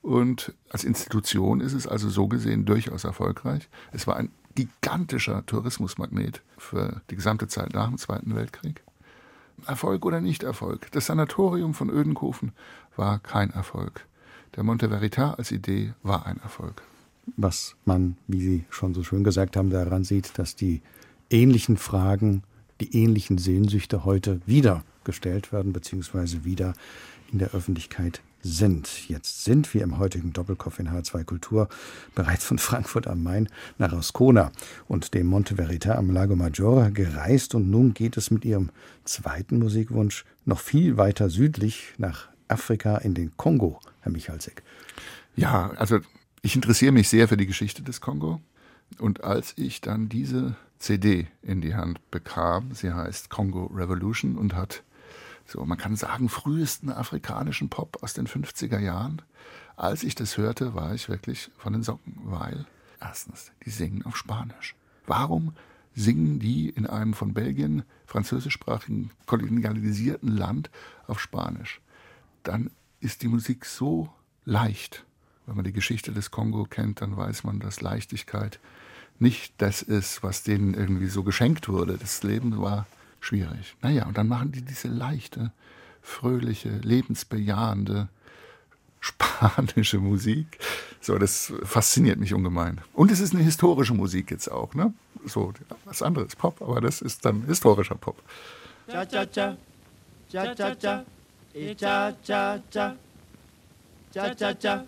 Und 0.00 0.54
als 0.70 0.84
Institution 0.84 1.60
ist 1.60 1.72
es 1.72 1.86
also 1.86 2.08
so 2.08 2.28
gesehen 2.28 2.64
durchaus 2.64 3.04
erfolgreich. 3.04 3.68
Es 3.92 4.06
war 4.06 4.16
ein 4.16 4.30
gigantischer 4.54 5.44
Tourismusmagnet 5.46 6.42
für 6.56 7.02
die 7.10 7.16
gesamte 7.16 7.48
Zeit 7.48 7.74
nach 7.74 7.88
dem 7.88 7.98
Zweiten 7.98 8.34
Weltkrieg. 8.34 8.82
Erfolg 9.66 10.04
oder 10.06 10.20
nicht 10.20 10.44
Erfolg. 10.44 10.90
Das 10.92 11.06
Sanatorium 11.06 11.74
von 11.74 11.90
Ödenkofen 11.90 12.52
war 12.96 13.18
kein 13.18 13.50
Erfolg. 13.50 14.06
Der 14.56 14.62
Monte 14.62 14.90
Veritas 14.90 15.38
als 15.38 15.50
Idee 15.50 15.94
war 16.02 16.26
ein 16.26 16.40
Erfolg. 16.42 16.82
Was 17.36 17.76
man, 17.84 18.16
wie 18.26 18.40
Sie 18.40 18.64
schon 18.70 18.94
so 18.94 19.02
schön 19.02 19.24
gesagt 19.24 19.56
haben, 19.56 19.70
daran 19.70 20.04
sieht, 20.04 20.38
dass 20.38 20.56
die 20.56 20.80
ähnlichen 21.30 21.76
Fragen, 21.76 22.42
die 22.80 22.96
ähnlichen 22.96 23.38
Sehnsüchte 23.38 24.04
heute 24.04 24.40
wieder 24.46 24.84
gestellt 25.04 25.52
werden, 25.52 25.72
beziehungsweise 25.72 26.44
wieder 26.44 26.74
in 27.32 27.38
der 27.38 27.50
Öffentlichkeit 27.54 28.20
sind. 28.42 29.08
Jetzt 29.08 29.44
sind 29.44 29.74
wir 29.74 29.82
im 29.82 29.98
heutigen 29.98 30.32
Doppelkopf 30.32 30.78
in 30.78 30.88
H2 30.88 31.24
Kultur 31.24 31.68
bereits 32.14 32.44
von 32.44 32.58
Frankfurt 32.58 33.06
am 33.06 33.22
Main 33.22 33.48
nach 33.78 33.92
Ascona 33.92 34.52
und 34.86 35.14
dem 35.14 35.26
Monte 35.26 35.56
Verita 35.56 35.96
am 35.96 36.10
Lago 36.10 36.36
Maggiore 36.36 36.92
gereist 36.92 37.54
und 37.54 37.70
nun 37.70 37.94
geht 37.94 38.16
es 38.16 38.30
mit 38.30 38.44
ihrem 38.44 38.70
zweiten 39.04 39.58
Musikwunsch 39.58 40.24
noch 40.44 40.60
viel 40.60 40.96
weiter 40.96 41.30
südlich 41.30 41.94
nach 41.98 42.28
Afrika 42.46 42.98
in 42.98 43.14
den 43.14 43.36
Kongo, 43.36 43.80
Herr 44.00 44.12
Michalsek. 44.12 44.62
Ja, 45.36 45.70
also 45.76 45.98
ich 46.42 46.54
interessiere 46.54 46.92
mich 46.92 47.08
sehr 47.08 47.28
für 47.28 47.36
die 47.36 47.46
Geschichte 47.46 47.82
des 47.82 48.00
Kongo 48.00 48.40
und 48.98 49.24
als 49.24 49.52
ich 49.56 49.80
dann 49.80 50.08
diese 50.08 50.56
CD 50.78 51.26
in 51.42 51.60
die 51.60 51.74
Hand 51.74 52.10
bekam. 52.10 52.72
Sie 52.72 52.92
heißt 52.92 53.30
Congo 53.30 53.66
Revolution 53.66 54.36
und 54.36 54.54
hat, 54.54 54.82
so 55.44 55.64
man 55.64 55.78
kann 55.78 55.96
sagen, 55.96 56.28
frühesten 56.28 56.90
afrikanischen 56.90 57.68
Pop 57.68 58.02
aus 58.02 58.14
den 58.14 58.26
50er 58.26 58.78
Jahren. 58.78 59.22
Als 59.76 60.02
ich 60.02 60.14
das 60.14 60.36
hörte, 60.36 60.74
war 60.74 60.94
ich 60.94 61.08
wirklich 61.08 61.50
von 61.56 61.72
den 61.72 61.82
Socken, 61.82 62.16
weil 62.24 62.66
erstens, 63.00 63.52
die 63.64 63.70
singen 63.70 64.04
auf 64.04 64.16
Spanisch. 64.16 64.74
Warum 65.06 65.52
singen 65.94 66.38
die 66.38 66.68
in 66.68 66.86
einem 66.86 67.14
von 67.14 67.34
Belgien 67.34 67.82
französischsprachigen 68.06 69.10
kolonialisierten 69.26 70.28
Land 70.28 70.70
auf 71.06 71.20
Spanisch? 71.20 71.80
Dann 72.42 72.70
ist 73.00 73.22
die 73.22 73.28
Musik 73.28 73.64
so 73.64 74.12
leicht. 74.44 75.04
Wenn 75.46 75.56
man 75.56 75.64
die 75.64 75.72
Geschichte 75.72 76.12
des 76.12 76.30
Kongo 76.30 76.64
kennt, 76.64 77.00
dann 77.00 77.16
weiß 77.16 77.44
man, 77.44 77.58
dass 77.58 77.80
Leichtigkeit 77.80 78.60
nicht 79.18 79.52
das 79.58 79.82
ist, 79.82 80.22
was 80.22 80.42
denen 80.42 80.74
irgendwie 80.74 81.08
so 81.08 81.22
geschenkt 81.22 81.68
wurde. 81.68 81.98
Das 81.98 82.22
Leben 82.22 82.60
war 82.60 82.86
schwierig. 83.20 83.76
Naja, 83.82 84.06
und 84.06 84.16
dann 84.16 84.28
machen 84.28 84.52
die 84.52 84.62
diese 84.62 84.88
leichte, 84.88 85.52
fröhliche, 86.02 86.70
lebensbejahende, 86.70 88.08
spanische 89.00 89.98
Musik. 89.98 90.58
So, 91.00 91.18
das 91.18 91.52
fasziniert 91.62 92.18
mich 92.18 92.34
ungemein. 92.34 92.80
Und 92.92 93.10
es 93.10 93.20
ist 93.20 93.34
eine 93.34 93.42
historische 93.42 93.94
Musik 93.94 94.30
jetzt 94.30 94.50
auch, 94.50 94.74
ne? 94.74 94.92
So, 95.26 95.52
was 95.84 96.02
anderes 96.02 96.36
Pop, 96.36 96.62
aber 96.62 96.80
das 96.80 97.02
ist 97.02 97.24
dann 97.24 97.44
historischer 97.46 97.96
Pop. 97.96 98.22
Cha 98.90 99.04
cha 99.04 99.26
cha, 99.26 99.56
cha 100.30 100.54
cha 100.54 100.74
cha, 100.74 101.04
cha 101.76 102.12
cha 102.22 102.58
cha, 102.70 102.96
cha 104.12 104.34
cha 104.34 104.54
cha. 104.54 104.84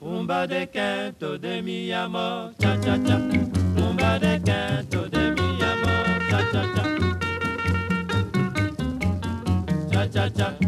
Umba 0.00 0.46
de 0.46 0.66
quinto 0.66 1.38
de 1.38 1.62
mi 1.62 1.92
amor, 1.92 2.52
cha 2.58 2.76
cha 2.78 2.98
cha. 2.98 3.41
Cha 10.12 10.28
cha 10.30 10.61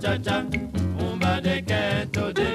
cha 0.00 0.16
cha, 0.18 0.18
cha, 0.24 0.44
umba 0.98 1.40
de 1.42 1.60
de 2.32 2.51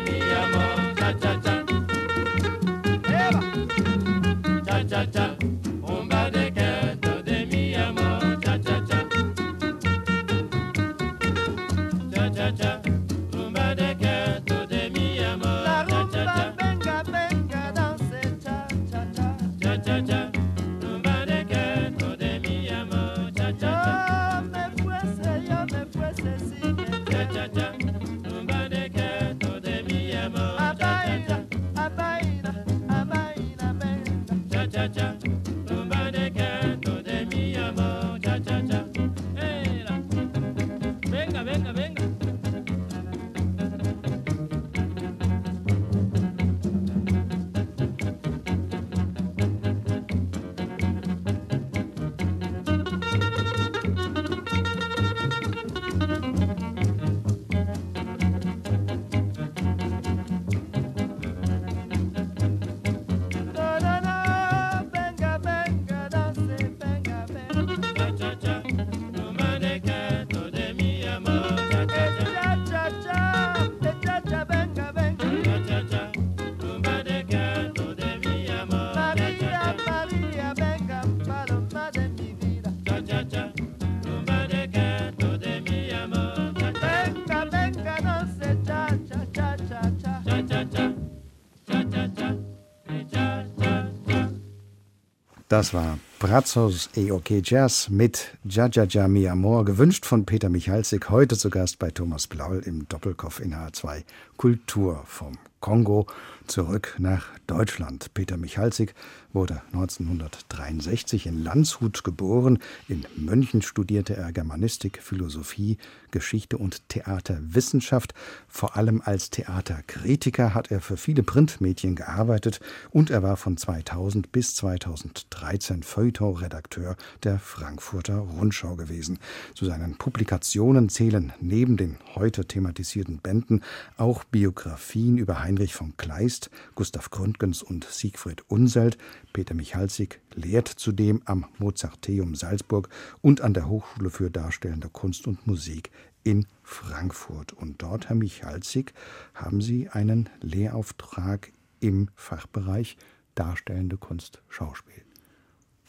Das 95.50 95.74
war 95.74 95.98
Brazos 96.20 96.90
EOK 96.96 97.44
Jazz 97.44 97.90
mit 97.90 98.36
Jajaja 98.44 99.08
Mi 99.08 99.28
Amor, 99.28 99.66
gewünscht 99.66 100.04
von 100.04 100.26
Peter 100.26 100.50
Michalsik, 100.50 101.12
heute 101.12 101.38
zu 101.38 101.52
Gast 101.52 101.78
bei 101.78 101.92
Thomas 101.92 102.26
Blaul 102.26 102.64
im 102.66 102.88
Doppelkopf 102.90 103.40
in 103.40 103.54
H2 103.54 104.02
Kultur 104.36 105.04
vom 105.06 105.38
Kongo 105.60 106.08
zurück 106.48 106.96
nach 106.98 107.26
Deutschland. 107.46 108.14
Peter 108.14 108.38
Michalsik 108.38 108.94
wurde 109.34 109.62
1963 109.74 111.26
in 111.26 111.44
Landshut 111.44 112.04
geboren. 112.04 112.60
In 112.88 113.06
München 113.16 113.62
studierte 113.62 114.16
er 114.16 114.32
Germanistik, 114.32 115.02
Philosophie, 115.02 115.78
Geschichte 116.12 116.58
und 116.58 116.88
Theaterwissenschaft. 116.90 118.14
Vor 118.48 118.78
allem 118.78 119.02
als 119.04 119.30
Theaterkritiker 119.30 120.54
hat 120.54 120.72
er 120.72 120.80
für 120.80 120.98
viele 120.98 121.24
Printmedien 121.24 121.96
gearbeitet 121.96 122.60
und 122.92 123.10
er 123.10 123.24
war 123.24 123.36
von 123.36 123.58
2000 123.58 124.32
bis 124.32 124.56
2013 124.56 125.84
Feuilleton-Redakteur 126.08 126.96
der 127.24 127.40
Frankfurter 127.40 128.18
Rundschau 128.18 128.76
gewesen. 128.76 129.20
Zu 129.54 129.66
seinen 129.66 129.98
Publikationen 129.98 130.90
zählen 130.90 131.34
neben 131.40 131.78
den 131.78 131.98
heute 132.16 132.46
thematisierten 132.46 133.20
Bänden 133.20 133.64
auch 133.98 134.24
Biografien 134.24 135.18
über 135.18 135.42
Heinrich 135.42 135.74
von 135.74 135.96
Kleist, 135.98 136.50
Gustav 136.76 137.10
Gründgens 137.10 137.62
und 137.62 137.86
Siegfried 137.86 138.44
Unselt. 138.48 138.98
Peter 139.34 139.54
Michalsik 139.54 140.22
lehrt 140.34 140.68
zudem 140.68 141.22
am 141.26 141.46
Mozarteum 141.58 142.36
Salzburg 142.36 142.90
und 143.22 143.42
an 143.42 143.54
der 143.54 143.68
Hochschule 143.68 144.10
für 144.10 144.32
Darstellende 144.32 144.90
Kunst 144.90 145.28
und 145.28 145.46
Musik 145.46 145.92
in 146.24 146.46
Frankfurt. 146.64 147.54
Und 147.54 147.82
dort, 147.82 148.10
Herr 148.10 148.16
Michalsik, 148.16 148.94
haben 149.34 149.62
Sie 149.62 149.90
einen 149.90 150.30
Lehrauftrag 150.42 151.52
im 151.80 152.10
Fachbereich 152.16 152.98
Darstellende 153.36 153.98
Kunst 153.98 154.42
Schauspiel. 154.50 155.07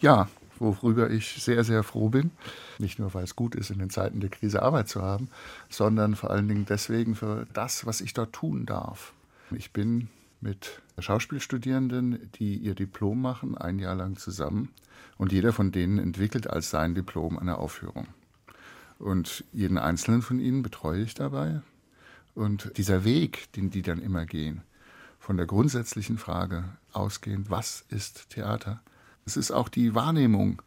Ja, 0.01 0.29
worüber 0.59 1.11
ich 1.11 1.43
sehr, 1.43 1.65
sehr 1.65 1.83
froh 1.83 2.09
bin. 2.09 2.31
Nicht 2.79 2.99
nur, 2.99 3.15
weil 3.15 3.25
es 3.25 3.37
gut 3.37 3.55
ist, 3.55 3.71
in 3.71 3.79
den 3.79 3.91
Zeiten 3.91 4.21
der 4.21 4.31
Krise 4.31 4.63
Arbeit 4.63 4.89
zu 4.89 5.03
haben, 5.03 5.29
sondern 5.69 6.15
vor 6.15 6.31
allen 6.31 6.49
Dingen 6.49 6.67
deswegen 6.67 7.15
für 7.15 7.47
das, 7.53 7.87
was 7.87 8.01
ich 8.01 8.15
dort 8.15 8.33
tun 8.33 8.67
darf. 8.67 9.13
Ich 9.51 9.73
bin 9.73 10.09
mit 10.41 10.83
Schauspielstudierenden, 10.99 12.31
die 12.35 12.57
ihr 12.57 12.75
Diplom 12.75 13.21
machen, 13.21 13.57
ein 13.57 13.79
Jahr 13.79 13.95
lang 13.95 14.17
zusammen. 14.17 14.71
Und 15.17 15.33
jeder 15.33 15.53
von 15.53 15.73
denen 15.73 15.99
entwickelt 15.99 16.49
als 16.49 16.71
sein 16.71 16.95
Diplom 16.95 17.39
eine 17.39 17.59
Aufführung. 17.59 18.07
Und 18.99 19.45
jeden 19.53 19.79
einzelnen 19.79 20.23
von 20.23 20.39
ihnen 20.39 20.63
betreue 20.63 21.03
ich 21.03 21.15
dabei. 21.15 21.61
Und 22.35 22.77
dieser 22.77 23.05
Weg, 23.05 23.53
den 23.53 23.71
die 23.71 23.83
dann 23.83 24.01
immer 24.01 24.27
gehen, 24.27 24.63
von 25.19 25.37
der 25.37 25.47
grundsätzlichen 25.47 26.19
Frage 26.19 26.65
ausgehend, 26.93 27.51
was 27.51 27.85
ist 27.89 28.31
Theater? 28.31 28.81
Es 29.29 29.37
ist 29.37 29.51
auch 29.51 29.69
die 29.69 29.95
Wahrnehmung, 29.95 30.63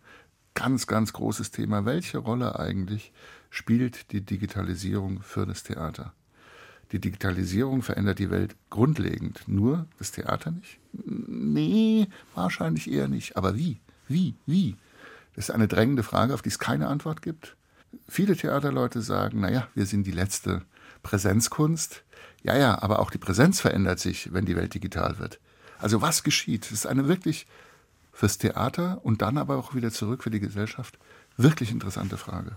ganz, 0.54 0.86
ganz 0.86 1.14
großes 1.14 1.50
Thema. 1.50 1.84
Welche 1.86 2.20
Rolle 2.20 2.60
eigentlich 2.60 3.12
spielt 3.50 4.12
die 4.12 4.22
Digitalisierung 4.22 5.24
für 5.24 5.48
das 5.48 5.64
Theater? 5.64 6.14
Die 6.92 7.00
Digitalisierung 7.00 7.82
verändert 7.82 8.20
die 8.20 8.30
Welt 8.30 8.56
grundlegend. 8.70 9.42
Nur 9.48 9.88
das 9.98 10.12
Theater 10.12 10.52
nicht? 10.52 10.78
Nee, 10.94 12.08
wahrscheinlich 12.36 12.92
eher 12.92 13.08
nicht. 13.08 13.36
Aber 13.36 13.58
wie? 13.58 13.80
Wie? 14.08 14.36
Wie? 14.46 14.76
Das 15.34 15.50
ist 15.50 15.56
eine 15.56 15.68
drängende 15.68 16.04
Frage, 16.04 16.36
auf 16.36 16.44
die 16.44 16.50
es 16.50 16.60
keine 16.60 16.86
Antwort 16.86 17.24
gibt. 17.24 17.58
Viele 18.08 18.36
Theaterleute 18.36 19.02
sagen, 19.02 19.40
naja, 19.40 19.70
wir 19.74 19.88
sind 19.88 20.06
die 20.06 20.12
letzte 20.12 20.62
Präsenzkunst. 21.02 22.04
Ja, 22.44 22.56
ja, 22.56 22.80
aber 22.80 23.00
auch 23.00 23.10
die 23.10 23.18
Präsenz 23.18 23.60
verändert 23.60 23.98
sich, 23.98 24.32
wenn 24.34 24.46
die 24.46 24.56
Welt 24.56 24.76
digital 24.76 25.18
wird. 25.18 25.40
Also 25.80 26.04
was 26.04 26.22
geschieht? 26.22 26.66
Das 26.66 26.74
ist 26.74 26.86
eine 26.86 27.08
wirklich 27.08 27.48
fürs 28.22 28.38
Theater 28.38 29.02
und 29.02 29.24
dann 29.24 29.40
aber 29.40 29.58
auch 29.58 29.74
wieder 29.74 29.90
zurück 29.90 30.22
für 30.22 30.30
die 30.30 30.40
Gesellschaft 30.40 31.00
wirklich 31.38 31.72
interessante 31.72 32.18
Frage. 32.18 32.52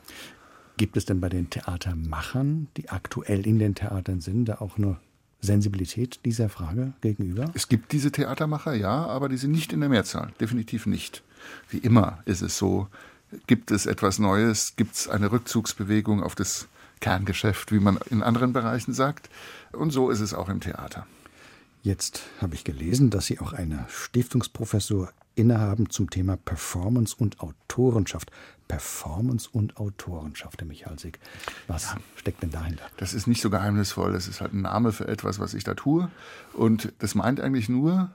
Gibt 0.77 0.99
es 0.99 1.07
denn 1.07 1.23
bei 1.23 1.31
den 1.31 1.49
Theatermachern, 1.49 2.69
die 2.77 2.91
aktuell 2.91 3.47
in 3.47 3.59
den 3.59 3.75
Theatern 3.75 4.21
sind, 4.21 4.45
da 4.45 4.57
auch 4.57 4.77
eine 4.77 4.99
Sensibilität 5.41 6.21
dieser 6.27 6.51
Frage 6.51 6.93
gegenüber? 7.01 7.51
Es 7.55 7.69
gibt 7.69 7.93
diese 7.93 8.12
Theatermacher, 8.12 8.75
ja, 8.75 9.07
aber 9.07 9.31
die 9.31 9.39
sind 9.39 9.53
nicht 9.53 9.73
in 9.73 9.81
der 9.81 9.89
Mehrzahl, 9.89 10.33
definitiv 10.39 10.85
nicht. 10.85 11.23
Wie 11.71 11.79
immer 11.79 12.19
ist 12.27 12.43
es 12.43 12.59
so, 12.59 12.89
gibt 13.47 13.71
es 13.71 13.87
etwas 13.87 14.19
Neues, 14.19 14.77
gibt 14.77 14.97
es 14.97 15.09
eine 15.09 15.33
Rückzugsbewegung 15.33 16.23
auf 16.23 16.35
das 16.35 16.69
Kerngeschäft, 17.01 17.73
wie 17.73 17.81
man 17.81 17.99
in 18.11 18.23
anderen 18.23 18.53
Bereichen 18.53 18.93
sagt. 18.93 19.31
Und 19.73 19.93
so 19.93 20.11
ist 20.11 20.21
es 20.21 20.35
auch 20.35 20.51
im 20.51 20.61
Theater. 20.61 21.07
Jetzt 21.83 22.21
habe 22.43 22.55
ich 22.55 22.65
gelesen, 22.65 23.09
dass 23.09 23.25
Sie 23.25 23.41
auch 23.41 23.55
eine 23.55 23.87
Stiftungsprofessur 23.89 25.11
innehaben 25.35 25.91
zum 25.91 26.11
Thema 26.11 26.37
Performance 26.37 27.14
und 27.16 27.41
Autorenschaft. 27.41 28.30
Performance 28.68 29.49
und 29.51 29.76
Autorenschaft, 29.76 30.61
Herr 30.61 30.66
Michalsik. 30.66 31.18
Was 31.66 31.93
ja, 31.93 31.99
steckt 32.16 32.43
denn 32.43 32.51
dahinter? 32.51 32.85
Das 32.97 33.12
ist 33.12 33.26
nicht 33.26 33.43
so 33.43 33.51
geheimnisvoll. 33.51 34.12
Das 34.12 34.26
ist 34.26 34.41
halt 34.41 34.55
ein 34.55 34.62
Name 34.62 34.93
für 34.93 35.07
etwas, 35.07 35.39
was 35.39 35.55
ich 35.55 35.64
da 35.64 35.74
tue. 35.74 36.11
Und 36.55 36.93
das 36.99 37.14
meint 37.14 37.41
eigentlich 37.41 37.68
nur, 37.68 38.11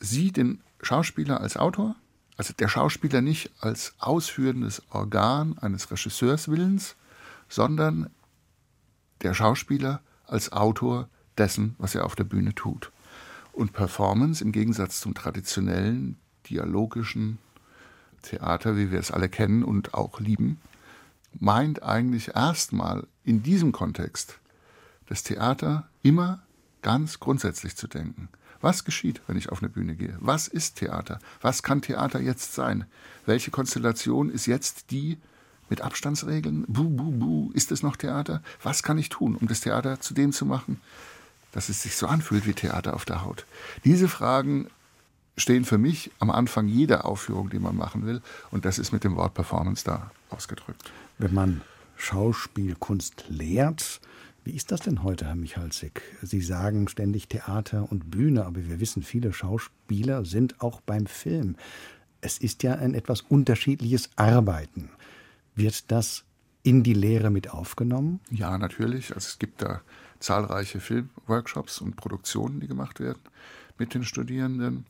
Sie, 0.00 0.32
den 0.32 0.60
Schauspieler 0.82 1.40
als 1.40 1.56
Autor, 1.56 1.96
also 2.36 2.54
der 2.54 2.68
Schauspieler 2.68 3.20
nicht 3.20 3.50
als 3.60 3.94
ausführendes 3.98 4.82
Organ 4.90 5.58
eines 5.58 5.90
Regisseurswillens, 5.90 6.96
sondern 7.48 8.08
der 9.22 9.34
Schauspieler 9.34 10.00
als 10.26 10.52
Autor 10.52 11.08
dessen, 11.36 11.74
was 11.78 11.94
er 11.94 12.06
auf 12.06 12.16
der 12.16 12.24
Bühne 12.24 12.54
tut. 12.54 12.92
Und 13.52 13.72
Performance 13.72 14.42
im 14.42 14.52
Gegensatz 14.52 15.00
zum 15.00 15.14
traditionellen 15.14 16.16
dialogischen 16.50 17.38
Theater, 18.22 18.76
wie 18.76 18.90
wir 18.90 18.98
es 18.98 19.10
alle 19.10 19.28
kennen 19.28 19.64
und 19.64 19.94
auch 19.94 20.20
lieben, 20.20 20.60
meint 21.38 21.82
eigentlich 21.82 22.34
erstmal 22.34 23.06
in 23.24 23.42
diesem 23.42 23.72
Kontext 23.72 24.38
das 25.06 25.22
Theater 25.22 25.88
immer 26.02 26.42
ganz 26.82 27.20
grundsätzlich 27.20 27.76
zu 27.76 27.86
denken. 27.86 28.28
Was 28.60 28.84
geschieht, 28.84 29.22
wenn 29.26 29.36
ich 29.36 29.50
auf 29.50 29.62
eine 29.62 29.70
Bühne 29.70 29.94
gehe? 29.94 30.16
Was 30.20 30.48
ist 30.48 30.76
Theater? 30.76 31.18
Was 31.40 31.62
kann 31.62 31.82
Theater 31.82 32.20
jetzt 32.20 32.54
sein? 32.54 32.84
Welche 33.24 33.50
Konstellation 33.50 34.30
ist 34.30 34.46
jetzt 34.46 34.90
die 34.90 35.18
mit 35.70 35.80
Abstandsregeln? 35.80 36.64
Buh, 36.68 36.90
buh, 36.90 37.10
buh, 37.10 37.50
ist 37.54 37.72
es 37.72 37.82
noch 37.82 37.96
Theater? 37.96 38.42
Was 38.62 38.82
kann 38.82 38.98
ich 38.98 39.08
tun, 39.08 39.34
um 39.34 39.48
das 39.48 39.60
Theater 39.60 40.00
zu 40.00 40.12
dem 40.12 40.32
zu 40.32 40.44
machen, 40.44 40.80
dass 41.52 41.70
es 41.70 41.82
sich 41.82 41.96
so 41.96 42.06
anfühlt 42.06 42.46
wie 42.46 42.52
Theater 42.52 42.94
auf 42.94 43.06
der 43.06 43.24
Haut? 43.24 43.46
Diese 43.84 44.08
Fragen 44.08 44.68
stehen 45.40 45.64
für 45.64 45.78
mich 45.78 46.10
am 46.18 46.30
Anfang 46.30 46.68
jeder 46.68 47.04
Aufführung, 47.04 47.50
die 47.50 47.58
man 47.58 47.76
machen 47.76 48.06
will. 48.06 48.22
Und 48.50 48.64
das 48.64 48.78
ist 48.78 48.92
mit 48.92 49.04
dem 49.04 49.16
Wort 49.16 49.34
Performance 49.34 49.84
da 49.84 50.10
ausgedrückt. 50.30 50.92
Wenn 51.18 51.34
man 51.34 51.60
Schauspielkunst 51.96 53.24
lehrt, 53.28 54.00
wie 54.44 54.52
ist 54.52 54.72
das 54.72 54.80
denn 54.80 55.02
heute, 55.02 55.26
Herr 55.26 55.36
Michalsik? 55.36 56.02
Sie 56.22 56.40
sagen 56.40 56.88
ständig 56.88 57.28
Theater 57.28 57.90
und 57.90 58.10
Bühne, 58.10 58.46
aber 58.46 58.66
wir 58.66 58.80
wissen, 58.80 59.02
viele 59.02 59.32
Schauspieler 59.32 60.24
sind 60.24 60.60
auch 60.62 60.80
beim 60.80 61.06
Film. 61.06 61.56
Es 62.22 62.38
ist 62.38 62.62
ja 62.62 62.74
ein 62.74 62.94
etwas 62.94 63.20
unterschiedliches 63.20 64.10
Arbeiten. 64.16 64.90
Wird 65.54 65.90
das 65.90 66.24
in 66.62 66.82
die 66.82 66.94
Lehre 66.94 67.30
mit 67.30 67.50
aufgenommen? 67.50 68.20
Ja, 68.30 68.56
natürlich. 68.56 69.14
Also 69.14 69.26
es 69.28 69.38
gibt 69.38 69.62
da 69.62 69.82
zahlreiche 70.20 70.80
Filmworkshops 70.80 71.80
und 71.80 71.96
Produktionen, 71.96 72.60
die 72.60 72.66
gemacht 72.66 73.00
werden 73.00 73.20
mit 73.78 73.94
den 73.94 74.04
Studierenden. 74.04 74.86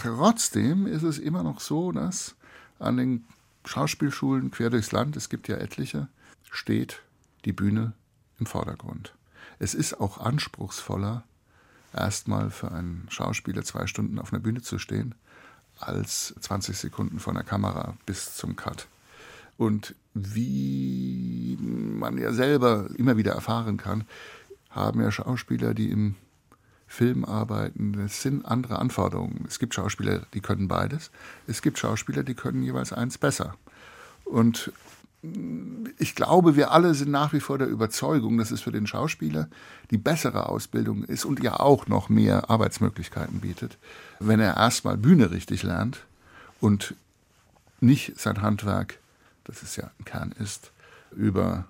Trotzdem 0.00 0.86
ist 0.86 1.02
es 1.02 1.18
immer 1.18 1.42
noch 1.42 1.60
so, 1.60 1.92
dass 1.92 2.34
an 2.78 2.96
den 2.96 3.26
Schauspielschulen 3.66 4.50
quer 4.50 4.70
durchs 4.70 4.92
Land, 4.92 5.14
es 5.14 5.28
gibt 5.28 5.46
ja 5.46 5.56
etliche, 5.56 6.08
steht 6.50 7.02
die 7.44 7.52
Bühne 7.52 7.92
im 8.38 8.46
Vordergrund. 8.46 9.14
Es 9.58 9.74
ist 9.74 10.00
auch 10.00 10.16
anspruchsvoller, 10.16 11.24
erstmal 11.94 12.48
für 12.48 12.72
einen 12.72 13.06
Schauspieler 13.10 13.62
zwei 13.62 13.86
Stunden 13.86 14.18
auf 14.18 14.32
einer 14.32 14.40
Bühne 14.40 14.62
zu 14.62 14.78
stehen, 14.78 15.14
als 15.78 16.34
20 16.40 16.78
Sekunden 16.78 17.20
vor 17.20 17.34
der 17.34 17.44
Kamera 17.44 17.94
bis 18.06 18.36
zum 18.36 18.56
Cut. 18.56 18.88
Und 19.58 19.94
wie 20.14 21.58
man 21.60 22.16
ja 22.16 22.32
selber 22.32 22.88
immer 22.96 23.18
wieder 23.18 23.32
erfahren 23.32 23.76
kann, 23.76 24.04
haben 24.70 25.02
ja 25.02 25.12
Schauspieler, 25.12 25.74
die 25.74 25.90
im 25.90 26.14
Film 26.90 27.24
arbeiten, 27.24 27.92
das 27.92 28.20
sind 28.20 28.44
andere 28.44 28.80
Anforderungen. 28.80 29.44
Es 29.46 29.60
gibt 29.60 29.74
Schauspieler, 29.74 30.22
die 30.34 30.40
können 30.40 30.66
beides. 30.66 31.12
Es 31.46 31.62
gibt 31.62 31.78
Schauspieler, 31.78 32.24
die 32.24 32.34
können 32.34 32.64
jeweils 32.64 32.92
eins 32.92 33.16
besser. 33.16 33.54
Und 34.24 34.72
ich 35.98 36.16
glaube, 36.16 36.56
wir 36.56 36.72
alle 36.72 36.94
sind 36.94 37.12
nach 37.12 37.32
wie 37.32 37.38
vor 37.38 37.58
der 37.58 37.68
Überzeugung, 37.68 38.38
dass 38.38 38.50
es 38.50 38.60
für 38.60 38.72
den 38.72 38.88
Schauspieler 38.88 39.48
die 39.92 39.98
bessere 39.98 40.48
Ausbildung 40.48 41.04
ist 41.04 41.24
und 41.24 41.40
ja 41.40 41.60
auch 41.60 41.86
noch 41.86 42.08
mehr 42.08 42.50
Arbeitsmöglichkeiten 42.50 43.38
bietet, 43.38 43.78
wenn 44.18 44.40
er 44.40 44.56
erstmal 44.56 44.96
Bühne 44.96 45.30
richtig 45.30 45.62
lernt 45.62 46.00
und 46.60 46.96
nicht 47.80 48.18
sein 48.18 48.42
Handwerk, 48.42 48.98
das 49.44 49.62
es 49.62 49.76
ja 49.76 49.92
im 50.00 50.06
Kern 50.06 50.34
ist, 50.40 50.72
über 51.12 51.66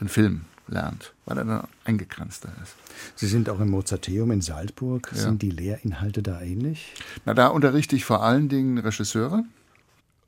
den 0.00 0.08
Film 0.08 0.44
lernt, 0.70 1.12
weil 1.26 1.38
er 1.38 1.44
dann 1.44 1.68
eingegrenzter 1.84 2.50
ist. 2.62 2.74
Sie 3.16 3.26
sind 3.26 3.48
auch 3.50 3.60
im 3.60 3.70
Mozarteum 3.70 4.30
in 4.30 4.40
Salzburg. 4.40 5.10
Ja. 5.12 5.18
Sind 5.18 5.42
die 5.42 5.50
Lehrinhalte 5.50 6.22
da 6.22 6.40
ähnlich? 6.40 6.94
Na, 7.24 7.34
da 7.34 7.48
unterrichte 7.48 7.96
ich 7.96 8.04
vor 8.04 8.22
allen 8.22 8.48
Dingen 8.48 8.78
Regisseure 8.78 9.44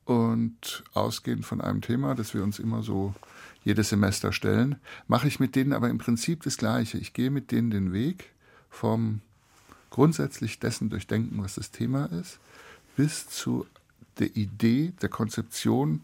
und 0.05 0.84
ausgehend 0.93 1.47
von 1.47 1.61
einem 1.61 1.80
Thema, 1.80 2.14
das 2.14 2.34
wir 2.34 2.43
uns 2.43 2.59
immer 2.59 2.82
so 2.82 3.14
jedes 3.64 3.90
Semester 3.90 4.32
stellen, 4.32 4.76
mache 5.07 5.28
ich 5.28 5.38
mit 5.38 5.55
denen 5.55 5.72
aber 5.72 5.88
im 5.88 5.99
Prinzip 5.99 6.43
das 6.43 6.57
Gleiche. 6.57 6.99
Ich 6.99 7.12
gehe 7.12 7.30
mit 7.30 7.53
denen 7.53 7.70
den 7.70 7.93
Weg 7.93 8.30
vom 8.70 9.20
grundsätzlich 9.90 10.59
dessen 10.59 10.90
durchdenken, 10.90 11.43
was 11.43 11.55
das 11.55 11.70
Thema 11.70 12.07
ist, 12.07 12.38
bis 12.97 13.28
zu 13.28 13.66
der 14.18 14.34
Idee, 14.36 14.93
der 15.01 15.09
Konzeption 15.09 16.01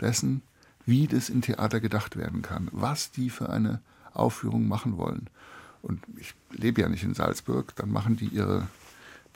dessen, 0.00 0.42
wie 0.86 1.06
das 1.06 1.28
in 1.28 1.42
Theater 1.42 1.80
gedacht 1.80 2.16
werden 2.16 2.42
kann, 2.42 2.68
was 2.72 3.10
die 3.10 3.30
für 3.30 3.48
eine 3.48 3.80
Aufführung 4.12 4.68
machen 4.68 4.96
wollen. 4.96 5.28
Und 5.82 6.00
ich 6.16 6.34
lebe 6.50 6.80
ja 6.80 6.88
nicht 6.88 7.04
in 7.04 7.14
Salzburg, 7.14 7.74
dann 7.76 7.90
machen 7.90 8.16
die 8.16 8.28
ihre, 8.28 8.68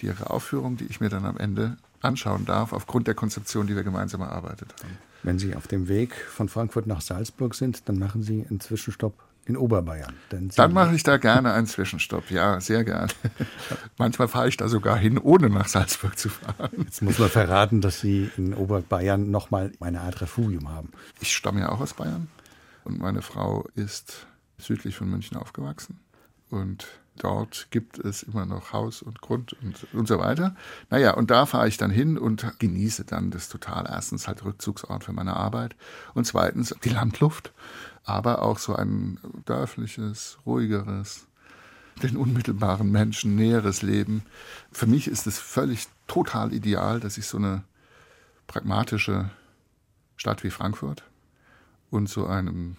die 0.01 0.07
ihre 0.07 0.31
Aufführung, 0.31 0.77
die 0.77 0.87
ich 0.87 1.01
mir 1.01 1.09
dann 1.09 1.27
am 1.27 1.37
Ende 1.37 1.77
anschauen 2.01 2.45
darf, 2.47 2.73
aufgrund 2.73 3.07
der 3.07 3.15
Konzeption, 3.15 3.67
die 3.67 3.77
wir 3.77 3.83
gemeinsam 3.83 4.21
erarbeitet 4.21 4.75
haben. 4.83 4.99
Wenn 5.23 5.39
Sie 5.39 5.57
auf 5.57 5.67
dem 5.67 5.89
Weg 5.89 6.15
von 6.15 6.49
Frankfurt 6.49 6.87
nach 6.87 7.01
Salzburg 7.01 7.55
sind, 7.55 7.89
dann 7.89 7.99
machen 7.99 8.23
Sie 8.23 8.47
einen 8.49 8.61
Zwischenstopp 8.61 9.28
in 9.49 9.57
Oberbayern. 9.57 10.15
Dann 10.29 10.73
mache 10.75 10.95
ich 10.95 11.03
da 11.03 11.17
gerne 11.17 11.55
einen 11.55 11.67
Zwischenstopp, 11.67 12.31
ja, 12.31 12.61
sehr 12.61 12.85
gerne. 12.85 13.09
Manchmal 13.99 14.29
fahre 14.29 14.49
ich 14.49 14.59
da 14.59 14.69
sogar 14.69 14.99
hin, 14.99 15.17
ohne 15.17 15.49
nach 15.49 15.69
Salzburg 15.69 16.19
zu 16.19 16.29
fahren. 16.29 16.71
Jetzt 16.85 17.01
muss 17.01 17.19
man 17.19 17.31
verraten, 17.31 17.81
dass 17.81 18.01
Sie 18.01 18.31
in 18.37 18.53
Oberbayern 18.53 19.31
nochmal 19.31 19.73
eine 19.81 20.03
Art 20.03 20.21
Refugium 20.21 20.69
haben. 20.71 20.91
Ich 21.21 21.35
stamme 21.35 21.61
ja 21.61 21.71
auch 21.71 21.81
aus 21.81 21.95
Bayern 21.95 22.29
und 22.85 23.01
meine 23.01 23.23
Frau 23.23 23.67
ist 23.75 24.27
südlich 24.59 24.97
von 24.97 25.09
München 25.09 25.39
aufgewachsen 25.39 25.99
und 26.51 26.87
dort 27.19 27.69
gibt 27.71 27.99
es 27.99 28.23
immer 28.23 28.47
noch 28.47 28.73
Haus 28.73 29.03
und 29.03 29.21
Grund 29.21 29.55
und, 29.63 29.87
und 29.93 30.09
so 30.09 30.19
weiter. 30.19 30.55
Naja, 30.91 31.15
und 31.15 31.31
da 31.31 31.47
fahre 31.47 31.69
ich 31.69 31.77
dann 31.77 31.91
hin 31.91 32.19
und 32.19 32.47
genieße 32.59 33.05
dann 33.05 33.31
das 33.31 33.49
total. 33.49 33.87
Erstens 33.89 34.29
halt 34.29 34.45
Rückzugsort 34.45 35.05
für 35.05 35.13
meine 35.13 35.37
Arbeit 35.37 35.77
und 36.15 36.25
zweitens 36.25 36.75
die 36.85 36.91
Landluft 36.91 37.53
aber 38.09 38.41
auch 38.41 38.59
so 38.59 38.75
ein 38.75 39.19
dörfliches, 39.45 40.39
ruhigeres, 40.47 41.27
den 42.03 42.17
unmittelbaren 42.17 42.91
Menschen 42.91 43.35
näheres 43.35 43.83
Leben. 43.83 44.23
Für 44.73 44.87
mich 44.87 45.09
ist 45.09 45.27
es 45.27 45.39
völlig 45.39 45.87
total 46.07 46.55
ideal, 46.55 47.01
dass 47.01 47.19
ich 47.19 47.27
so 47.27 47.37
eine 47.37 47.65
pragmatische 48.47 49.31
Stadt 50.17 50.43
wie 50.43 50.51
Frankfurt 50.51 51.05
und 51.91 52.09
so 52.09 52.27
einem 52.27 52.77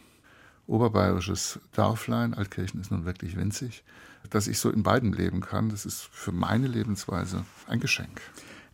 oberbayerisches 0.65 1.59
Dorflein, 1.73 2.33
Altkirchen 2.33 2.81
ist 2.81 2.91
nun 2.91 3.05
wirklich 3.05 3.35
winzig, 3.35 3.83
dass 4.29 4.47
ich 4.47 4.59
so 4.59 4.69
in 4.69 4.83
beiden 4.83 5.13
leben 5.13 5.41
kann. 5.41 5.69
Das 5.69 5.85
ist 5.85 6.01
für 6.11 6.31
meine 6.31 6.67
Lebensweise 6.67 7.45
ein 7.67 7.79
Geschenk. 7.79 8.21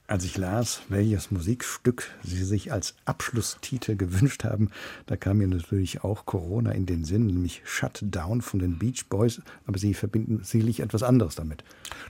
Als 0.08 0.24
ich 0.24 0.38
las, 0.38 0.82
welches 0.88 1.32
Musikstück 1.32 2.12
Sie 2.22 2.44
sich 2.44 2.72
als 2.72 2.94
Abschlusstitel 3.06 3.96
gewünscht 3.96 4.44
haben, 4.44 4.70
da 5.08 5.16
kam 5.16 5.40
mir 5.40 5.48
natürlich 5.48 6.04
auch 6.04 6.28
Corona 6.28 6.72
in 6.72 6.86
den 6.86 7.06
Sinn, 7.06 7.26
nämlich 7.26 7.64
Shut 7.66 8.04
Down 8.04 8.44
von 8.44 8.60
den 8.60 8.78
Beach 8.78 9.08
Boys, 9.10 9.42
aber 9.66 9.80
Sie 9.80 9.96
verbinden 9.96 10.44
sicherlich 10.44 10.82
etwas 10.82 11.02
anderes 11.02 11.34
damit. 11.34 11.64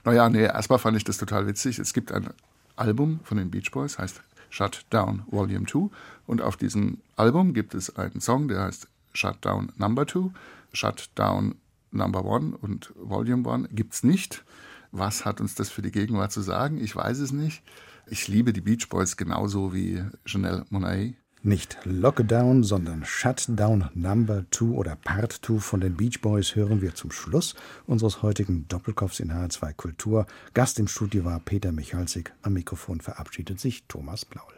Naja, 0.04 0.28
nee, 0.28 0.42
erstmal 0.42 0.78
fand 0.78 0.98
ich 0.98 1.04
das 1.04 1.16
total 1.16 1.46
witzig. 1.46 1.78
Es 1.78 1.94
gibt 1.94 2.12
ein 2.12 2.28
Album 2.76 3.20
von 3.24 3.38
den 3.38 3.50
Beach 3.50 3.70
Boys, 3.70 3.98
heißt 3.98 4.20
Shut 4.50 4.84
Down 4.90 5.22
Volume 5.30 5.64
2 5.64 5.88
und 6.26 6.42
auf 6.42 6.58
diesem 6.58 6.98
Album 7.16 7.54
gibt 7.54 7.74
es 7.74 7.96
einen 7.96 8.20
Song, 8.20 8.48
der 8.48 8.64
heißt 8.64 8.88
Shut 9.14 9.38
Down 9.40 9.72
Number 9.78 10.06
2, 10.06 10.30
Shut 10.74 11.08
Down 11.14 11.54
Number 11.90 12.24
1 12.24 12.56
und 12.60 12.92
Volume 12.96 13.48
1 13.50 13.68
gibt 13.72 13.94
es 13.94 14.02
nicht. 14.02 14.44
Was 14.92 15.24
hat 15.24 15.40
uns 15.40 15.54
das 15.54 15.68
für 15.68 15.82
die 15.82 15.90
Gegenwart 15.90 16.32
zu 16.32 16.40
sagen? 16.40 16.78
Ich 16.78 16.94
weiß 16.94 17.18
es 17.18 17.32
nicht. 17.32 17.62
Ich 18.08 18.28
liebe 18.28 18.52
die 18.52 18.60
Beach 18.60 18.88
Boys 18.88 19.16
genauso 19.16 19.74
wie 19.74 20.02
Janelle 20.26 20.64
Monáe. 20.70 21.14
Nicht 21.42 21.78
Lockdown, 21.84 22.64
sondern 22.64 23.04
Shutdown 23.04 23.90
Number 23.94 24.46
2 24.50 24.64
oder 24.66 24.96
Part 24.96 25.32
2 25.42 25.58
von 25.58 25.80
den 25.80 25.96
Beach 25.96 26.20
Boys 26.20 26.56
hören 26.56 26.80
wir 26.82 26.94
zum 26.94 27.12
Schluss 27.12 27.54
unseres 27.86 28.22
heutigen 28.22 28.66
Doppelkopfs 28.68 29.20
in 29.20 29.32
HR2 29.32 29.74
Kultur. 29.74 30.26
Gast 30.54 30.78
im 30.80 30.88
Studio 30.88 31.24
war 31.24 31.38
Peter 31.40 31.72
Michalsik. 31.72 32.32
Am 32.42 32.54
Mikrofon 32.54 33.00
verabschiedet 33.00 33.60
sich 33.60 33.86
Thomas 33.86 34.24
Blaul. 34.24 34.54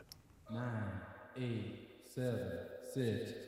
Nine, 0.49 0.62
eight, 1.37 2.12
seven, 2.14 2.39
six, 2.95 3.47